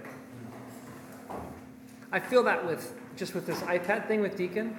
I 2.12 2.20
feel 2.20 2.44
that 2.44 2.66
with 2.66 2.94
just 3.16 3.36
with 3.36 3.46
this 3.46 3.60
iPad 3.60 4.08
thing 4.08 4.22
with 4.22 4.36
Deacon, 4.36 4.78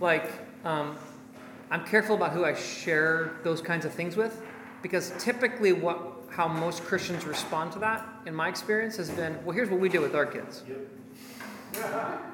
like 0.00 0.30
um, 0.64 0.96
I'm 1.70 1.84
careful 1.84 2.16
about 2.16 2.32
who 2.32 2.44
I 2.44 2.54
share 2.54 3.32
those 3.42 3.60
kinds 3.60 3.84
of 3.84 3.92
things 3.92 4.16
with, 4.16 4.42
because 4.82 5.12
typically 5.18 5.72
what 5.72 6.12
how 6.30 6.48
most 6.48 6.82
Christians 6.82 7.24
respond 7.24 7.72
to 7.72 7.78
that, 7.78 8.06
in 8.26 8.34
my 8.34 8.48
experience, 8.48 8.96
has 8.96 9.08
been, 9.08 9.38
well, 9.44 9.54
here's 9.54 9.70
what 9.70 9.78
we 9.78 9.88
do 9.88 10.00
with 10.00 10.14
our 10.14 10.26
kids. 10.26 10.64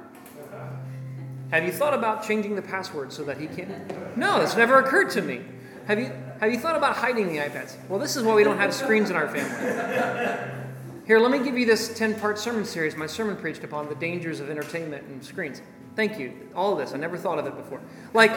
Have 1.51 1.65
you 1.65 1.73
thought 1.73 1.95
about 1.95 2.27
changing 2.27 2.55
the 2.55 2.63
password 2.63 3.13
so 3.13 3.25
that 3.25 3.39
he 3.39 3.47
can't? 3.47 4.17
No, 4.17 4.39
that's 4.39 4.57
never 4.57 4.79
occurred 4.79 5.11
to 5.11 5.23
me. 5.23 5.43
Have 5.87 5.99
you 5.99 6.13
have 6.41 6.53
you 6.53 6.59
thought 6.59 6.77
about 6.77 6.97
hiding 6.97 7.29
the 7.29 7.39
iPads? 7.39 7.77
Well, 7.89 7.99
this 7.99 8.17
is 8.17 8.23
why 8.23 8.35
we 8.35 8.45
don't 8.45 8.57
have 8.57 8.73
screens 8.73 9.11
in 9.11 9.17
our 9.17 9.29
family. 9.29 10.61
Here, 11.07 11.19
let 11.19 11.33
me 11.33 11.43
give 11.43 11.59
you 11.59 11.67
this 11.67 11.93
10 11.99 12.21
part 12.21 12.39
sermon 12.39 12.65
series 12.65 12.97
my 12.97 13.07
sermon 13.07 13.37
preached 13.37 13.65
upon 13.65 13.89
the 13.89 13.95
dangers 13.97 14.41
of 14.41 14.49
entertainment 14.49 15.05
and 15.09 15.23
screens. 15.25 15.61
Thank 15.97 16.19
you. 16.19 16.33
All 16.55 16.73
of 16.73 16.79
this. 16.79 16.95
I 16.95 16.99
never 16.99 17.19
thought 17.19 17.39
of 17.39 17.47
it 17.47 17.57
before. 17.57 17.81
Like, 18.15 18.31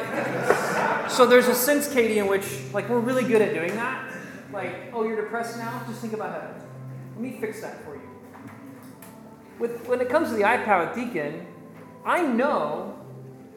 so 1.09 1.25
there's 1.25 1.47
a 1.47 1.53
sense, 1.53 1.87
Katie, 1.93 2.17
in 2.17 2.27
which, 2.27 2.45
like, 2.73 2.89
we're 2.89 2.99
really 2.99 3.23
good 3.23 3.41
at 3.41 3.53
doing 3.53 3.75
that. 3.75 4.11
Like, 4.51 4.91
oh, 4.91 5.03
you're 5.03 5.21
depressed 5.21 5.57
now? 5.57 5.83
Just 5.87 6.01
think 6.01 6.13
about 6.13 6.33
heaven. 6.33 6.61
Let 7.13 7.21
me 7.21 7.37
fix 7.39 7.61
that 7.61 7.85
for 7.85 7.95
you. 7.95 8.01
With, 9.59 9.87
when 9.87 10.01
it 10.01 10.09
comes 10.09 10.29
to 10.29 10.35
the 10.35 10.41
iPad 10.41 10.87
with 10.87 10.95
Deacon, 10.95 11.45
I 12.03 12.23
know 12.23 13.02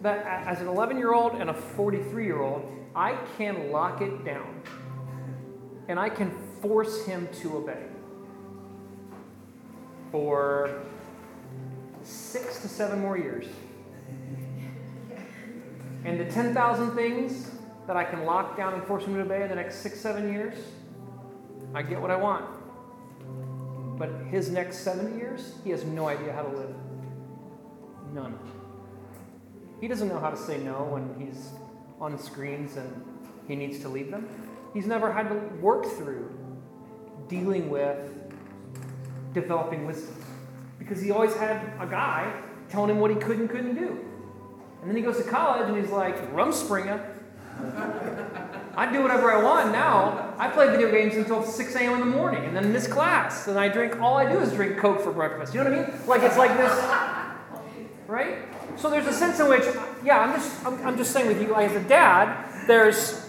that 0.02 0.26
as 0.46 0.60
an 0.60 0.68
11 0.68 0.98
year 0.98 1.12
old 1.12 1.34
and 1.34 1.50
a 1.50 1.54
43 1.54 2.24
year 2.24 2.42
old, 2.42 2.70
I 2.94 3.16
can 3.36 3.70
lock 3.70 4.00
it 4.00 4.24
down 4.24 4.62
and 5.88 5.98
I 5.98 6.08
can 6.08 6.32
force 6.60 7.04
him 7.04 7.28
to 7.40 7.58
obey 7.58 7.84
for 10.10 10.82
six 12.02 12.60
to 12.62 12.68
seven 12.68 13.00
more 13.00 13.18
years. 13.18 13.46
And 16.04 16.20
the 16.20 16.24
10,000 16.24 16.92
things 16.92 17.50
that 17.86 17.96
I 17.96 18.04
can 18.04 18.24
lock 18.24 18.56
down 18.56 18.74
and 18.74 18.82
force 18.84 19.04
him 19.04 19.14
to 19.14 19.20
obey 19.20 19.42
in 19.42 19.48
the 19.48 19.56
next 19.56 19.76
six, 19.76 20.00
seven 20.00 20.32
years, 20.32 20.56
I 21.74 21.82
get 21.82 22.00
what 22.00 22.10
I 22.10 22.16
want. 22.16 22.44
But 23.98 24.10
his 24.30 24.50
next 24.50 24.78
seven 24.78 25.18
years, 25.18 25.54
he 25.64 25.70
has 25.70 25.84
no 25.84 26.08
idea 26.08 26.32
how 26.32 26.42
to 26.42 26.56
live. 26.56 26.74
None. 28.12 28.38
He 29.80 29.88
doesn't 29.88 30.08
know 30.08 30.18
how 30.18 30.30
to 30.30 30.36
say 30.36 30.58
no 30.58 30.84
when 30.84 31.14
he's 31.18 31.50
on 32.00 32.18
screens 32.18 32.76
and 32.76 33.04
he 33.46 33.54
needs 33.54 33.78
to 33.80 33.88
leave 33.88 34.10
them. 34.10 34.28
He's 34.74 34.86
never 34.86 35.12
had 35.12 35.28
to 35.28 35.34
work 35.60 35.86
through 35.86 36.30
dealing 37.28 37.70
with 37.70 38.12
developing 39.34 39.86
wisdom. 39.86 40.16
Because 40.78 41.00
he 41.00 41.10
always 41.10 41.34
had 41.34 41.72
a 41.80 41.86
guy 41.86 42.42
telling 42.68 42.90
him 42.90 43.00
what 43.00 43.10
he 43.10 43.16
could 43.16 43.38
and 43.38 43.48
couldn't 43.50 43.74
do. 43.74 43.98
And 44.80 44.90
then 44.90 44.96
he 44.96 45.02
goes 45.02 45.16
to 45.18 45.24
college 45.24 45.68
and 45.68 45.76
he's 45.76 45.90
like, 45.90 46.16
Rumspringa. 46.32 47.12
I 48.76 48.92
do 48.92 49.02
whatever 49.02 49.32
I 49.32 49.42
want 49.42 49.72
now. 49.72 50.34
I 50.38 50.48
play 50.48 50.68
video 50.68 50.90
games 50.90 51.16
until 51.16 51.42
6 51.42 51.74
a.m. 51.74 51.94
in 51.94 52.00
the 52.00 52.06
morning 52.06 52.44
and 52.44 52.54
then 52.54 52.72
miss 52.72 52.86
class. 52.86 53.48
And 53.48 53.58
I 53.58 53.68
drink, 53.68 54.00
all 54.00 54.18
I 54.18 54.30
do 54.30 54.38
is 54.38 54.52
drink 54.52 54.76
Coke 54.78 55.00
for 55.00 55.12
breakfast. 55.12 55.54
You 55.54 55.64
know 55.64 55.70
what 55.70 55.78
I 55.78 55.88
mean? 55.88 56.06
Like 56.06 56.22
it's 56.22 56.36
like 56.36 56.54
this, 56.58 56.72
right? 58.06 58.38
So 58.76 58.90
there's 58.90 59.06
a 59.06 59.12
sense 59.12 59.40
in 59.40 59.48
which, 59.48 59.64
yeah, 60.04 60.18
I'm 60.18 60.38
just, 60.38 60.66
I'm, 60.66 60.86
I'm 60.86 60.96
just 60.96 61.12
saying 61.12 61.28
with 61.28 61.40
you, 61.40 61.54
as 61.54 61.74
a 61.74 61.88
dad, 61.88 62.66
there's, 62.66 63.26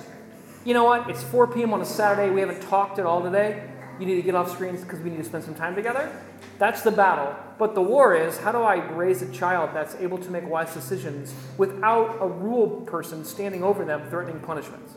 you 0.65 0.73
know 0.73 0.83
what? 0.83 1.09
It's 1.09 1.23
4 1.23 1.47
p.m. 1.47 1.73
on 1.73 1.81
a 1.81 1.85
Saturday. 1.85 2.29
We 2.29 2.41
haven't 2.41 2.61
talked 2.63 2.99
at 2.99 3.05
all 3.05 3.21
today. 3.21 3.69
You 3.99 4.05
need 4.05 4.15
to 4.15 4.21
get 4.21 4.35
off 4.35 4.51
screens 4.51 4.81
because 4.81 4.99
we 4.99 5.09
need 5.09 5.17
to 5.17 5.23
spend 5.23 5.43
some 5.43 5.55
time 5.55 5.73
together. 5.73 6.11
That's 6.59 6.81
the 6.81 6.91
battle. 6.91 7.35
But 7.57 7.75
the 7.75 7.81
war 7.81 8.15
is 8.15 8.37
how 8.37 8.51
do 8.51 8.59
I 8.59 8.75
raise 8.91 9.21
a 9.21 9.31
child 9.31 9.71
that's 9.73 9.95
able 9.95 10.17
to 10.19 10.29
make 10.29 10.47
wise 10.47 10.73
decisions 10.73 11.33
without 11.57 12.17
a 12.21 12.27
rule 12.27 12.81
person 12.81 13.23
standing 13.25 13.63
over 13.63 13.85
them 13.85 14.07
threatening 14.09 14.39
punishments? 14.41 14.93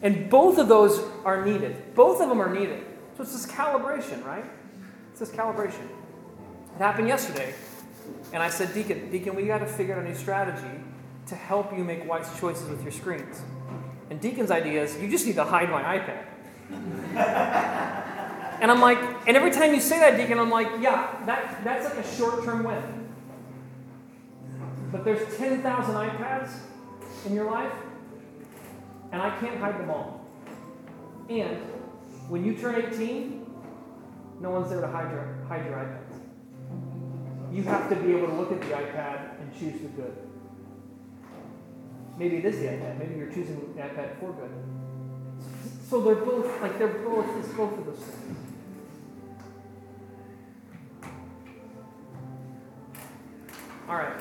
And 0.00 0.28
both 0.28 0.58
of 0.58 0.66
those 0.66 1.00
are 1.24 1.44
needed. 1.44 1.94
Both 1.94 2.20
of 2.20 2.28
them 2.28 2.40
are 2.40 2.52
needed. 2.52 2.84
So 3.16 3.22
it's 3.22 3.32
this 3.32 3.46
calibration, 3.46 4.24
right? 4.24 4.44
It's 5.10 5.20
this 5.20 5.30
calibration. 5.30 5.84
It 5.84 6.78
happened 6.78 7.06
yesterday. 7.06 7.54
And 8.32 8.42
I 8.42 8.48
said, 8.48 8.72
Deacon, 8.74 9.10
Deacon, 9.10 9.34
we 9.34 9.46
got 9.46 9.58
to 9.58 9.66
figure 9.66 9.94
out 9.94 10.04
a 10.04 10.08
new 10.08 10.14
strategy 10.14 10.80
to 11.26 11.34
help 11.34 11.76
you 11.76 11.84
make 11.84 12.08
wise 12.08 12.28
choices 12.38 12.68
with 12.68 12.82
your 12.82 12.92
screens. 12.92 13.42
And 14.10 14.20
Deacon's 14.20 14.50
idea 14.50 14.82
is 14.82 14.98
you 14.98 15.08
just 15.08 15.26
need 15.26 15.36
to 15.36 15.44
hide 15.44 15.70
my 15.70 15.82
iPad. 15.98 16.26
and 18.60 18.70
I'm 18.70 18.80
like, 18.80 18.98
and 19.26 19.36
every 19.36 19.50
time 19.50 19.74
you 19.74 19.80
say 19.80 19.98
that, 20.00 20.16
Deacon, 20.16 20.38
I'm 20.38 20.50
like, 20.50 20.68
yeah, 20.80 21.14
that, 21.26 21.62
that's 21.64 21.84
like 21.84 22.04
a 22.04 22.16
short 22.16 22.44
term 22.44 22.64
win. 22.64 23.08
But 24.90 25.04
there's 25.04 25.36
10,000 25.38 25.62
iPads 25.94 26.52
in 27.26 27.34
your 27.34 27.50
life, 27.50 27.72
and 29.10 29.22
I 29.22 29.30
can't 29.38 29.58
hide 29.58 29.78
them 29.78 29.90
all. 29.90 30.26
And 31.30 31.56
when 32.28 32.44
you 32.44 32.54
turn 32.54 32.74
18, 32.74 33.46
no 34.40 34.50
one's 34.50 34.68
there 34.68 34.80
to 34.80 34.88
hide 34.88 35.10
your, 35.10 35.38
hide 35.48 35.64
your 35.64 35.76
iPads. 35.76 36.01
You 37.52 37.62
have 37.64 37.90
to 37.90 37.96
be 37.96 38.14
able 38.14 38.28
to 38.28 38.34
look 38.34 38.50
at 38.50 38.60
the 38.62 38.68
iPad 38.68 39.38
and 39.38 39.52
choose 39.58 39.82
the 39.82 39.88
good. 39.88 40.16
Maybe 42.16 42.36
it 42.36 42.44
is 42.46 42.58
the 42.58 42.66
iPad. 42.66 42.98
Maybe 42.98 43.16
you're 43.16 43.30
choosing 43.30 43.74
the 43.76 43.82
iPad 43.82 44.18
for 44.18 44.32
good. 44.32 44.50
So 45.90 46.00
they're 46.00 46.14
both 46.14 46.62
like 46.62 46.78
they're 46.78 46.88
both 46.88 47.26
it's 47.38 47.48
both 47.48 47.78
of 47.78 47.84
those 47.84 47.98
things. 47.98 48.38
All 53.86 53.96
right. 53.96 54.16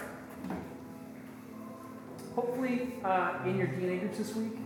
Hopefully, 2.35 2.95
uh, 3.05 3.39
in 3.45 3.57
your 3.57 3.67
DNA 3.67 4.01
groups 4.01 4.17
this 4.17 4.35
week, 4.35 4.57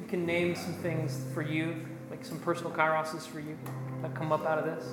you 0.00 0.06
can 0.06 0.24
name 0.24 0.54
some 0.54 0.74
things 0.74 1.20
for 1.32 1.42
you, 1.42 1.84
like 2.10 2.24
some 2.24 2.38
personal 2.38 2.70
kairoses 2.70 3.26
for 3.26 3.40
you 3.40 3.58
that 4.02 4.14
come 4.14 4.30
up 4.30 4.46
out 4.46 4.58
of 4.58 4.64
this. 4.64 4.84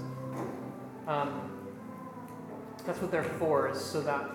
Um, 1.07 1.60
that's 2.85 3.01
what 3.01 3.11
they're 3.11 3.23
for, 3.23 3.69
is 3.69 3.79
so 3.79 4.01
that 4.01 4.29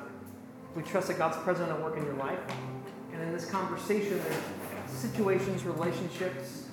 we 0.74 0.82
trust 0.82 1.08
that 1.08 1.18
God's 1.18 1.36
present 1.38 1.70
and 1.70 1.82
work 1.82 1.96
in 1.96 2.04
your 2.04 2.14
life. 2.14 2.40
And 3.12 3.22
in 3.22 3.32
this 3.32 3.50
conversation, 3.50 4.20
there's 4.22 4.90
situations, 4.90 5.64
relationships, 5.64 6.66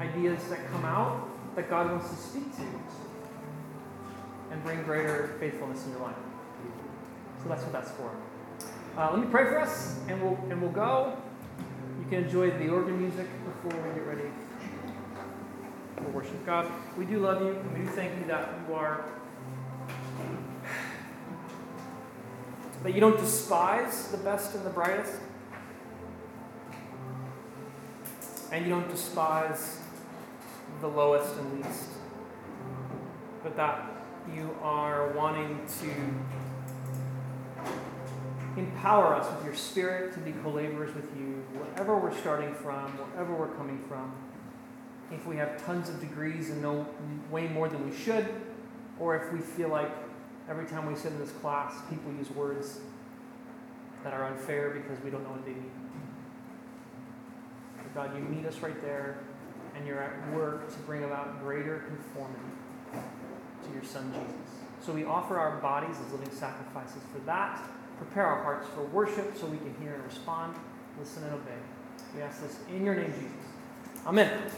ideas 0.00 0.42
that 0.48 0.66
come 0.70 0.84
out 0.84 1.28
that 1.54 1.68
God 1.70 1.90
wants 1.90 2.10
to 2.10 2.16
speak 2.16 2.54
to 2.56 2.62
and 4.50 4.62
bring 4.62 4.82
greater 4.84 5.36
faithfulness 5.40 5.84
in 5.86 5.92
your 5.92 6.00
life. 6.00 6.16
So 7.42 7.48
that's 7.48 7.62
what 7.62 7.72
that's 7.72 7.90
for. 7.92 8.10
Uh, 8.96 9.10
let 9.12 9.20
me 9.20 9.26
pray 9.30 9.44
for 9.44 9.60
us, 9.60 9.98
and 10.08 10.22
we'll 10.22 10.38
and 10.50 10.60
we'll 10.60 10.70
go. 10.70 11.16
You 12.00 12.06
can 12.08 12.24
enjoy 12.24 12.50
the 12.50 12.68
organ 12.68 12.98
music 13.00 13.26
before 13.44 13.80
we 13.82 13.94
get 13.94 14.06
ready 14.06 14.30
for 15.96 16.08
worship. 16.10 16.46
God, 16.46 16.70
we 16.96 17.04
do 17.04 17.18
love 17.18 17.42
you, 17.42 17.52
and 17.52 17.72
we 17.78 17.84
do 17.84 17.90
thank 17.90 18.18
you 18.18 18.26
that 18.28 18.48
you 18.66 18.74
are 18.74 19.04
that 22.82 22.94
you 22.94 23.00
don't 23.00 23.18
despise 23.18 24.08
the 24.08 24.18
best 24.18 24.54
and 24.54 24.64
the 24.64 24.70
brightest, 24.70 25.14
and 28.52 28.64
you 28.64 28.70
don't 28.70 28.88
despise 28.88 29.80
the 30.80 30.86
lowest 30.86 31.36
and 31.36 31.64
least, 31.64 31.88
but 33.42 33.56
that 33.56 33.90
you 34.34 34.56
are 34.62 35.12
wanting 35.12 35.60
to 35.80 35.90
empower 38.56 39.14
us 39.14 39.30
with 39.34 39.44
your 39.44 39.54
spirit 39.54 40.12
to 40.14 40.20
be 40.20 40.32
co 40.42 40.50
laborers 40.50 40.94
with 40.94 41.08
you, 41.16 41.44
wherever 41.54 41.96
we're 41.96 42.16
starting 42.16 42.54
from, 42.54 42.90
wherever 42.98 43.34
we're 43.34 43.54
coming 43.56 43.82
from. 43.88 44.12
If 45.12 45.26
we 45.26 45.36
have 45.36 45.62
tons 45.64 45.88
of 45.88 46.00
degrees 46.00 46.50
and 46.50 46.62
know 46.62 46.86
way 47.30 47.48
more 47.48 47.68
than 47.68 47.88
we 47.88 47.96
should, 47.96 48.28
or 48.98 49.16
if 49.16 49.32
we 49.32 49.38
feel 49.38 49.68
like 49.68 49.90
every 50.48 50.66
time 50.66 50.86
we 50.86 50.94
sit 50.94 51.12
in 51.12 51.18
this 51.18 51.32
class, 51.32 51.74
people 51.90 52.12
use 52.12 52.30
words 52.30 52.78
that 54.04 54.12
are 54.12 54.26
unfair 54.26 54.70
because 54.70 55.02
we 55.04 55.10
don't 55.10 55.22
know 55.24 55.30
what 55.30 55.44
they 55.44 55.52
mean. 55.52 55.70
But 57.76 57.94
God, 57.94 58.16
you 58.16 58.22
meet 58.22 58.46
us 58.46 58.58
right 58.58 58.80
there, 58.82 59.18
and 59.74 59.86
you're 59.86 60.02
at 60.02 60.32
work 60.32 60.70
to 60.72 60.78
bring 60.80 61.04
about 61.04 61.40
greater 61.42 61.84
conformity 61.88 62.40
to 62.92 63.72
your 63.74 63.84
Son 63.84 64.12
Jesus. 64.12 64.56
So 64.84 64.92
we 64.92 65.04
offer 65.04 65.38
our 65.38 65.56
bodies 65.58 65.96
as 66.04 66.12
living 66.12 66.30
sacrifices 66.30 67.02
for 67.12 67.18
that. 67.26 67.60
Prepare 67.98 68.26
our 68.26 68.42
hearts 68.42 68.68
for 68.74 68.82
worship 68.84 69.36
so 69.36 69.46
we 69.46 69.58
can 69.58 69.74
hear 69.80 69.94
and 69.94 70.04
respond, 70.04 70.54
listen 70.98 71.24
and 71.24 71.34
obey. 71.34 71.58
We 72.14 72.22
ask 72.22 72.40
this 72.42 72.58
in 72.68 72.84
your 72.84 72.94
name, 72.94 73.12
Jesus. 73.12 73.32
Amen. 74.06 74.50